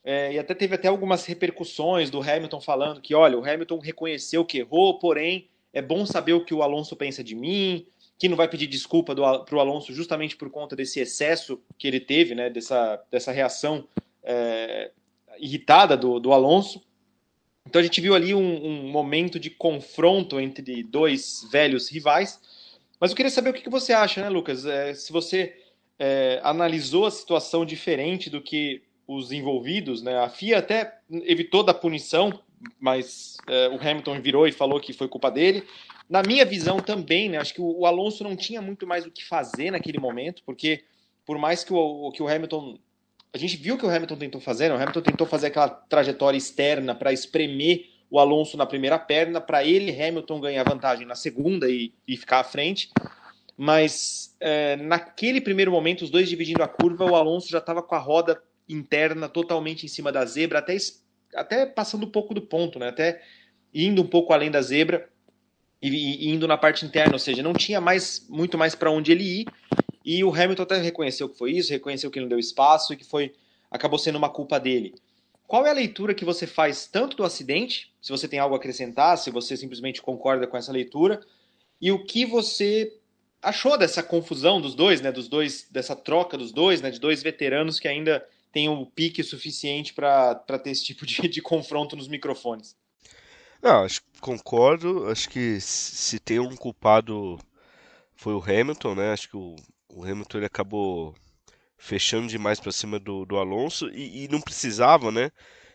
É, 0.03 0.33
e 0.33 0.39
até 0.39 0.53
teve 0.55 0.75
até 0.75 0.89
algumas 0.89 1.25
repercussões 1.27 2.11
do 2.11 2.21
Hamilton 2.21 2.61
falando 2.61 3.01
que, 3.01 3.15
olha, 3.15 3.39
o 3.39 3.45
Hamilton 3.45 3.79
reconheceu 3.79 4.45
que 4.45 4.59
errou, 4.59 4.99
porém 4.99 5.49
é 5.73 5.81
bom 5.81 6.05
saber 6.05 6.33
o 6.33 6.45
que 6.45 6.53
o 6.53 6.63
Alonso 6.63 6.97
pensa 6.97 7.23
de 7.23 7.37
mim, 7.37 7.87
que 8.21 8.29
não 8.29 8.37
vai 8.37 8.47
pedir 8.47 8.67
desculpa 8.67 9.15
para 9.15 9.57
o 9.57 9.61
Alonso 9.61 9.95
justamente 9.95 10.37
por 10.37 10.51
conta 10.51 10.77
desse 10.77 11.01
excesso 11.01 11.59
que 11.79 11.89
ele 11.89 11.99
teve, 11.99 12.35
né? 12.35 12.51
Dessa, 12.51 13.03
dessa 13.11 13.33
reação 13.33 13.89
é, 14.23 14.91
irritada 15.39 15.97
do, 15.97 16.21
do 16.21 16.31
Alonso. 16.31 16.83
Então 17.67 17.81
a 17.81 17.83
gente 17.83 17.99
viu 17.99 18.15
ali 18.15 18.35
um, 18.35 18.67
um, 18.67 18.91
momento 18.91 19.41
de 19.41 19.49
confronto 19.49 20.39
entre 20.39 20.83
dois 20.83 21.49
velhos 21.51 21.89
rivais. 21.89 22.39
Mas 23.01 23.11
eu 23.11 23.17
queria 23.17 23.31
saber 23.31 23.51
o 23.51 23.53
que, 23.55 23.71
você 23.71 23.95
acha, 23.95 24.21
né, 24.21 24.29
Lucas? 24.29 24.67
É, 24.67 24.93
se 24.93 25.11
você 25.11 25.57
é, 25.99 26.41
analisou 26.43 27.07
a 27.07 27.11
situação 27.11 27.65
diferente 27.65 28.29
do 28.29 28.43
que 28.43 28.83
os 29.09 29.33
envolvidos, 29.33 30.03
né? 30.03 30.19
A 30.19 30.29
FIA 30.29 30.59
até 30.59 30.99
evitou 31.11 31.63
da 31.63 31.73
punição, 31.73 32.39
mas 32.79 33.39
é, 33.49 33.71
o 33.71 33.81
Hamilton 33.81 34.21
virou 34.21 34.47
e 34.47 34.53
falou 34.53 34.79
que 34.79 34.93
foi 34.93 35.09
culpa 35.09 35.31
dele. 35.31 35.67
Na 36.11 36.25
minha 36.25 36.45
visão 36.45 36.81
também, 36.81 37.29
né? 37.29 37.39
Acho 37.39 37.55
que 37.55 37.61
o, 37.61 37.87
Alonso 37.87 38.25
não 38.25 38.35
tinha 38.35 38.61
muito 38.61 38.85
mais 38.85 39.07
o 39.07 39.13
que 39.13 39.25
fazer 39.25 39.71
naquele 39.71 40.01
momento, 40.01 40.43
porque 40.45 40.83
por 41.25 41.39
mais 41.39 41.63
que 41.63 41.73
o, 41.73 42.11
que 42.11 42.21
o 42.21 42.27
Hamilton 42.27 42.77
a 43.33 43.39
gente 43.39 43.57
viu 43.57 43.79
que 43.79 43.87
o 43.87 43.89
Hamilton 43.89 44.17
tentou 44.17 44.41
fazer, 44.41 44.69
né? 44.69 44.75
o 44.75 44.77
Hamilton 44.77 45.03
tentou 45.03 45.25
fazer 45.25 45.47
aquela 45.47 45.69
trajetória 45.69 46.37
externa 46.37 46.97
para 46.97 47.13
espremer 47.13 47.89
o 48.11 48.19
Alonso 48.19 48.57
na 48.57 48.67
primeira 48.67 48.99
perna, 48.99 49.41
para 49.41 49.65
ele, 49.65 49.93
Hamilton, 50.03 50.41
ganhar 50.41 50.65
vantagem 50.65 51.07
na 51.07 51.15
segunda 51.15 51.71
e, 51.71 51.95
e 52.09 52.17
ficar 52.17 52.41
à 52.41 52.45
frente. 52.45 52.91
Mas 53.57 54.37
é, 54.41 54.75
naquele 54.75 55.41
primeiro 55.41 55.71
momento, 55.71 56.03
os 56.03 56.11
dois 56.11 56.29
dividindo 56.29 56.61
a 56.65 56.67
curva, 56.67 57.05
o 57.05 57.15
Alonso 57.15 57.49
já 57.49 57.59
estava 57.59 57.85
com 57.85 57.95
a 57.95 57.99
roda 57.99 58.43
interna 58.69 59.29
totalmente 59.29 59.87
em 59.87 59.89
cima 59.89 60.11
da 60.11 60.25
zebra, 60.25 60.59
até, 60.59 60.77
até 61.37 61.67
passando 61.67 62.05
um 62.05 62.11
pouco 62.11 62.35
do 62.35 62.43
ponto, 62.43 62.81
né? 62.81 62.89
até 62.89 63.23
indo 63.73 64.03
um 64.03 64.07
pouco 64.09 64.33
além 64.33 64.51
da 64.51 64.61
zebra 64.61 65.09
e, 65.83 65.89
e 65.89 66.29
indo 66.29 66.47
na 66.47 66.57
parte 66.57 66.85
interna, 66.85 67.15
ou 67.15 67.19
seja, 67.19 67.43
não 67.43 67.55
tinha 67.55 67.81
mais 67.81 68.27
muito 68.29 68.59
mais 68.59 68.75
para 68.75 68.91
onde 68.91 69.13
ele 69.13 69.25
ir. 69.25 69.47
E 70.05 70.23
o 70.25 70.35
Hamilton 70.35 70.63
até 70.63 70.77
reconheceu 70.79 71.29
que 71.29 71.39
foi 71.39 71.53
isso, 71.53 71.71
reconheceu 71.73 72.11
que 72.11 72.21
não 72.21 72.29
deu 72.29 72.39
espaço 72.39 72.93
e 72.93 72.97
que 72.97 73.05
foi 73.05 73.33
acabou 73.71 73.99
sendo 73.99 74.19
uma 74.19 74.29
culpa 74.29 74.59
dele. 74.59 74.95
Qual 75.47 75.67
é 75.67 75.71
a 75.71 75.75
leitura 75.75 76.15
que 76.15 76.25
você 76.25 76.47
faz 76.47 76.87
tanto 76.87 77.17
do 77.17 77.25
acidente, 77.25 77.93
se 78.01 78.11
você 78.11 78.29
tem 78.29 78.39
algo 78.39 78.55
a 78.55 78.59
acrescentar, 78.59 79.19
se 79.19 79.31
você 79.31 79.57
simplesmente 79.57 80.01
concorda 80.01 80.47
com 80.47 80.57
essa 80.57 80.73
leitura, 80.73 81.21
e 81.81 81.91
o 81.91 82.05
que 82.05 82.25
você 82.25 82.97
achou 83.43 83.77
dessa 83.77 84.03
confusão 84.03 84.61
dos 84.61 84.75
dois, 84.75 85.01
né, 85.01 85.11
dos 85.11 85.29
dois, 85.29 85.67
dessa 85.71 85.97
troca 85.97 86.37
dos 86.37 86.53
dois, 86.53 86.81
né, 86.81 86.91
de 86.91 87.01
dois 87.01 87.23
veteranos 87.23 87.81
que 87.81 87.89
ainda 87.89 88.25
têm 88.53 88.69
o 88.69 88.73
um 88.73 88.85
pique 88.85 89.23
suficiente 89.23 89.95
para 89.95 90.35
ter 90.63 90.71
esse 90.71 90.85
tipo 90.85 91.07
de, 91.07 91.27
de 91.29 91.41
confronto 91.41 91.97
nos 91.97 92.09
microfones? 92.09 92.77
Não, 93.63 93.85
acho, 93.85 94.03
concordo. 94.21 95.07
Acho 95.09 95.29
que 95.29 95.61
se 95.61 96.19
tem 96.19 96.39
um 96.39 96.57
culpado 96.57 97.39
foi 98.17 98.35
o 98.35 98.43
Hamilton, 98.43 98.95
né? 98.95 99.13
Acho 99.13 99.29
que 99.29 99.37
o 99.37 99.57
o 99.95 100.05
Hamilton 100.05 100.39
ele 100.39 100.47
acabou 100.47 101.15
fechando 101.77 102.29
demais 102.29 102.61
para 102.61 102.73
cima 102.73 102.99
do, 102.99 103.25
do 103.25 103.39
Alonso 103.39 103.89
e, 103.91 104.25
e, 104.25 104.29
não 104.29 104.41
precisava, 104.41 105.11
né? 105.11 105.31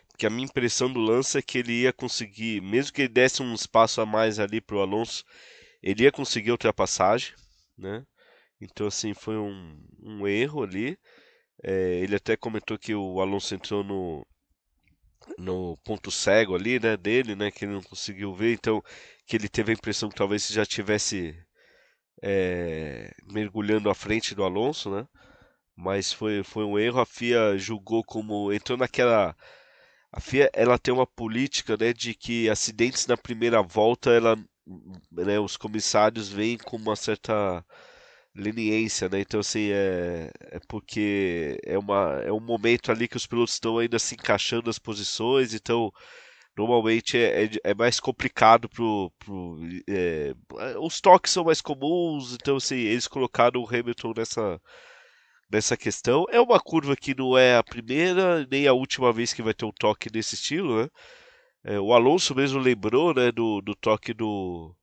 Porque 0.08 0.26
a 0.26 0.30
minha 0.30 0.46
impressão 0.46 0.90
do 0.90 1.00
lance 1.00 1.36
é 1.36 1.42
que 1.42 1.58
ele 1.58 1.82
ia 1.82 1.92
conseguir, 1.92 2.62
mesmo 2.62 2.92
que 2.92 3.02
ele 3.02 3.08
desse 3.08 3.42
um 3.42 3.54
espaço 3.54 4.00
a 4.00 4.06
mais 4.06 4.38
ali 4.38 4.60
para 4.60 4.76
o 4.76 4.80
Alonso, 4.80 5.24
ele 5.82 6.04
ia 6.04 6.12
conseguir 6.12 6.52
ultrapassagem, 6.52 7.34
né? 7.76 8.04
Então, 8.60 8.86
assim, 8.86 9.12
foi 9.12 9.36
um, 9.36 9.78
um 10.02 10.26
erro 10.26 10.62
ali. 10.62 10.98
É, 11.62 12.00
ele 12.02 12.16
até 12.16 12.36
comentou 12.36 12.78
que 12.78 12.94
o 12.94 13.20
Alonso 13.20 13.54
entrou 13.54 13.84
no, 13.84 14.26
no 15.38 15.76
ponto 15.84 16.10
cego 16.10 16.54
ali, 16.54 16.78
né, 16.80 16.96
dele, 16.96 17.34
né, 17.34 17.50
que 17.50 17.64
ele 17.64 17.72
não 17.72 17.82
conseguiu 17.82 18.34
ver, 18.34 18.54
então 18.54 18.82
que 19.26 19.36
ele 19.36 19.48
teve 19.48 19.72
a 19.72 19.74
impressão 19.74 20.08
que 20.08 20.14
talvez 20.14 20.48
já 20.48 20.64
tivesse 20.64 21.36
é, 22.22 23.12
mergulhando 23.32 23.90
à 23.90 23.94
frente 23.94 24.34
do 24.34 24.44
Alonso, 24.44 24.90
né? 24.90 25.06
Mas 25.76 26.12
foi, 26.12 26.42
foi 26.42 26.64
um 26.64 26.78
erro. 26.78 27.00
A 27.00 27.06
FIA 27.06 27.58
julgou 27.58 28.02
como 28.04 28.52
entrou 28.52 28.78
naquela 28.78 29.36
a 30.12 30.20
FIA 30.20 30.50
ela 30.54 30.78
tem 30.78 30.94
uma 30.94 31.06
política 31.06 31.76
né, 31.76 31.92
de 31.92 32.14
que 32.14 32.48
acidentes 32.48 33.06
na 33.06 33.16
primeira 33.16 33.62
volta 33.62 34.10
ela, 34.10 34.36
né, 35.12 35.38
os 35.38 35.56
comissários 35.56 36.28
veem 36.28 36.56
com 36.58 36.76
uma 36.76 36.96
certa 36.96 37.64
leniência, 38.36 39.08
né? 39.08 39.20
Então 39.20 39.40
assim 39.40 39.70
é, 39.72 40.30
é 40.40 40.60
porque 40.68 41.58
é 41.64 41.78
uma 41.78 42.20
é 42.24 42.32
um 42.32 42.40
momento 42.40 42.92
ali 42.92 43.08
que 43.08 43.16
os 43.16 43.26
pilotos 43.26 43.54
estão 43.54 43.78
ainda 43.78 43.98
se 43.98 44.14
encaixando 44.14 44.70
as 44.70 44.78
posições, 44.78 45.54
então 45.54 45.92
normalmente 46.56 47.18
é, 47.18 47.44
é, 47.44 47.50
é, 47.64 47.74
mais 47.74 48.00
complicado 48.00 48.68
pro, 48.68 49.12
pro 49.18 49.58
é, 49.88 50.34
os 50.80 51.00
toques 51.00 51.32
são 51.32 51.44
mais 51.44 51.60
comuns 51.60 52.34
então 52.34 52.56
assim 52.56 52.76
eles 52.76 53.06
colocaram 53.06 53.60
o 53.60 53.68
Hamilton 53.68 54.12
nessa 54.16 54.60
nessa 55.50 55.76
questão 55.76 56.24
é 56.30 56.40
uma 56.40 56.58
curva 56.60 56.96
que 56.96 57.14
não 57.14 57.36
é 57.36 57.56
a 57.56 57.62
primeira 57.62 58.46
nem 58.50 58.66
a 58.66 58.72
última 58.72 59.12
vez 59.12 59.32
que 59.32 59.42
vai 59.42 59.54
ter 59.54 59.66
um 59.66 59.72
toque 59.72 60.10
desse 60.10 60.34
estilo 60.34 60.82
né 60.82 60.88
é, 61.64 61.80
o 61.80 61.92
Alonso 61.92 62.34
mesmo 62.34 62.58
lembrou 62.60 63.14
né 63.14 63.32
do, 63.32 63.60
do 63.60 63.74
toque 63.74 64.14
do 64.14 64.74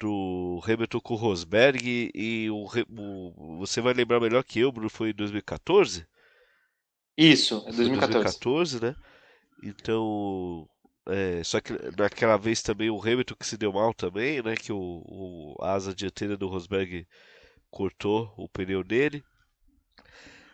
do 0.00 0.60
Hamilton 0.64 1.00
com 1.00 1.14
o 1.14 1.16
Rosberg 1.16 2.10
e 2.14 2.50
o, 2.50 2.66
o, 2.90 3.58
você 3.58 3.80
vai 3.80 3.94
lembrar 3.94 4.20
melhor 4.20 4.42
que 4.42 4.60
eu 4.60 4.72
Bruno 4.72 4.90
foi 4.90 5.10
em 5.10 5.14
2014 5.14 6.06
isso 7.16 7.64
é 7.66 7.72
2014 7.72 8.40
2014 8.40 8.80
né 8.82 8.96
então 9.62 10.68
é, 11.08 11.42
só 11.44 11.60
que 11.60 11.72
naquela 11.96 12.36
vez 12.36 12.62
também 12.62 12.90
o 12.90 13.00
Hamilton 13.00 13.36
que 13.36 13.46
se 13.46 13.56
deu 13.56 13.72
mal 13.72 13.94
também, 13.94 14.42
né? 14.42 14.56
Que 14.56 14.72
o, 14.72 14.76
o 15.06 15.56
a 15.60 15.72
asa 15.72 15.94
dianteira 15.94 16.36
do 16.36 16.48
Rosberg 16.48 17.06
cortou 17.70 18.32
o 18.36 18.48
pneu 18.48 18.82
dele. 18.82 19.22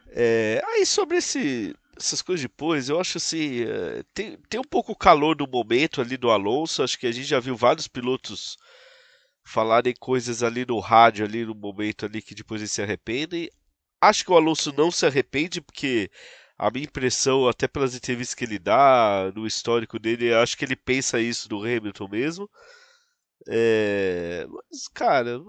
É, 0.09 0.63
aí 0.67 0.85
sobre 0.85 1.17
esse, 1.17 1.75
essas 1.97 2.21
coisas 2.21 2.43
depois, 2.43 2.91
eu 2.91 3.01
acho 3.01 3.17
assim, 3.17 3.63
é, 3.63 4.03
tem, 4.13 4.37
tem 4.49 4.61
um 4.61 4.65
pouco 4.65 4.95
calor 4.95 5.35
do 5.35 5.49
momento 5.49 6.03
ali 6.03 6.19
do 6.19 6.31
Alonso. 6.31 6.83
Acho 6.83 6.99
que 6.99 7.07
a 7.07 7.13
gente 7.13 7.27
já 7.27 7.41
viu 7.41 7.57
vários 7.57 7.89
pilotos 7.89 8.59
falarem 9.45 9.95
coisas 9.99 10.43
ali 10.43 10.65
no 10.67 10.79
rádio 10.81 11.25
ali 11.25 11.45
no 11.45 11.55
momento 11.55 12.07
ali 12.07 12.23
que 12.23 12.35
depois 12.35 12.61
eles 12.61 12.73
se 12.73 12.83
arrependem. 12.83 13.51
Acho 14.01 14.25
que 14.25 14.33
o 14.33 14.37
Alonso 14.37 14.73
não 14.77 14.91
se 14.91 15.07
arrepende 15.07 15.61
porque 15.61 16.11
a 16.59 16.71
minha 16.71 16.85
impressão, 16.85 17.49
até 17.49 17.67
pelas 17.69 17.95
entrevistas 17.95 18.35
que 18.35 18.45
ele 18.45 18.59
dá, 18.59 19.33
no 19.35 19.47
histórico 19.47 19.99
dele, 19.99 20.33
acho 20.35 20.57
que 20.57 20.65
ele 20.65 20.77
pensa 20.77 21.21
isso 21.21 21.49
do 21.49 21.59
Hamilton 21.59 22.09
mesmo. 22.09 22.51
É, 23.49 24.47
mas, 24.49 24.87
cara, 24.89 25.41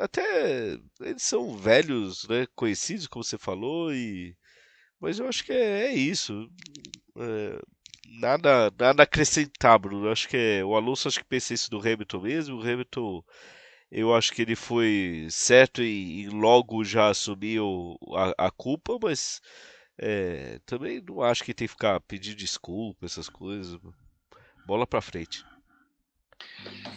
até 0.00 0.78
eles 1.00 1.22
são 1.22 1.56
velhos, 1.56 2.26
né, 2.28 2.46
conhecidos, 2.54 3.06
como 3.06 3.22
você 3.22 3.36
falou, 3.36 3.92
e 3.92 4.34
mas 5.00 5.18
eu 5.18 5.28
acho 5.28 5.44
que 5.44 5.52
é, 5.52 5.86
é 5.88 5.94
isso. 5.94 6.48
É, 7.16 7.60
nada, 8.20 8.72
nada 8.78 9.02
acrescentar, 9.02 9.78
Bruno. 9.78 10.10
Acho 10.10 10.28
que 10.28 10.36
é, 10.36 10.64
o 10.64 10.74
Alonso 10.74 11.08
acho 11.08 11.20
que 11.20 11.24
pensa 11.24 11.54
isso 11.54 11.70
do 11.70 11.78
Hamilton 11.78 12.20
mesmo. 12.20 12.56
O 12.58 12.62
Hamilton, 12.62 13.22
eu 13.90 14.14
acho 14.14 14.32
que 14.32 14.42
ele 14.42 14.56
foi 14.56 15.26
certo 15.30 15.82
e, 15.82 16.28
logo 16.28 16.84
já 16.84 17.08
assumiu 17.08 17.96
a, 18.14 18.46
a 18.46 18.50
culpa, 18.50 18.98
mas 19.02 19.40
é, 19.98 20.60
também 20.64 21.02
não 21.06 21.22
acho 21.22 21.44
que 21.44 21.54
tem 21.54 21.66
que 21.66 21.72
ficar 21.72 22.00
pedindo 22.00 22.36
desculpa, 22.36 23.06
essas 23.06 23.28
coisas. 23.28 23.78
Bola 24.66 24.86
pra 24.86 25.00
frente. 25.00 25.44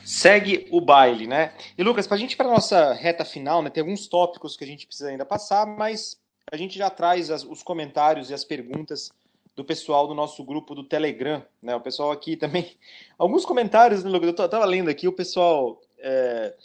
Segue 0.03 0.67
o 0.71 0.81
baile, 0.81 1.25
né? 1.27 1.55
E 1.77 1.83
Lucas, 1.83 2.07
pra 2.07 2.17
gente 2.17 2.33
ir 2.33 2.43
nossa 2.43 2.93
reta 2.93 3.25
final, 3.25 3.61
né? 3.61 3.69
Tem 3.69 3.81
alguns 3.81 4.07
tópicos 4.07 4.55
que 4.55 4.63
a 4.63 4.67
gente 4.67 4.85
precisa 4.85 5.09
ainda 5.09 5.25
passar, 5.25 5.65
mas 5.65 6.19
a 6.51 6.57
gente 6.57 6.77
já 6.77 6.89
traz 6.89 7.29
as, 7.29 7.43
os 7.43 7.63
comentários 7.63 8.29
e 8.29 8.33
as 8.33 8.43
perguntas 8.43 9.09
do 9.55 9.65
pessoal 9.65 10.07
do 10.07 10.13
nosso 10.13 10.43
grupo 10.43 10.73
do 10.73 10.83
Telegram, 10.83 11.45
né? 11.61 11.75
O 11.75 11.81
pessoal 11.81 12.11
aqui 12.11 12.35
também. 12.35 12.77
Alguns 13.17 13.45
comentários, 13.45 14.03
né? 14.03 14.11
Eu 14.11 14.33
tava 14.33 14.65
lendo 14.65 14.89
aqui, 14.89 15.07
o 15.07 15.13
pessoal 15.13 15.81
é, 15.97 16.55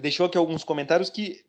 deixou 0.00 0.26
aqui 0.26 0.38
alguns 0.38 0.62
comentários 0.62 1.10
que 1.10 1.44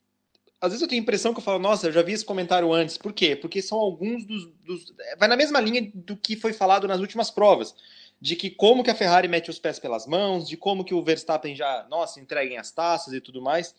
às 0.62 0.72
vezes 0.72 0.82
eu 0.82 0.88
tenho 0.90 1.02
a 1.02 1.04
impressão 1.04 1.34
que 1.34 1.40
eu 1.40 1.44
falo, 1.44 1.60
nossa, 1.60 1.88
eu 1.88 1.92
já 1.92 2.02
vi 2.02 2.12
esse 2.12 2.26
comentário 2.26 2.74
antes. 2.74 2.98
Por 2.98 3.14
quê? 3.14 3.36
Porque 3.36 3.62
são 3.62 3.78
alguns 3.78 4.26
dos. 4.26 4.48
dos 4.66 4.94
vai 5.18 5.28
na 5.28 5.38
mesma 5.38 5.60
linha 5.60 5.90
do 5.94 6.18
que 6.18 6.36
foi 6.36 6.52
falado 6.52 6.88
nas 6.88 7.00
últimas 7.00 7.32
provas. 7.32 7.74
de 8.22 8.36
que 8.36 8.50
como 8.50 8.84
que 8.84 8.90
a 8.90 8.96
Ferrari 8.96 9.30
mete 9.30 9.50
os 9.50 9.60
pés 9.60 9.80
pelas 9.80 10.06
mãos, 10.06 10.50
de 10.50 10.58
como 10.58 10.84
que 10.84 10.94
o 10.94 11.02
Verstappen 11.02 11.56
já, 11.56 11.88
nossa, 11.90 12.20
entreguem 12.20 12.58
as 12.58 12.70
taças 12.70 13.14
e 13.14 13.22
tudo 13.22 13.42
mais, 13.42 13.74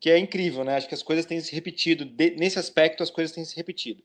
que 0.00 0.08
é 0.10 0.18
incrível, 0.18 0.64
né? 0.64 0.76
Acho 0.76 0.88
que 0.88 0.94
as 0.94 1.02
coisas 1.02 1.26
têm 1.26 1.40
se 1.40 1.54
repetido, 1.54 2.06
de, 2.06 2.30
nesse 2.30 2.58
aspecto 2.58 3.02
as 3.02 3.10
coisas 3.10 3.34
têm 3.34 3.44
se 3.44 3.54
repetido. 3.54 4.02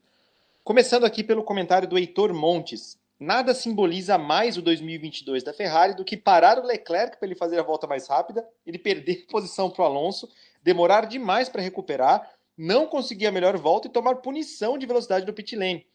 Começando 0.67 1.05
aqui 1.05 1.23
pelo 1.23 1.45
comentário 1.45 1.87
do 1.87 1.97
Heitor 1.97 2.33
Montes. 2.33 2.99
Nada 3.17 3.53
simboliza 3.53 4.17
mais 4.17 4.57
o 4.57 4.61
2022 4.61 5.41
da 5.41 5.53
Ferrari 5.53 5.95
do 5.95 6.03
que 6.03 6.17
parar 6.17 6.59
o 6.59 6.65
Leclerc 6.65 7.17
para 7.17 7.25
ele 7.25 7.35
fazer 7.35 7.57
a 7.57 7.63
volta 7.63 7.87
mais 7.87 8.05
rápida, 8.05 8.45
ele 8.65 8.77
perder 8.77 9.25
posição 9.31 9.69
para 9.69 9.83
o 9.83 9.85
Alonso, 9.85 10.27
demorar 10.61 11.05
demais 11.05 11.47
para 11.47 11.61
recuperar, 11.61 12.29
não 12.57 12.85
conseguir 12.85 13.27
a 13.27 13.31
melhor 13.31 13.55
volta 13.55 13.87
e 13.87 13.89
tomar 13.89 14.15
punição 14.15 14.77
de 14.77 14.85
velocidade 14.85 15.25
do 15.25 15.31
pit 15.31 15.55
lane. 15.55 15.87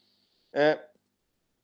É, 0.54 0.78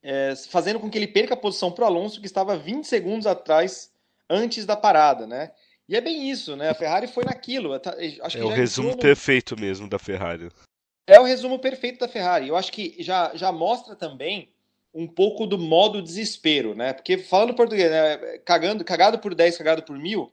é, 0.02 0.34
fazendo 0.50 0.78
com 0.78 0.90
que 0.90 0.98
ele 0.98 1.08
perca 1.08 1.32
a 1.32 1.38
posição 1.38 1.72
para 1.72 1.84
o 1.84 1.86
Alonso, 1.86 2.20
que 2.20 2.26
estava 2.26 2.58
20 2.58 2.84
segundos 2.84 3.26
atrás 3.26 3.90
antes 4.28 4.66
da 4.66 4.76
parada, 4.76 5.26
né? 5.26 5.50
E 5.88 5.96
é 5.96 6.00
bem 6.02 6.30
isso, 6.30 6.56
né? 6.56 6.68
A 6.68 6.74
Ferrari 6.74 7.06
foi 7.06 7.24
naquilo. 7.24 7.72
Acho 8.20 8.36
é 8.36 8.44
o 8.44 8.48
resumo 8.48 8.90
no... 8.90 8.98
perfeito 8.98 9.58
mesmo 9.58 9.88
da 9.88 9.98
Ferrari. 9.98 10.50
É 11.08 11.18
o 11.18 11.24
resumo 11.24 11.58
perfeito 11.58 11.98
da 11.98 12.06
Ferrari. 12.06 12.48
Eu 12.48 12.56
acho 12.56 12.70
que 12.70 12.94
já, 12.98 13.34
já 13.34 13.50
mostra 13.50 13.96
também 13.96 14.50
um 14.92 15.06
pouco 15.06 15.46
do 15.46 15.56
modo 15.58 16.02
desespero, 16.02 16.74
né? 16.74 16.92
Porque 16.92 17.16
falando 17.16 17.54
português, 17.54 17.90
né? 17.90 18.38
cagando, 18.44 18.84
cagado 18.84 19.18
por 19.18 19.34
10, 19.34 19.56
cagado 19.56 19.82
por 19.82 19.98
mil, 19.98 20.30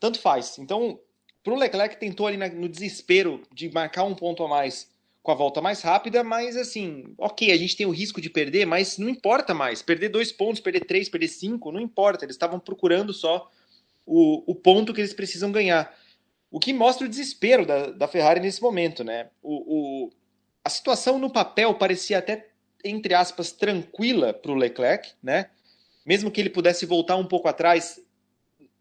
tanto 0.00 0.18
faz. 0.18 0.58
Então, 0.58 0.98
para 1.44 1.52
o 1.52 1.56
Leclerc 1.56 2.00
tentou 2.00 2.26
ali 2.26 2.36
no 2.36 2.68
desespero 2.68 3.42
de 3.54 3.70
marcar 3.70 4.02
um 4.02 4.14
ponto 4.14 4.42
a 4.42 4.48
mais 4.48 4.90
com 5.22 5.30
a 5.30 5.36
volta 5.36 5.60
mais 5.60 5.82
rápida, 5.82 6.24
mas 6.24 6.56
assim, 6.56 7.14
ok, 7.18 7.52
a 7.52 7.56
gente 7.56 7.76
tem 7.76 7.86
o 7.86 7.90
risco 7.90 8.20
de 8.20 8.30
perder, 8.30 8.66
mas 8.66 8.98
não 8.98 9.08
importa 9.08 9.54
mais. 9.54 9.82
Perder 9.82 10.08
dois 10.08 10.32
pontos, 10.32 10.60
perder 10.60 10.86
três, 10.86 11.08
perder 11.08 11.28
cinco, 11.28 11.70
não 11.70 11.80
importa. 11.80 12.24
Eles 12.24 12.34
estavam 12.34 12.58
procurando 12.58 13.12
só 13.12 13.48
o, 14.06 14.42
o 14.50 14.54
ponto 14.54 14.92
que 14.92 15.00
eles 15.00 15.12
precisam 15.12 15.52
ganhar. 15.52 15.94
O 16.50 16.58
que 16.58 16.72
mostra 16.72 17.06
o 17.06 17.10
desespero 17.10 17.66
da, 17.66 17.90
da 17.90 18.08
Ferrari 18.08 18.40
nesse 18.40 18.62
momento, 18.62 19.04
né? 19.04 19.28
O, 19.42 20.06
o, 20.06 20.10
a 20.64 20.70
situação 20.70 21.18
no 21.18 21.30
papel 21.30 21.74
parecia 21.74 22.18
até 22.18 22.48
entre 22.84 23.14
aspas, 23.14 23.52
tranquila 23.52 24.32
para 24.32 24.52
o 24.52 24.54
Leclerc, 24.54 25.12
né? 25.22 25.50
Mesmo 26.04 26.30
que 26.30 26.40
ele 26.40 26.50
pudesse 26.50 26.86
voltar 26.86 27.16
um 27.16 27.26
pouco 27.26 27.48
atrás, 27.48 28.00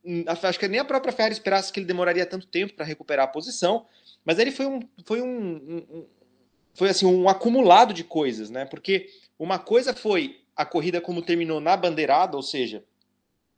hum, 0.03 0.23
acho 0.27 0.59
que 0.59 0.67
nem 0.67 0.79
a 0.79 0.85
própria 0.85 1.11
Ferrari 1.11 1.33
esperasse 1.33 1.71
que 1.71 1.79
ele 1.79 1.87
demoraria 1.87 2.25
tanto 2.25 2.47
tempo 2.47 2.73
para 2.73 2.85
recuperar 2.85 3.25
a 3.25 3.31
posição, 3.31 3.85
mas 4.23 4.39
ele 4.39 4.51
foi 4.51 4.65
um, 4.65 4.79
foi 5.05 5.21
um, 5.21 5.85
um, 5.89 6.05
foi 6.73 6.89
assim 6.89 7.05
um 7.05 7.27
acumulado 7.27 7.93
de 7.93 8.03
coisas, 8.03 8.49
né? 8.49 8.65
Porque 8.65 9.09
uma 9.37 9.59
coisa 9.59 9.93
foi 9.93 10.41
a 10.55 10.65
corrida 10.65 11.01
como 11.01 11.21
terminou 11.21 11.59
na 11.59 11.75
bandeirada, 11.75 12.35
ou 12.35 12.43
seja, 12.43 12.83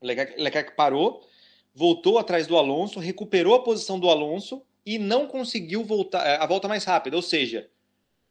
Leclerc, 0.02 0.42
Leclerc 0.42 0.76
parou, 0.76 1.26
voltou 1.74 2.18
atrás 2.18 2.48
do 2.48 2.58
Alonso, 2.58 3.00
recuperou 3.00 3.56
a 3.56 3.64
posição 3.64 4.00
do 4.00 4.10
Alonso 4.10 4.62
e 4.86 4.98
não 4.98 5.28
conseguiu 5.28 5.84
voltar 5.84 6.42
a 6.42 6.46
volta 6.46 6.68
mais 6.68 6.84
rápida, 6.84 7.16
ou 7.16 7.22
seja, 7.22 7.70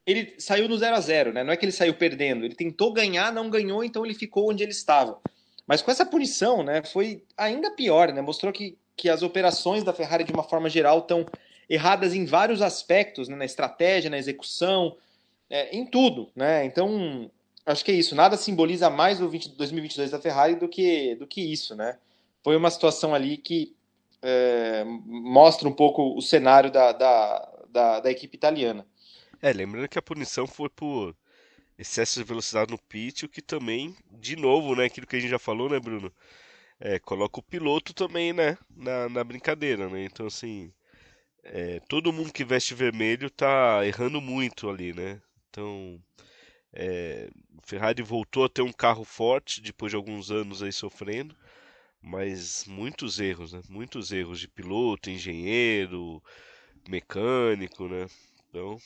ele 0.06 0.34
saiu 0.38 0.68
no 0.68 0.76
0 0.76 0.96
a 0.96 1.00
0 1.00 1.32
né? 1.32 1.44
Não 1.44 1.52
é 1.52 1.56
que 1.56 1.64
ele 1.64 1.72
saiu 1.72 1.94
perdendo, 1.94 2.44
ele 2.44 2.54
tentou 2.54 2.92
ganhar, 2.92 3.32
não 3.32 3.50
ganhou, 3.50 3.84
então 3.84 4.04
ele 4.04 4.14
ficou 4.14 4.50
onde 4.50 4.62
ele 4.62 4.72
estava. 4.72 5.20
Mas 5.66 5.82
com 5.82 5.90
essa 5.90 6.06
punição, 6.06 6.62
né, 6.62 6.82
foi 6.82 7.22
ainda 7.36 7.70
pior, 7.70 8.10
né? 8.12 8.22
Mostrou 8.22 8.52
que, 8.52 8.78
que 8.96 9.10
as 9.10 9.22
operações 9.22 9.84
da 9.84 9.92
Ferrari, 9.92 10.24
de 10.24 10.32
uma 10.32 10.42
forma 10.42 10.70
geral, 10.70 11.00
estão 11.00 11.26
erradas 11.68 12.14
em 12.14 12.24
vários 12.24 12.62
aspectos, 12.62 13.28
né? 13.28 13.36
na 13.36 13.44
estratégia, 13.44 14.08
na 14.08 14.16
execução, 14.16 14.96
é, 15.50 15.76
em 15.76 15.84
tudo, 15.84 16.30
né? 16.34 16.64
Então, 16.64 17.30
acho 17.66 17.84
que 17.84 17.90
é 17.90 17.94
isso. 17.94 18.14
Nada 18.14 18.36
simboliza 18.36 18.88
mais 18.88 19.20
o 19.20 19.28
20, 19.28 19.50
2022 19.50 20.10
da 20.10 20.18
Ferrari 20.18 20.54
do 20.54 20.68
que, 20.68 21.14
do 21.16 21.26
que 21.26 21.40
isso, 21.40 21.76
né? 21.76 21.98
Foi 22.42 22.56
uma 22.56 22.70
situação 22.70 23.14
ali 23.14 23.36
que 23.36 23.76
é, 24.22 24.84
mostra 24.84 25.68
um 25.68 25.72
pouco 25.72 26.16
o 26.16 26.22
cenário 26.22 26.70
da, 26.70 26.92
da, 26.92 27.52
da, 27.68 28.00
da 28.00 28.10
equipe 28.10 28.36
italiana. 28.36 28.86
É, 29.40 29.52
lembrando 29.52 29.88
que 29.88 29.98
a 29.98 30.02
punição 30.02 30.46
foi 30.46 30.68
por 30.68 31.14
excesso 31.78 32.18
de 32.18 32.24
velocidade 32.24 32.72
no 32.72 32.78
pit, 32.78 33.24
o 33.24 33.28
que 33.28 33.40
também, 33.40 33.94
de 34.10 34.34
novo, 34.34 34.74
né, 34.74 34.86
aquilo 34.86 35.06
que 35.06 35.14
a 35.16 35.20
gente 35.20 35.30
já 35.30 35.38
falou, 35.38 35.70
né, 35.70 35.78
Bruno? 35.78 36.12
É, 36.80 36.98
coloca 36.98 37.38
o 37.38 37.42
piloto 37.42 37.94
também, 37.94 38.32
né, 38.32 38.58
na, 38.76 39.08
na 39.08 39.24
brincadeira, 39.24 39.88
né? 39.88 40.04
Então, 40.04 40.26
assim, 40.26 40.72
é, 41.44 41.80
todo 41.88 42.12
mundo 42.12 42.32
que 42.32 42.44
veste 42.44 42.74
vermelho 42.74 43.30
tá 43.30 43.86
errando 43.86 44.20
muito 44.20 44.68
ali, 44.68 44.92
né? 44.92 45.20
Então, 45.48 46.00
é, 46.72 47.30
Ferrari 47.64 48.02
voltou 48.02 48.44
a 48.44 48.48
ter 48.48 48.62
um 48.62 48.72
carro 48.72 49.04
forte 49.04 49.60
depois 49.60 49.90
de 49.90 49.96
alguns 49.96 50.30
anos 50.30 50.62
aí 50.62 50.72
sofrendo, 50.72 51.36
mas 52.02 52.64
muitos 52.66 53.18
erros, 53.18 53.52
né? 53.52 53.60
Muitos 53.68 54.12
erros 54.12 54.40
de 54.40 54.48
piloto, 54.48 55.10
engenheiro, 55.10 56.22
mecânico, 56.88 57.88
né? 57.88 58.06
Então, 58.48 58.78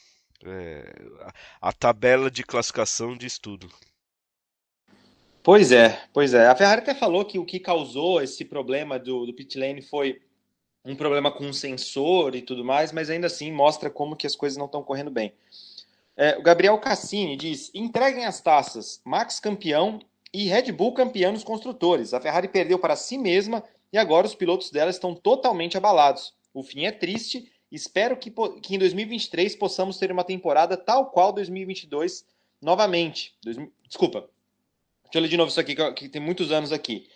é, 0.44 0.92
a, 1.20 1.68
a 1.68 1.72
tabela 1.72 2.30
de 2.30 2.42
classificação 2.42 3.16
de 3.16 3.26
estudo. 3.26 3.70
Pois 5.42 5.72
é, 5.72 6.00
pois 6.12 6.34
é. 6.34 6.46
A 6.46 6.54
Ferrari 6.54 6.82
até 6.82 6.94
falou 6.94 7.24
que 7.24 7.38
o 7.38 7.44
que 7.44 7.58
causou 7.58 8.22
esse 8.22 8.44
problema 8.44 8.98
do, 8.98 9.26
do 9.26 9.34
pit 9.34 9.58
lane 9.58 9.82
foi 9.82 10.22
um 10.84 10.94
problema 10.94 11.30
com 11.30 11.48
o 11.48 11.54
sensor 11.54 12.34
e 12.34 12.42
tudo 12.42 12.64
mais, 12.64 12.92
mas 12.92 13.10
ainda 13.10 13.26
assim 13.26 13.52
mostra 13.52 13.90
como 13.90 14.16
que 14.16 14.26
as 14.26 14.36
coisas 14.36 14.56
não 14.56 14.66
estão 14.66 14.82
correndo 14.82 15.10
bem. 15.10 15.32
É, 16.16 16.36
o 16.36 16.42
Gabriel 16.42 16.78
Cassini 16.78 17.36
diz: 17.36 17.70
entreguem 17.74 18.24
as 18.24 18.40
taças, 18.40 19.00
Max 19.04 19.40
campeão 19.40 20.00
e 20.32 20.44
Red 20.48 20.72
Bull 20.72 20.94
campeão 20.94 21.32
nos 21.32 21.44
construtores. 21.44 22.14
A 22.14 22.20
Ferrari 22.20 22.48
perdeu 22.48 22.78
para 22.78 22.96
si 22.96 23.18
mesma 23.18 23.62
e 23.92 23.98
agora 23.98 24.26
os 24.26 24.34
pilotos 24.34 24.70
dela 24.70 24.90
estão 24.90 25.14
totalmente 25.14 25.76
abalados. 25.76 26.34
O 26.54 26.62
fim 26.62 26.84
é 26.84 26.92
triste 26.92 27.52
Espero 27.72 28.18
que, 28.18 28.30
que 28.60 28.74
em 28.74 28.78
2023 28.78 29.56
possamos 29.56 29.96
ter 29.96 30.12
uma 30.12 30.22
temporada 30.22 30.76
tal 30.76 31.06
qual 31.06 31.32
2022 31.32 32.26
novamente. 32.60 33.34
Dois, 33.42 33.56
desculpa, 33.88 34.28
deixa 35.04 35.16
eu 35.16 35.22
ler 35.22 35.28
de 35.28 35.38
novo 35.38 35.48
isso 35.48 35.58
aqui, 35.58 35.74
que 35.94 36.06
tem 36.06 36.20
muitos 36.20 36.52
anos 36.52 36.70
aqui. 36.70 37.08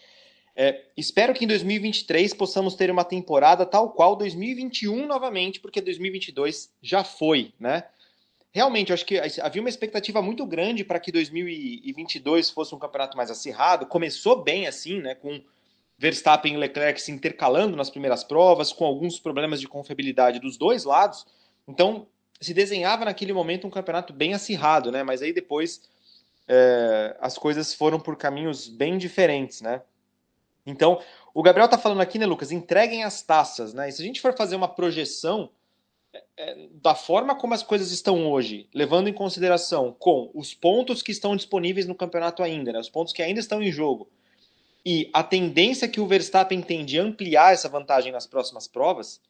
É, 0.57 0.87
espero 0.97 1.35
que 1.35 1.45
em 1.45 1.49
2023 1.49 2.33
possamos 2.33 2.75
ter 2.75 2.91
uma 2.91 3.05
temporada 3.05 3.67
tal 3.67 3.91
qual 3.91 4.17
2021 4.17 5.07
novamente, 5.07 5.61
porque 5.61 5.83
2022 5.83 6.73
já 6.81 7.05
foi, 7.05 7.53
né? 7.61 7.85
Realmente, 8.53 8.91
eu 8.91 8.95
acho 8.95 9.05
que 9.05 9.19
havia 9.41 9.61
uma 9.61 9.69
expectativa 9.69 10.23
muito 10.23 10.47
grande 10.47 10.83
para 10.83 10.99
que 10.99 11.13
2022 11.13 12.51
fosse 12.51 12.75
um 12.75 12.79
campeonato 12.79 13.17
mais 13.17 13.31
acirrado. 13.31 13.87
Começou 13.87 14.43
bem 14.43 14.67
assim, 14.67 15.01
né? 15.01 15.15
Com 15.15 15.43
Verstappen 15.99 16.55
e 16.55 16.57
Leclerc 16.57 17.01
se 17.01 17.13
intercalando 17.13 17.77
nas 17.77 17.91
primeiras 17.91 18.25
provas, 18.25 18.73
com 18.73 18.85
alguns 18.85 19.19
problemas 19.19 19.61
de 19.61 19.69
confiabilidade 19.69 20.39
dos 20.39 20.57
dois 20.57 20.85
lados. 20.85 21.27
Então, 21.69 22.07
se 22.41 22.53
desenhava 22.53 23.05
naquele 23.05 23.33
momento 23.33 23.67
um 23.67 23.71
campeonato 23.71 24.13
bem 24.13 24.35
acirrado, 24.35 24.91
né? 24.91 25.03
Mas 25.03 25.23
aí 25.23 25.33
depois 25.33 25.83
é, 26.49 27.17
as 27.21 27.37
coisas 27.37 27.75
foram 27.75 27.99
por 27.99 28.17
caminhos 28.17 28.69
bem 28.69 28.99
diferentes, 28.99 29.61
né? 29.61 29.83
Então, 30.65 31.01
o 31.33 31.43
Gabriel 31.43 31.69
tá 31.69 31.79
falando 31.79 32.01
aqui, 32.01 32.19
né, 32.19 32.27
Lucas? 32.27 32.51
Entreguem 32.51 33.05
as 33.05 33.23
taças, 33.23 33.73
né? 33.73 33.89
E 33.89 33.93
se 33.93 34.03
a 34.03 34.05
gente 34.05 34.21
for 34.21 34.35
fazer 34.37 34.57
uma 34.57 34.69
projeção 34.69 35.51
da 36.83 36.95
forma 36.95 37.35
como 37.35 37.55
as 37.55 37.63
coisas 37.63 37.91
estão 37.91 38.31
hoje, 38.31 38.69
levando 38.75 39.09
em 39.09 39.13
consideração 39.13 39.95
com 39.99 40.31
os 40.35 40.55
pontos 40.55 41.03
que 41.03 41.13
estão 41.13 41.35
disponíveis 41.37 41.87
no 41.87 41.95
campeonato 41.95 42.43
ainda, 42.43 42.73
né? 42.73 42.79
Os 42.79 42.91
pontos 42.91 43.13
que 43.13 43.23
ainda 43.23 43.41
estão 43.41 43.63
em 43.63 43.73
jogo 43.73 44.09
e 44.89 45.11
a 45.13 45.25
tendência 45.25 45.89
que 45.89 46.01
o 46.01 46.07
Verstappen 46.07 46.63
tem 46.63 46.85
de 46.85 46.97
ampliar 46.97 47.53
essa 47.53 47.69
vantagem 47.69 48.13
nas 48.13 48.25
próximas 48.25 48.69
provas, 48.69 49.21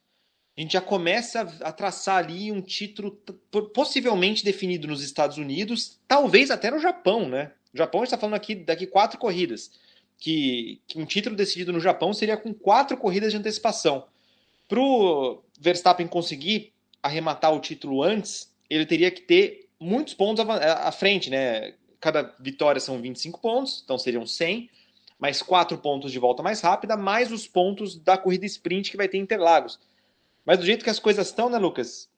a 0.54 0.60
gente 0.60 0.74
já 0.74 0.82
começa 0.82 1.40
a 1.62 1.72
traçar 1.72 2.18
ali 2.18 2.52
um 2.52 2.60
título 2.60 3.18
possivelmente 3.72 4.44
definido 4.44 4.86
nos 4.86 5.02
Estados 5.02 5.38
Unidos, 5.38 5.98
talvez 6.06 6.50
até 6.50 6.70
no 6.70 6.78
Japão, 6.78 7.26
né? 7.26 7.52
O 7.72 7.78
Japão 7.78 8.04
está 8.04 8.18
falando 8.18 8.34
aqui 8.34 8.54
daqui 8.54 8.86
quatro 8.86 9.18
corridas, 9.18 9.70
que, 10.18 10.78
que, 10.86 10.98
um 10.98 11.06
título 11.06 11.34
decidido 11.34 11.72
no 11.72 11.80
Japão 11.80 12.12
seria 12.12 12.36
com 12.36 12.52
quatro 12.52 12.94
corridas 12.98 13.32
de 13.32 13.38
antecipação. 13.38 14.04
Para 14.68 14.78
o 14.78 15.42
Verstappen 15.58 16.06
conseguir 16.06 16.74
arrematar 17.06 17.54
o 17.54 17.60
título 17.60 18.02
antes, 18.02 18.52
ele 18.68 18.84
teria 18.84 19.10
que 19.10 19.22
ter 19.22 19.68
muitos 19.80 20.14
pontos 20.14 20.44
à 20.48 20.92
frente, 20.92 21.30
né? 21.30 21.74
Cada 22.00 22.34
vitória 22.38 22.80
são 22.80 23.00
25 23.00 23.40
pontos, 23.40 23.82
então 23.84 23.98
seriam 23.98 24.26
100 24.26 24.70
mais 25.18 25.42
quatro 25.42 25.78
pontos 25.78 26.12
de 26.12 26.18
volta 26.18 26.42
mais 26.42 26.60
rápida, 26.60 26.96
mais 26.96 27.32
os 27.32 27.46
pontos 27.46 27.96
da 27.96 28.18
corrida 28.18 28.44
sprint 28.44 28.90
que 28.90 28.96
vai 28.96 29.08
ter 29.08 29.18
em 29.18 29.22
Interlagos. 29.22 29.78
Mas 30.44 30.58
do 30.58 30.66
jeito 30.66 30.84
que 30.84 30.90
as 30.90 30.98
coisas 30.98 31.28
estão, 31.28 31.48
né, 31.48 31.58
Lucas? 31.58 32.08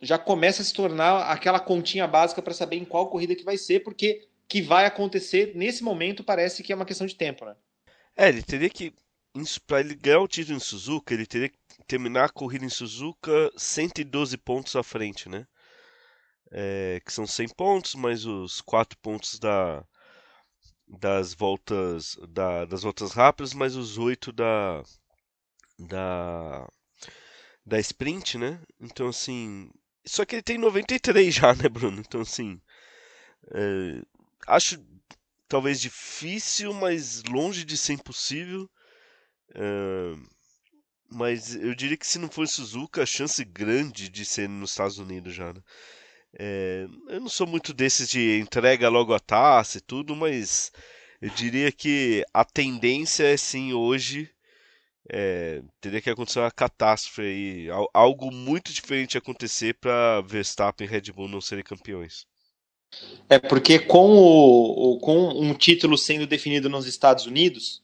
Já 0.00 0.18
começa 0.18 0.62
a 0.62 0.64
se 0.64 0.72
tornar 0.72 1.30
aquela 1.30 1.58
continha 1.58 2.06
básica 2.06 2.42
para 2.42 2.54
saber 2.54 2.76
em 2.76 2.84
qual 2.84 3.08
corrida 3.08 3.34
que 3.34 3.44
vai 3.44 3.56
ser, 3.56 3.80
porque 3.80 4.26
que 4.46 4.62
vai 4.62 4.86
acontecer 4.86 5.52
nesse 5.54 5.82
momento 5.82 6.24
parece 6.24 6.62
que 6.62 6.72
é 6.72 6.76
uma 6.76 6.84
questão 6.84 7.06
de 7.06 7.14
tempo, 7.14 7.44
né? 7.44 7.54
É, 8.16 8.28
ele 8.28 8.42
teria 8.42 8.70
que. 8.70 8.92
Para 9.66 9.80
ele 9.80 9.94
ganhar 9.94 10.20
o 10.20 10.26
título 10.26 10.56
em 10.56 10.60
Suzuka, 10.60 11.14
ele 11.14 11.26
teria 11.26 11.48
que 11.48 11.57
terminar 11.88 12.26
a 12.26 12.30
corrida 12.32 12.64
em 12.66 12.70
Suzuka 12.70 13.50
112 13.56 14.36
pontos 14.38 14.76
à 14.76 14.82
frente, 14.84 15.28
né? 15.28 15.46
É, 16.50 17.00
que 17.04 17.12
são 17.12 17.26
100 17.26 17.48
pontos, 17.48 17.94
mais 17.94 18.24
os 18.26 18.60
4 18.60 18.98
pontos 18.98 19.38
da, 19.38 19.84
das 20.86 21.34
voltas 21.34 22.16
da, 22.28 22.64
das 22.64 22.82
voltas 22.82 23.12
rápidas, 23.12 23.52
mais 23.54 23.76
os 23.76 23.98
oito 23.98 24.32
da 24.32 24.82
da 25.78 26.68
da 27.66 27.78
sprint, 27.80 28.38
né? 28.38 28.60
Então 28.80 29.08
assim, 29.08 29.70
só 30.06 30.24
que 30.24 30.36
ele 30.36 30.42
tem 30.42 30.58
93 30.58 31.34
já, 31.34 31.54
né, 31.56 31.68
Bruno? 31.68 32.00
Então 32.00 32.20
assim, 32.22 32.60
é, 33.54 34.02
acho 34.46 34.82
talvez 35.48 35.80
difícil, 35.80 36.72
mas 36.74 37.22
longe 37.24 37.64
de 37.64 37.76
ser 37.76 37.94
impossível. 37.94 38.70
É, 39.54 40.14
mas 41.10 41.54
eu 41.54 41.74
diria 41.74 41.96
que 41.96 42.06
se 42.06 42.18
não 42.18 42.28
fosse 42.28 42.54
Suzuka, 42.54 43.02
a 43.02 43.06
chance 43.06 43.44
grande 43.44 44.08
de 44.08 44.24
ser 44.24 44.48
nos 44.48 44.70
Estados 44.70 44.98
Unidos 44.98 45.34
já. 45.34 45.52
Né? 45.52 45.60
É, 46.38 46.86
eu 47.08 47.20
não 47.20 47.28
sou 47.28 47.46
muito 47.46 47.72
desses 47.72 48.08
de 48.08 48.38
entrega 48.38 48.88
logo 48.88 49.14
a 49.14 49.20
taça 49.20 49.78
e 49.78 49.80
tudo, 49.80 50.14
mas 50.14 50.70
eu 51.20 51.30
diria 51.30 51.72
que 51.72 52.24
a 52.32 52.44
tendência 52.44 53.24
é 53.24 53.36
sim 53.36 53.72
hoje. 53.72 54.30
É, 55.10 55.62
teria 55.80 56.02
que 56.02 56.10
acontecer 56.10 56.38
uma 56.38 56.50
catástrofe 56.50 57.22
aí, 57.22 57.68
algo 57.94 58.30
muito 58.30 58.74
diferente 58.74 59.16
acontecer 59.16 59.74
para 59.74 60.20
Verstappen 60.20 60.86
e 60.86 60.90
Red 60.90 61.12
Bull 61.12 61.28
não 61.28 61.40
serem 61.40 61.64
campeões. 61.64 62.26
É 63.28 63.38
porque 63.38 63.78
com, 63.78 64.16
o, 64.16 64.98
com 64.98 65.28
um 65.28 65.54
título 65.54 65.96
sendo 65.96 66.26
definido 66.26 66.68
nos 66.68 66.86
Estados 66.86 67.24
Unidos, 67.24 67.82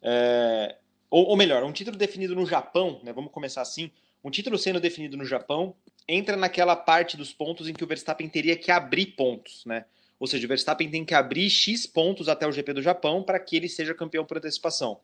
é, 0.00 0.76
ou, 1.12 1.26
ou, 1.26 1.36
melhor, 1.36 1.62
um 1.62 1.72
título 1.72 1.98
definido 1.98 2.34
no 2.34 2.46
Japão, 2.46 2.98
né, 3.02 3.12
vamos 3.12 3.30
começar 3.30 3.60
assim, 3.60 3.90
um 4.24 4.30
título 4.30 4.56
sendo 4.56 4.80
definido 4.80 5.14
no 5.14 5.26
Japão 5.26 5.74
entra 6.08 6.38
naquela 6.38 6.74
parte 6.74 7.18
dos 7.18 7.34
pontos 7.34 7.68
em 7.68 7.74
que 7.74 7.84
o 7.84 7.86
Verstappen 7.86 8.26
teria 8.30 8.56
que 8.56 8.70
abrir 8.70 9.08
pontos, 9.08 9.62
né? 9.66 9.84
Ou 10.18 10.26
seja, 10.26 10.46
o 10.46 10.48
Verstappen 10.48 10.90
tem 10.90 11.04
que 11.04 11.14
abrir 11.14 11.50
X 11.50 11.86
pontos 11.86 12.30
até 12.30 12.46
o 12.46 12.52
GP 12.52 12.72
do 12.72 12.82
Japão 12.82 13.22
para 13.22 13.38
que 13.38 13.56
ele 13.56 13.68
seja 13.68 13.92
campeão 13.92 14.24
por 14.24 14.38
antecipação. 14.38 15.00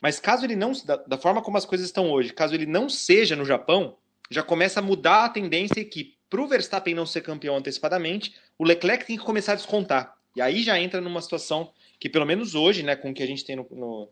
Mas 0.00 0.18
caso 0.18 0.46
ele 0.46 0.56
não, 0.56 0.72
da, 0.84 0.96
da, 0.96 1.18
forma 1.18 1.42
como 1.42 1.58
as 1.58 1.66
coisas 1.66 1.86
estão 1.86 2.10
hoje, 2.10 2.32
caso 2.32 2.54
ele 2.54 2.64
não 2.64 2.88
seja 2.88 3.36
no 3.36 3.44
Japão, 3.44 3.98
já 4.30 4.42
começa 4.42 4.80
a 4.80 4.82
mudar 4.82 5.26
a 5.26 5.28
tendência 5.28 5.84
que 5.84 6.14
para 6.30 6.40
o 6.40 6.48
Verstappen 6.48 6.94
não 6.94 7.04
ser 7.04 7.20
campeão 7.20 7.56
antecipadamente, 7.56 8.34
o 8.58 8.64
Leclerc 8.64 9.04
tem 9.04 9.18
que 9.18 9.24
começar 9.24 9.52
a 9.52 9.56
descontar. 9.56 10.16
E 10.34 10.40
aí 10.40 10.62
já 10.62 10.80
entra 10.80 11.02
numa 11.02 11.20
situação 11.20 11.70
que, 12.00 12.08
pelo 12.08 12.24
menos 12.24 12.54
hoje, 12.54 12.82
né, 12.82 12.96
com 12.96 13.10
o 13.10 13.14
que 13.14 13.22
a 13.22 13.26
gente 13.26 13.44
tem 13.44 13.56
no, 13.56 13.66
no 13.70 14.08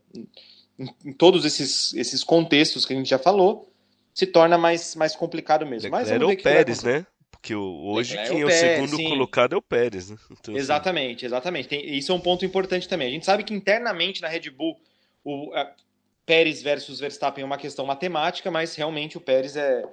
em, 0.77 0.87
em, 1.05 1.13
todos 1.13 1.45
esses, 1.45 1.93
esses 1.93 2.23
contextos 2.23 2.85
que 2.85 2.93
a 2.93 2.95
gente 2.95 3.09
já 3.09 3.19
falou, 3.19 3.71
se 4.13 4.25
torna 4.27 4.57
mais, 4.57 4.95
mais 4.95 5.15
complicado 5.15 5.65
mesmo. 5.65 5.91
Leclerc 5.91 5.91
Mas 5.91 6.09
vamos 6.09 6.27
ver 6.27 6.37
é 6.37 6.39
o 6.39 6.43
Pérez, 6.43 6.83
né? 6.83 7.05
Porque 7.31 7.55
hoje 7.55 8.15
Leclerc 8.15 8.31
quem 8.31 8.41
é 8.41 8.45
o, 8.45 8.47
Pérez, 8.47 8.75
segundo 8.75 8.95
sim. 8.95 9.09
colocado 9.09 9.53
é 9.53 9.57
o 9.57 9.61
Pérez, 9.61 10.09
né? 10.09 10.17
Então, 10.31 10.53
assim, 10.53 10.61
exatamente, 10.61 11.25
assim... 11.25 11.25
exatamente. 11.25 11.67
Tem, 11.67 11.97
isso 11.97 12.11
é 12.11 12.15
um 12.15 12.19
ponto 12.19 12.45
importante 12.45 12.87
também. 12.87 13.07
A 13.07 13.11
gente 13.11 13.25
sabe 13.25 13.43
que 13.43 13.53
internamente 13.53 14.21
na 14.21 14.27
Red 14.27 14.49
Bull 14.49 14.79
o 15.23 15.51
Pérez 16.25 16.61
versus 16.61 16.99
Verstappen 16.99 17.41
é 17.41 17.45
uma 17.45 17.57
questão 17.57 17.85
matemática, 17.85 18.49
mas 18.49 18.75
realmente 18.75 19.17
o 19.17 19.21
Pérez 19.21 19.55
é, 19.55 19.83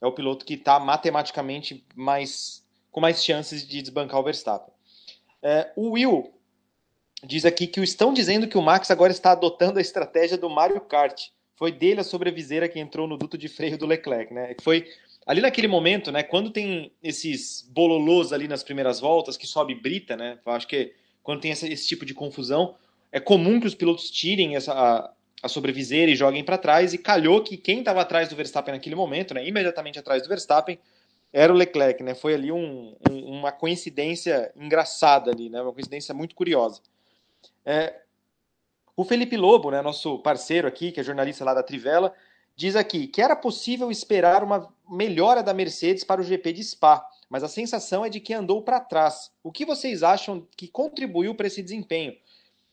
é 0.00 0.06
o 0.06 0.12
piloto 0.12 0.44
que 0.44 0.54
está 0.54 0.80
matematicamente 0.80 1.84
mais 1.94 2.64
com 2.90 3.00
mais 3.00 3.22
chances 3.22 3.66
de 3.66 3.82
desbancar 3.82 4.18
o 4.18 4.22
Verstappen. 4.22 4.72
É, 5.42 5.70
o 5.76 5.90
Will 5.90 6.32
diz 7.26 7.44
aqui 7.44 7.66
que 7.66 7.80
estão 7.80 8.12
dizendo 8.12 8.46
que 8.46 8.56
o 8.56 8.62
Max 8.62 8.90
agora 8.90 9.12
está 9.12 9.32
adotando 9.32 9.78
a 9.78 9.82
estratégia 9.82 10.38
do 10.38 10.48
Mario 10.48 10.80
Kart. 10.80 11.28
Foi 11.56 11.72
dele 11.72 12.00
a 12.00 12.04
sobreviseira 12.04 12.68
que 12.68 12.78
entrou 12.78 13.06
no 13.06 13.16
duto 13.16 13.36
de 13.36 13.48
freio 13.48 13.76
do 13.76 13.86
Leclerc, 13.86 14.32
né? 14.32 14.54
Foi 14.62 14.86
ali 15.26 15.40
naquele 15.40 15.66
momento, 15.66 16.12
né? 16.12 16.22
Quando 16.22 16.50
tem 16.50 16.92
esses 17.02 17.68
bololôs 17.70 18.32
ali 18.32 18.46
nas 18.46 18.62
primeiras 18.62 19.00
voltas, 19.00 19.36
que 19.36 19.46
sobe 19.46 19.74
brita, 19.74 20.16
né? 20.16 20.38
Eu 20.44 20.52
acho 20.52 20.68
que 20.68 20.94
quando 21.22 21.40
tem 21.40 21.50
esse, 21.50 21.70
esse 21.70 21.88
tipo 21.88 22.06
de 22.06 22.14
confusão, 22.14 22.76
é 23.10 23.18
comum 23.18 23.58
que 23.58 23.66
os 23.66 23.74
pilotos 23.74 24.10
tirem 24.10 24.54
essa, 24.54 24.72
a, 24.72 25.10
a 25.42 25.48
sobreviseira 25.48 26.10
e 26.10 26.16
joguem 26.16 26.44
para 26.44 26.58
trás. 26.58 26.92
E 26.92 26.98
calhou 26.98 27.42
que 27.42 27.56
quem 27.56 27.80
estava 27.80 28.02
atrás 28.02 28.28
do 28.28 28.36
Verstappen 28.36 28.74
naquele 28.74 28.94
momento, 28.94 29.34
né? 29.34 29.46
Imediatamente 29.46 29.98
atrás 29.98 30.22
do 30.22 30.28
Verstappen, 30.28 30.78
era 31.32 31.52
o 31.52 31.56
Leclerc, 31.56 32.02
né? 32.02 32.14
Foi 32.14 32.34
ali 32.34 32.52
um, 32.52 32.94
um, 33.10 33.24
uma 33.24 33.50
coincidência 33.50 34.52
engraçada 34.54 35.30
ali, 35.30 35.48
né? 35.48 35.60
Uma 35.60 35.72
coincidência 35.72 36.14
muito 36.14 36.34
curiosa. 36.34 36.80
É, 37.66 38.00
o 38.96 39.04
Felipe 39.04 39.36
Lobo, 39.36 39.70
né, 39.70 39.82
nosso 39.82 40.20
parceiro 40.20 40.68
aqui, 40.68 40.92
que 40.92 41.00
é 41.00 41.02
jornalista 41.02 41.44
lá 41.44 41.52
da 41.52 41.62
Trivela, 41.62 42.14
diz 42.54 42.76
aqui 42.76 43.08
que 43.08 43.20
era 43.20 43.34
possível 43.34 43.90
esperar 43.90 44.44
uma 44.44 44.72
melhora 44.88 45.42
da 45.42 45.52
Mercedes 45.52 46.04
para 46.04 46.20
o 46.20 46.24
GP 46.24 46.52
de 46.52 46.64
Spa, 46.64 47.06
mas 47.28 47.42
a 47.42 47.48
sensação 47.48 48.04
é 48.04 48.08
de 48.08 48.20
que 48.20 48.32
andou 48.32 48.62
para 48.62 48.80
trás. 48.80 49.32
O 49.42 49.50
que 49.50 49.66
vocês 49.66 50.02
acham 50.04 50.46
que 50.56 50.68
contribuiu 50.68 51.34
para 51.34 51.48
esse 51.48 51.60
desempenho? 51.62 52.16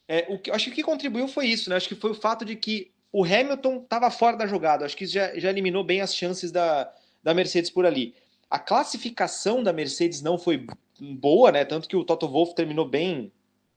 É, 0.08 0.28
o 0.30 0.38
que, 0.38 0.52
acho 0.52 0.66
que 0.66 0.72
o 0.72 0.76
que 0.76 0.84
contribuiu 0.84 1.28
foi 1.28 1.48
isso, 1.48 1.70
né? 1.70 1.76
Acho 1.76 1.88
que 1.88 1.96
foi 1.96 2.12
o 2.12 2.16
fato 2.16 2.46
de 2.46 2.56
que 2.56 2.91
o 3.12 3.24
Hamilton 3.24 3.78
estava 3.78 4.12
fora 4.12 4.38
da 4.38 4.46
jogada. 4.46 4.86
Acho 4.86 4.96
que 4.96 5.06
isso 5.06 5.14
já, 5.14 5.38
já 5.39 5.50
eliminou 5.50 5.84
bem 5.84 6.02
as 6.02 6.16
chances 6.16 6.52
da, 6.52 6.94
da 7.24 7.34
Mercedes 7.34 7.72
por 7.72 7.86
ali. 7.86 8.14
A 8.50 8.60
classificação 8.60 9.64
da 9.64 9.74
Mercedes 9.74 10.22
não 10.22 10.38
foi 10.38 10.68
boa, 11.00 11.52
né? 11.52 11.66
Tanto 11.66 11.88
que 11.88 11.96
o 11.96 12.04
Toto 12.04 12.28
Wolff 12.28 12.54
terminou 12.54 12.88
bem 12.88 13.32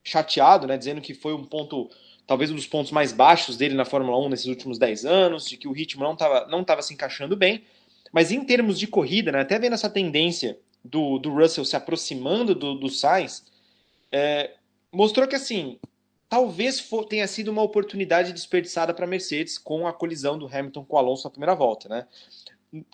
chateado, 0.07 0.69
né? 0.69 0.79
Dizendo 0.79 1.01
que 1.01 1.13
foi 1.13 1.35
um 1.35 1.45
ponto 1.45 1.91
talvez 2.27 2.51
um 2.51 2.55
dos 2.55 2.67
pontos 2.67 2.93
mais 2.93 3.13
baixos 3.13 3.57
dele 3.57 3.75
na 3.75 3.85
Fórmula 3.85 4.19
1 4.25 4.29
nesses 4.29 4.47
últimos 4.47 4.79
10 4.79 5.05
anos, 5.05 5.47
de 5.47 5.57
que 5.57 5.69
o 5.69 5.73
ritmo 5.73 6.03
não 6.03 6.13
estava 6.13 6.47
não 6.47 6.65
tava 6.65 6.81
se 6.81 6.95
encaixando 6.95 7.37
bem. 7.37 7.65
Mas 8.13 8.31
em 8.31 8.45
termos 8.45 8.79
de 8.79 8.87
corrida, 8.87 9.33
né, 9.33 9.41
até 9.41 9.59
vendo 9.59 9.75
essa 9.75 9.91
tendência 9.91 10.59
do, 10.83 11.19
do 11.19 11.35
Russell 11.35 11.65
se 11.65 11.75
aproximando 11.75 12.55
do, 12.55 12.75
do 12.75 12.89
Sainz, 12.89 13.45
é, 14.13 14.53
mostrou 14.93 15.27
que 15.27 15.35
assim, 15.35 15.79
talvez 16.29 16.79
for, 16.79 17.05
tenha 17.05 17.27
sido 17.27 17.49
uma 17.49 17.63
oportunidade 17.63 18.33
desperdiçada 18.33 18.95
para 18.95 19.05
a 19.05 19.09
Mercedes 19.09 19.59
com 19.59 19.89
a 19.89 19.93
colisão 19.93 20.39
do 20.39 20.47
Hamilton 20.47 20.85
com 20.85 20.97
o 20.97 20.99
Alonso 20.99 21.25
na 21.25 21.31
primeira 21.31 21.55
volta. 21.55 21.89
Né? 21.89 22.07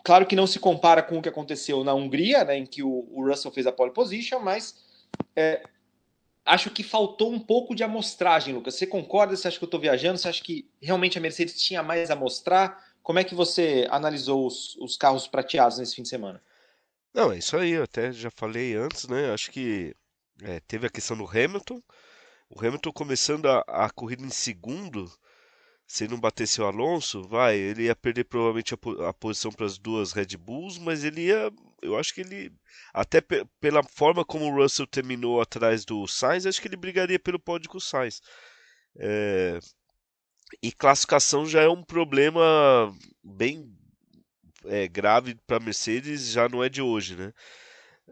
Claro 0.03 0.27
que 0.27 0.35
não 0.35 0.47
se 0.47 0.59
compara 0.59 1.03
com 1.03 1.19
o 1.19 1.23
que 1.23 1.29
aconteceu 1.29 1.85
na 1.85 1.93
Hungria, 1.93 2.43
né, 2.43 2.57
em 2.57 2.67
que 2.67 2.83
o, 2.83 3.07
o 3.13 3.29
Russell 3.29 3.53
fez 3.53 3.67
a 3.67 3.73
pole 3.73 3.93
position, 3.93 4.41
mas 4.41 4.77
é, 5.37 5.63
acho 6.45 6.71
que 6.71 6.83
faltou 6.83 7.33
um 7.33 7.39
pouco 7.39 7.75
de 7.75 7.85
amostragem, 7.85 8.55
Lucas. 8.55 8.75
Você 8.75 8.87
concorda? 8.87 9.37
Você 9.37 9.49
acha 9.49 9.59
que 9.59 9.65
eu 9.65 9.67
estou 9.67 9.81
viajando? 9.81 10.19
Você 10.19 10.29
acha 10.29 10.43
que 10.43 10.69
realmente 10.81 11.19
a 11.19 11.21
Mercedes 11.21 11.61
tinha 11.61 11.83
mais 11.83 12.11
a 12.11 12.17
mostrar? 12.17 12.93
Como 13.03 13.19
é 13.19 13.25
que 13.25 13.35
você 13.35 13.87
analisou 13.91 14.47
os, 14.47 14.77
os 14.77 14.97
carros 14.97 15.27
prateados 15.27 15.79
nesse 15.79 15.95
fim 15.95 16.03
de 16.03 16.09
semana? 16.09 16.43
Não, 17.13 17.33
é 17.33 17.39
isso 17.39 17.57
aí. 17.57 17.73
Eu 17.73 17.85
até 17.85 18.13
já 18.13 18.31
falei 18.31 18.75
antes, 18.75 19.07
né? 19.09 19.33
Acho 19.33 19.51
que 19.51 19.95
é, 20.43 20.61
teve 20.61 20.87
a 20.87 20.91
questão 20.91 21.17
do 21.17 21.27
Hamilton. 21.27 21.83
O 22.49 22.59
Hamilton 22.61 22.93
começando 22.93 23.47
a, 23.47 23.61
a 23.67 23.91
corrida 23.91 24.23
em 24.23 24.31
segundo, 24.31 25.11
se 25.93 26.09
não 26.09 26.19
batesse 26.19 26.59
o 26.59 26.65
Alonso, 26.65 27.23
vai, 27.29 27.55
ele 27.55 27.83
ia 27.83 27.95
perder 27.95 28.25
provavelmente 28.25 28.73
a, 28.73 29.11
a 29.11 29.13
posição 29.13 29.53
para 29.53 29.67
as 29.67 29.77
duas 29.77 30.13
Red 30.13 30.39
Bulls, 30.39 30.79
mas 30.79 31.05
ele 31.05 31.27
ia, 31.27 31.53
eu 31.83 31.99
acho 31.99 32.15
que 32.15 32.23
ele 32.23 32.51
até 32.95 33.21
pela 33.61 33.83
forma 33.83 34.25
como 34.25 34.47
o 34.47 34.55
Russell 34.55 34.87
terminou 34.87 35.39
atrás 35.39 35.85
do 35.85 36.07
Sainz, 36.07 36.47
acho 36.47 36.63
que 36.63 36.67
ele 36.67 36.79
brigaria 36.79 37.19
pelo 37.19 37.39
pódio 37.39 37.69
com 37.69 37.77
o 37.77 37.81
Sainz. 37.81 38.23
É... 38.99 39.59
E 40.63 40.73
classificação 40.73 41.47
já 41.47 41.61
é 41.61 41.69
um 41.69 41.85
problema 41.85 42.41
bem 43.23 43.71
é, 44.65 44.89
grave 44.89 45.35
para 45.47 45.61
Mercedes, 45.61 46.31
já 46.31 46.49
não 46.49 46.65
é 46.65 46.71
de 46.71 46.81
hoje, 46.81 47.17
né? 47.17 47.35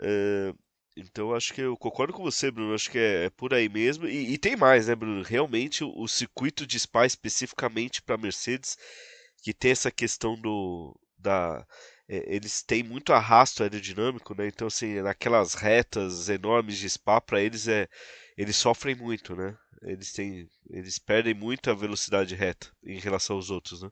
É... 0.02 0.52
Então 0.96 1.34
acho 1.34 1.54
que 1.54 1.60
eu 1.60 1.76
concordo 1.76 2.12
com 2.12 2.22
você, 2.22 2.50
Bruno. 2.50 2.74
Acho 2.74 2.90
que 2.90 2.98
é, 2.98 3.26
é 3.26 3.30
por 3.30 3.54
aí 3.54 3.68
mesmo. 3.68 4.06
E, 4.06 4.32
e, 4.34 4.38
tem 4.38 4.56
mais, 4.56 4.88
né, 4.88 4.94
Bruno? 4.94 5.22
Realmente 5.22 5.84
o, 5.84 5.92
o 5.96 6.08
circuito 6.08 6.66
de 6.66 6.78
Spa 6.78 7.06
especificamente 7.06 8.02
para 8.02 8.16
Mercedes, 8.16 8.76
que 9.42 9.54
tem 9.54 9.70
essa 9.72 9.90
questão 9.90 10.34
do 10.36 10.98
da 11.18 11.66
é, 12.08 12.34
eles 12.34 12.62
têm 12.62 12.82
muito 12.82 13.12
arrasto 13.12 13.62
aerodinâmico, 13.62 14.34
né? 14.34 14.48
Então, 14.48 14.66
assim, 14.66 15.00
naquelas 15.00 15.54
retas 15.54 16.28
enormes 16.28 16.78
de 16.78 16.90
Spa, 16.90 17.20
para 17.20 17.40
eles 17.40 17.68
é, 17.68 17.88
eles 18.36 18.56
sofrem 18.56 18.96
muito, 18.96 19.36
né? 19.36 19.56
Eles 19.82 20.12
têm, 20.12 20.48
eles 20.70 20.98
perdem 20.98 21.34
muito 21.34 21.70
a 21.70 21.74
velocidade 21.74 22.34
reta 22.34 22.68
em 22.84 22.98
relação 22.98 23.36
aos 23.36 23.50
outros, 23.50 23.82
né? 23.82 23.90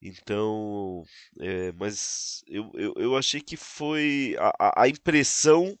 Então, 0.00 1.04
é, 1.40 1.72
mas 1.72 2.42
eu, 2.46 2.70
eu, 2.74 2.94
eu 2.96 3.16
achei 3.16 3.40
que 3.40 3.56
foi 3.56 4.36
a, 4.38 4.82
a 4.82 4.88
impressão 4.88 5.76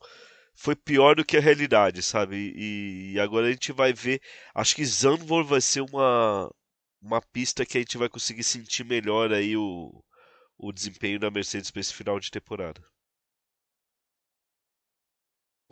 foi 0.60 0.74
pior 0.74 1.14
do 1.14 1.24
que 1.24 1.36
a 1.36 1.40
realidade, 1.40 2.02
sabe? 2.02 2.52
E, 2.56 3.12
e 3.12 3.20
agora 3.20 3.46
a 3.46 3.50
gente 3.50 3.70
vai 3.70 3.92
ver. 3.92 4.20
Acho 4.52 4.74
que 4.74 4.84
Zandvoort 4.84 5.48
vai 5.48 5.60
ser 5.60 5.82
uma 5.82 6.50
uma 7.00 7.22
pista 7.22 7.64
que 7.64 7.78
a 7.78 7.80
gente 7.80 7.96
vai 7.96 8.08
conseguir 8.08 8.42
sentir 8.42 8.84
melhor 8.84 9.32
aí 9.32 9.56
o, 9.56 10.02
o 10.58 10.72
desempenho 10.72 11.20
da 11.20 11.30
Mercedes 11.30 11.70
para 11.70 11.80
esse 11.80 11.94
final 11.94 12.18
de 12.18 12.28
temporada. 12.28 12.82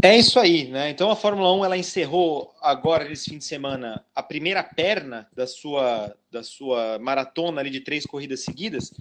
É 0.05 0.17
isso 0.17 0.39
aí, 0.39 0.69
né? 0.69 0.89
Então 0.89 1.11
a 1.11 1.17
Fórmula 1.17 1.53
1 1.53 1.65
ela 1.65 1.77
encerrou 1.77 2.55
agora 2.63 3.09
nesse 3.09 3.29
fim 3.29 3.39
de 3.39 3.45
semana 3.45 4.07
a 4.15 4.23
primeira 4.23 4.63
perna 4.63 5.29
da 5.35 5.49
sua 5.49 6.17
da 6.31 6.45
sua 6.45 6.97
maratona 7.01 7.61
ali 7.61 7.71
de 7.71 7.81
três 7.81 8.07
corridas 8.07 8.45
seguidas 8.45 8.95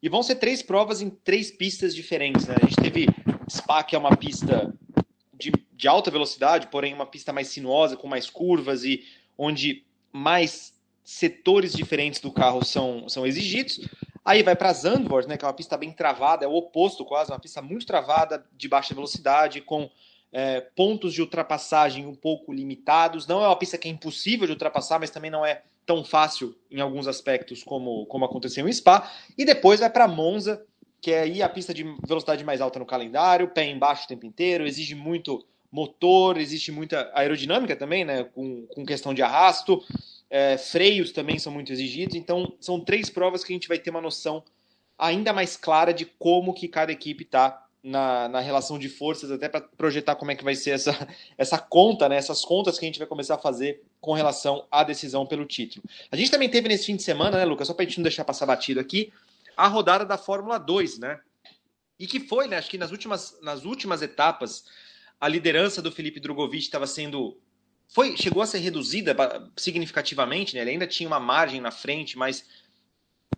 e 0.00 0.08
vão 0.08 0.22
ser 0.22 0.36
três 0.36 0.62
provas 0.62 1.02
em 1.02 1.10
três 1.10 1.50
pistas 1.50 1.92
diferentes. 1.92 2.46
Né? 2.46 2.54
A 2.62 2.64
gente 2.64 2.76
teve 2.76 3.06
Spa 3.50 3.82
que 3.82 3.96
é 3.96 3.98
uma 3.98 4.16
pista 4.16 4.72
de, 5.82 5.88
alta 5.88 6.12
velocidade, 6.12 6.68
porém 6.68 6.94
uma 6.94 7.04
pista 7.04 7.32
mais 7.32 7.48
sinuosa, 7.48 7.96
com 7.96 8.06
mais 8.06 8.30
curvas 8.30 8.84
e 8.84 9.04
onde 9.36 9.84
mais 10.12 10.72
setores 11.02 11.72
diferentes 11.72 12.20
do 12.20 12.30
carro 12.30 12.64
são, 12.64 13.08
são 13.08 13.26
exigidos. 13.26 13.80
Aí 14.24 14.44
vai 14.44 14.54
para 14.54 14.72
Zandvoort, 14.72 15.26
né, 15.28 15.36
que 15.36 15.44
é 15.44 15.48
uma 15.48 15.52
pista 15.52 15.76
bem 15.76 15.90
travada, 15.90 16.44
é 16.44 16.48
o 16.48 16.54
oposto 16.54 17.04
quase, 17.04 17.32
uma 17.32 17.40
pista 17.40 17.60
muito 17.60 17.84
travada, 17.84 18.46
de 18.52 18.68
baixa 18.68 18.94
velocidade, 18.94 19.60
com 19.60 19.90
é, 20.30 20.60
pontos 20.60 21.12
de 21.12 21.20
ultrapassagem 21.20 22.06
um 22.06 22.14
pouco 22.14 22.52
limitados. 22.52 23.26
Não 23.26 23.42
é 23.42 23.48
uma 23.48 23.58
pista 23.58 23.76
que 23.76 23.88
é 23.88 23.90
impossível 23.90 24.46
de 24.46 24.52
ultrapassar, 24.52 25.00
mas 25.00 25.10
também 25.10 25.32
não 25.32 25.44
é 25.44 25.62
tão 25.84 26.04
fácil 26.04 26.56
em 26.70 26.80
alguns 26.80 27.08
aspectos 27.08 27.64
como, 27.64 28.06
como 28.06 28.24
aconteceu 28.24 28.68
em 28.68 28.72
Spa. 28.72 29.10
E 29.36 29.44
depois 29.44 29.80
vai 29.80 29.90
para 29.90 30.06
Monza, 30.06 30.64
que 31.00 31.10
é 31.10 31.22
aí 31.22 31.42
a 31.42 31.48
pista 31.48 31.74
de 31.74 31.82
velocidade 32.06 32.44
mais 32.44 32.60
alta 32.60 32.78
no 32.78 32.86
calendário, 32.86 33.48
pé 33.48 33.68
embaixo 33.68 34.04
o 34.04 34.06
tempo 34.06 34.24
inteiro, 34.24 34.64
exige 34.64 34.94
muito 34.94 35.44
motor, 35.72 36.36
existe 36.36 36.70
muita 36.70 37.10
aerodinâmica 37.14 37.74
também, 37.74 38.04
né, 38.04 38.24
com, 38.24 38.66
com 38.66 38.84
questão 38.84 39.14
de 39.14 39.22
arrasto, 39.22 39.82
é, 40.28 40.58
freios 40.58 41.12
também 41.12 41.38
são 41.38 41.50
muito 41.50 41.72
exigidos, 41.72 42.14
então 42.14 42.52
são 42.60 42.78
três 42.78 43.08
provas 43.08 43.42
que 43.42 43.52
a 43.52 43.56
gente 43.56 43.68
vai 43.68 43.78
ter 43.78 43.90
uma 43.90 44.00
noção 44.00 44.44
ainda 44.98 45.32
mais 45.32 45.56
clara 45.56 45.92
de 45.92 46.04
como 46.04 46.52
que 46.52 46.68
cada 46.68 46.92
equipe 46.92 47.24
está 47.24 47.66
na, 47.82 48.28
na 48.28 48.40
relação 48.40 48.78
de 48.78 48.88
forças, 48.88 49.30
até 49.30 49.48
para 49.48 49.62
projetar 49.62 50.14
como 50.14 50.30
é 50.30 50.36
que 50.36 50.44
vai 50.44 50.54
ser 50.54 50.70
essa, 50.70 51.08
essa 51.36 51.58
conta, 51.58 52.08
né, 52.08 52.16
essas 52.16 52.44
contas 52.44 52.78
que 52.78 52.84
a 52.84 52.88
gente 52.88 52.98
vai 52.98 53.08
começar 53.08 53.36
a 53.36 53.38
fazer 53.38 53.82
com 54.00 54.12
relação 54.12 54.66
à 54.70 54.84
decisão 54.84 55.26
pelo 55.26 55.46
título. 55.46 55.82
A 56.10 56.16
gente 56.16 56.30
também 56.30 56.48
teve 56.48 56.68
nesse 56.68 56.86
fim 56.86 56.96
de 56.96 57.02
semana, 57.02 57.38
né, 57.38 57.44
Lucas, 57.44 57.66
só 57.66 57.74
para 57.74 57.84
a 57.84 57.88
gente 57.88 57.98
não 57.98 58.04
deixar 58.04 58.24
passar 58.24 58.46
batido 58.46 58.78
aqui, 58.78 59.12
a 59.56 59.66
rodada 59.68 60.04
da 60.04 60.18
Fórmula 60.18 60.58
2, 60.58 60.98
né? 60.98 61.18
E 61.98 62.06
que 62.06 62.20
foi, 62.20 62.48
né? 62.48 62.56
Acho 62.56 62.70
que 62.70 62.78
nas 62.78 62.90
últimas, 62.90 63.38
nas 63.42 63.64
últimas 63.64 64.02
etapas, 64.02 64.64
a 65.22 65.28
liderança 65.28 65.80
do 65.80 65.92
Felipe 65.92 66.18
Drogovic 66.18 66.64
estava 66.64 66.84
sendo. 66.84 67.38
Foi, 67.86 68.16
chegou 68.16 68.42
a 68.42 68.46
ser 68.46 68.58
reduzida 68.58 69.14
significativamente, 69.56 70.56
né? 70.56 70.62
Ele 70.62 70.70
ainda 70.72 70.86
tinha 70.86 71.06
uma 71.06 71.20
margem 71.20 71.60
na 71.60 71.70
frente, 71.70 72.18
mas 72.18 72.44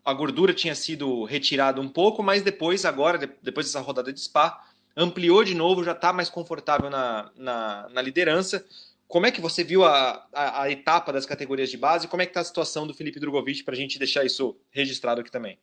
a 0.03 0.15
gordura 0.15 0.55
tinha 0.55 0.75
sido 0.75 1.25
retirada 1.25 1.79
um 1.83 1.89
pouco, 1.89 2.23
mas 2.23 2.41
depois, 2.41 2.87
agora, 2.87 3.19
depois 3.43 3.67
dessa 3.67 3.83
rodada 3.83 4.11
de 4.11 4.19
Spa, 4.19 4.67
ampliou 4.97 5.45
de 5.45 5.55
novo, 5.55 5.85
já 5.85 5.93
está 5.93 6.11
mais 6.11 6.31
confortável 6.31 6.89
na, 6.89 7.31
na, 7.37 7.89
na, 7.91 8.01
liderança. 8.01 8.65
Como 9.07 9.27
é 9.27 9.31
que 9.31 9.43
você 9.43 9.63
viu 9.63 9.85
a, 9.85 10.27
a, 10.33 10.63
a 10.63 10.71
etapa 10.71 11.13
das 11.13 11.27
categorias 11.27 11.69
de 11.69 11.77
base? 11.77 12.09
Como 12.09 12.23
é 12.23 12.25
que 12.25 12.31
está 12.31 12.41
a 12.41 12.45
situação 12.45 12.87
do 12.87 12.95
Felipe 12.95 13.21
Drogovic 13.21 13.63
para 13.63 13.75
a 13.75 13.77
gente 13.77 13.99
deixar 13.99 14.25
isso 14.25 14.57
registrado 14.71 15.21
aqui 15.21 15.31
também? 15.31 15.59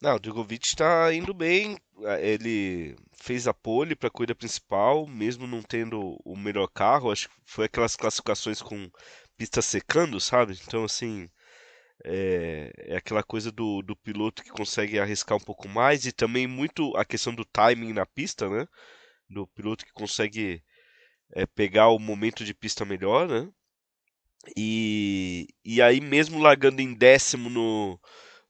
Não, 0.00 0.16
o 0.16 0.18
Drogovic 0.18 0.66
está 0.66 1.12
indo 1.12 1.34
bem. 1.34 1.78
Ele 2.20 2.96
fez 3.12 3.46
a 3.46 3.52
pole 3.52 3.94
para 3.94 4.08
a 4.08 4.10
corrida 4.10 4.34
principal, 4.34 5.06
mesmo 5.06 5.46
não 5.46 5.62
tendo 5.62 6.16
o 6.24 6.36
melhor 6.36 6.68
carro. 6.68 7.12
Acho 7.12 7.28
que 7.28 7.34
foi 7.44 7.66
aquelas 7.66 7.96
classificações 7.96 8.62
com 8.62 8.90
pista 9.36 9.60
secando, 9.60 10.18
sabe? 10.18 10.58
Então, 10.66 10.84
assim, 10.84 11.28
é, 12.04 12.72
é 12.78 12.96
aquela 12.96 13.22
coisa 13.22 13.52
do, 13.52 13.82
do 13.82 13.96
piloto 13.96 14.42
que 14.42 14.50
consegue 14.50 14.98
arriscar 14.98 15.36
um 15.36 15.40
pouco 15.40 15.68
mais 15.68 16.06
e 16.06 16.12
também 16.12 16.46
muito 16.46 16.96
a 16.96 17.04
questão 17.04 17.34
do 17.34 17.44
timing 17.44 17.92
na 17.92 18.06
pista, 18.06 18.48
né? 18.48 18.66
Do 19.28 19.46
piloto 19.48 19.84
que 19.84 19.92
consegue 19.92 20.62
é, 21.34 21.46
pegar 21.46 21.88
o 21.90 21.98
momento 21.98 22.44
de 22.44 22.54
pista 22.54 22.84
melhor, 22.84 23.28
né? 23.28 23.48
E, 24.56 25.48
e 25.64 25.82
aí, 25.82 26.00
mesmo 26.00 26.38
largando 26.38 26.80
em 26.80 26.94
décimo 26.94 27.50
no 27.50 28.00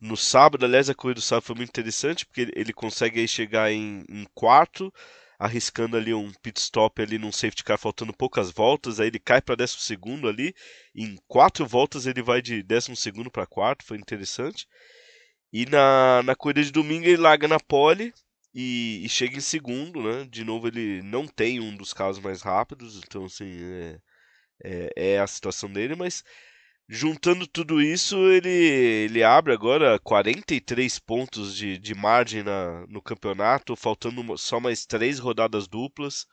no 0.00 0.16
sábado. 0.16 0.64
Aliás, 0.64 0.88
a 0.88 0.94
corrida 0.94 1.20
do 1.20 1.22
sábado 1.22 1.44
foi 1.44 1.56
muito 1.56 1.68
interessante, 1.68 2.24
porque 2.24 2.50
ele, 2.54 2.72
consegue 2.72 3.26
chegar 3.28 3.70
em, 3.70 4.04
em 4.08 4.26
quarto, 4.34 4.92
arriscando 5.38 5.96
ali 5.96 6.14
um 6.14 6.32
pit 6.42 6.58
stop 6.60 7.00
ali 7.02 7.18
num 7.18 7.32
safety 7.32 7.64
car 7.64 7.78
faltando 7.78 8.12
poucas 8.12 8.50
voltas, 8.50 9.00
aí 9.00 9.08
ele 9.08 9.18
cai 9.18 9.40
para 9.40 9.54
décimo 9.56 9.80
segundo 9.80 10.28
ali, 10.28 10.54
em 10.94 11.16
quatro 11.26 11.66
voltas 11.66 12.06
ele 12.06 12.22
vai 12.22 12.42
de 12.42 12.62
décimo 12.62 12.96
segundo 12.96 13.30
para 13.30 13.46
quarto, 13.46 13.84
foi 13.84 13.96
interessante. 13.96 14.66
E 15.52 15.66
na, 15.66 16.22
na 16.22 16.34
corrida 16.36 16.62
de 16.62 16.70
domingo 16.70 17.06
ele 17.06 17.16
larga 17.16 17.48
na 17.48 17.58
pole 17.58 18.12
e, 18.54 19.04
e, 19.04 19.08
chega 19.08 19.36
em 19.36 19.40
segundo, 19.40 20.02
né? 20.02 20.26
De 20.30 20.44
novo 20.44 20.68
ele 20.68 21.02
não 21.02 21.26
tem 21.26 21.60
um 21.60 21.76
dos 21.76 21.92
carros 21.92 22.18
mais 22.18 22.42
rápidos, 22.42 22.96
então 22.96 23.24
assim 23.24 23.50
é, 23.62 24.00
é, 24.62 24.92
é 25.14 25.18
a 25.20 25.26
situação 25.26 25.72
dele, 25.72 25.94
mas 25.96 26.24
Juntando 26.92 27.46
tudo 27.46 27.80
isso, 27.80 28.16
ele, 28.32 28.48
ele 28.50 29.22
abre 29.22 29.52
agora 29.52 29.96
43 30.00 30.98
pontos 30.98 31.54
de, 31.54 31.78
de 31.78 31.94
margem 31.94 32.42
na, 32.42 32.84
no 32.88 33.00
campeonato, 33.00 33.76
faltando 33.76 34.36
só 34.36 34.58
mais 34.58 34.84
três 34.84 35.20
rodadas 35.20 35.68
duplas. 35.68 36.26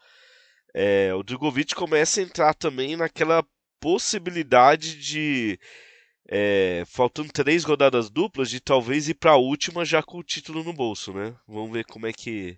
É, 0.73 1.13
o 1.13 1.21
Drogovic 1.21 1.75
começa 1.75 2.19
a 2.19 2.23
entrar 2.23 2.55
também 2.55 2.95
naquela 2.95 3.45
possibilidade 3.79 4.99
de, 4.99 5.59
é, 6.27 6.83
faltando 6.87 7.31
três 7.31 7.63
rodadas 7.63 8.09
duplas, 8.09 8.49
de 8.49 8.59
talvez 8.59 9.07
ir 9.07 9.13
para 9.13 9.33
a 9.33 9.37
última 9.37 9.85
já 9.85 10.01
com 10.01 10.17
o 10.17 10.23
título 10.23 10.63
no 10.63 10.73
bolso, 10.73 11.13
né? 11.13 11.35
Vamos 11.47 11.71
ver 11.71 11.85
como 11.85 12.07
é 12.07 12.11
que 12.11 12.57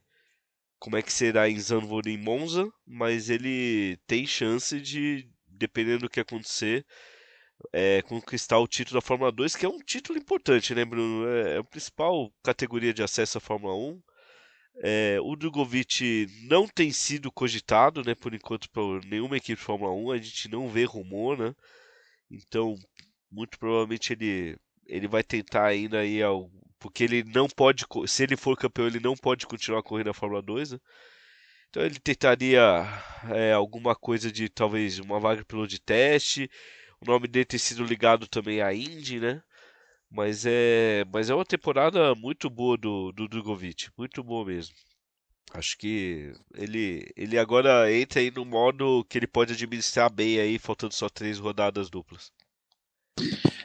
como 0.79 0.95
é 0.95 1.01
que 1.01 1.11
será 1.11 1.49
em 1.49 1.59
Zandvoort 1.59 2.09
e 2.09 2.17
Monza, 2.17 2.71
mas 2.87 3.29
ele 3.29 3.99
tem 4.07 4.25
chance 4.25 4.79
de, 4.79 5.29
dependendo 5.49 6.03
do 6.03 6.09
que 6.09 6.21
acontecer, 6.21 6.85
é, 7.73 8.01
conquistar 8.03 8.59
o 8.59 8.67
título 8.67 8.99
da 8.99 9.05
Fórmula 9.05 9.31
2, 9.31 9.55
que 9.55 9.65
é 9.65 9.69
um 9.69 9.79
título 9.79 10.17
importante, 10.17 10.73
né, 10.73 10.85
Bruno? 10.85 11.27
É, 11.27 11.55
é 11.55 11.57
a 11.57 11.63
principal 11.63 12.31
categoria 12.43 12.93
de 12.93 13.03
acesso 13.03 13.37
à 13.37 13.41
Fórmula 13.41 13.75
1. 13.75 14.01
É, 14.81 15.17
o 15.21 15.35
Drogovic 15.35 16.27
não 16.43 16.67
tem 16.67 16.91
sido 16.91 17.31
cogitado, 17.31 18.03
né, 18.03 18.15
por 18.15 18.33
enquanto, 18.33 18.69
por 18.71 19.03
nenhuma 19.05 19.37
equipe 19.37 19.59
de 19.59 19.65
Fórmula 19.65 19.91
1. 19.93 20.11
A 20.11 20.17
gente 20.17 20.49
não 20.49 20.69
vê 20.69 20.85
rumor, 20.85 21.37
né? 21.37 21.53
Então, 22.31 22.75
muito 23.31 23.59
provavelmente 23.59 24.13
ele, 24.13 24.57
ele 24.85 25.07
vai 25.07 25.23
tentar 25.23 25.65
ainda 25.65 25.99
aí, 25.99 26.23
ao, 26.23 26.49
porque 26.79 27.03
ele 27.03 27.23
não 27.23 27.47
pode, 27.47 27.85
se 28.07 28.23
ele 28.23 28.37
for 28.37 28.57
campeão, 28.57 28.87
ele 28.87 28.99
não 28.99 29.15
pode 29.15 29.45
continuar 29.45 29.83
correndo 29.83 30.07
na 30.07 30.13
Fórmula 30.13 30.41
2, 30.41 30.71
né? 30.71 30.79
Então 31.69 31.83
ele 31.83 31.99
tentaria 31.99 32.61
é, 33.31 33.53
alguma 33.53 33.95
coisa 33.95 34.31
de 34.31 34.49
talvez 34.49 34.97
uma 34.97 35.19
vaga 35.19 35.45
piloto 35.45 35.67
de 35.67 35.79
teste 35.79 36.49
o 37.01 37.05
nome 37.05 37.27
dele 37.27 37.45
ter 37.45 37.59
sido 37.59 37.83
ligado 37.83 38.27
também 38.27 38.61
à 38.61 38.73
Indy, 38.73 39.19
né? 39.19 39.41
Mas 40.09 40.45
é, 40.45 41.05
mas 41.13 41.29
é 41.29 41.35
uma 41.35 41.45
temporada 41.45 42.15
muito 42.15 42.49
boa 42.49 42.77
do, 42.77 43.11
do 43.11 43.27
Drogovic, 43.27 43.89
muito 43.97 44.23
boa 44.23 44.45
mesmo. 44.45 44.75
Acho 45.53 45.77
que 45.77 46.31
ele, 46.55 47.11
ele 47.15 47.37
agora 47.37 47.91
entra 47.91 48.19
aí 48.19 48.31
no 48.31 48.45
modo 48.45 49.05
que 49.09 49.17
ele 49.17 49.27
pode 49.27 49.53
administrar 49.53 50.11
bem 50.11 50.39
aí, 50.39 50.59
faltando 50.59 50.93
só 50.93 51.09
três 51.09 51.39
rodadas 51.39 51.89
duplas. 51.89 52.31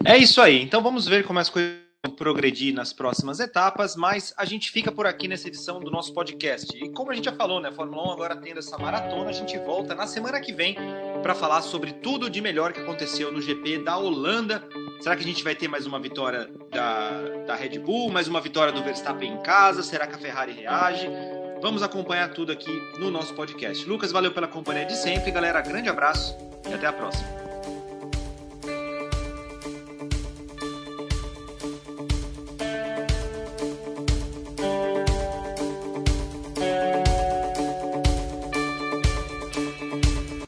É 0.04 0.16
isso 0.16 0.40
aí. 0.40 0.62
Então 0.62 0.82
vamos 0.82 1.06
ver 1.06 1.24
como 1.24 1.38
as 1.38 1.50
coisas 1.50 1.83
progredir 2.08 2.74
nas 2.74 2.92
próximas 2.92 3.40
etapas, 3.40 3.96
mas 3.96 4.34
a 4.36 4.44
gente 4.44 4.70
fica 4.70 4.92
por 4.92 5.06
aqui 5.06 5.28
nessa 5.28 5.48
edição 5.48 5.80
do 5.80 5.90
nosso 5.90 6.12
podcast. 6.12 6.76
E 6.76 6.90
como 6.90 7.10
a 7.10 7.14
gente 7.14 7.24
já 7.24 7.32
falou, 7.32 7.60
né, 7.60 7.68
a 7.68 7.72
Fórmula 7.72 8.08
1 8.08 8.10
agora 8.12 8.36
tendo 8.36 8.58
essa 8.58 8.76
maratona, 8.78 9.30
a 9.30 9.32
gente 9.32 9.56
volta 9.58 9.94
na 9.94 10.06
semana 10.06 10.40
que 10.40 10.52
vem 10.52 10.76
para 11.22 11.34
falar 11.34 11.62
sobre 11.62 11.92
tudo 11.92 12.28
de 12.28 12.40
melhor 12.40 12.72
que 12.72 12.80
aconteceu 12.80 13.32
no 13.32 13.40
GP 13.40 13.78
da 13.78 13.96
Holanda. 13.96 14.62
Será 15.00 15.16
que 15.16 15.22
a 15.22 15.26
gente 15.26 15.42
vai 15.42 15.54
ter 15.54 15.68
mais 15.68 15.86
uma 15.86 15.98
vitória 15.98 16.50
da, 16.70 17.10
da 17.46 17.54
Red 17.54 17.78
Bull, 17.78 18.10
mais 18.10 18.28
uma 18.28 18.40
vitória 18.40 18.72
do 18.72 18.82
Verstappen 18.82 19.32
em 19.32 19.42
casa? 19.42 19.82
Será 19.82 20.06
que 20.06 20.14
a 20.14 20.18
Ferrari 20.18 20.52
reage? 20.52 21.08
Vamos 21.60 21.82
acompanhar 21.82 22.28
tudo 22.28 22.52
aqui 22.52 22.82
no 22.98 23.10
nosso 23.10 23.32
podcast. 23.34 23.88
Lucas, 23.88 24.12
valeu 24.12 24.32
pela 24.32 24.46
companhia 24.46 24.84
de 24.84 24.96
sempre. 24.96 25.30
Galera, 25.30 25.62
grande 25.62 25.88
abraço 25.88 26.36
e 26.68 26.74
até 26.74 26.86
a 26.86 26.92
próxima. 26.92 27.43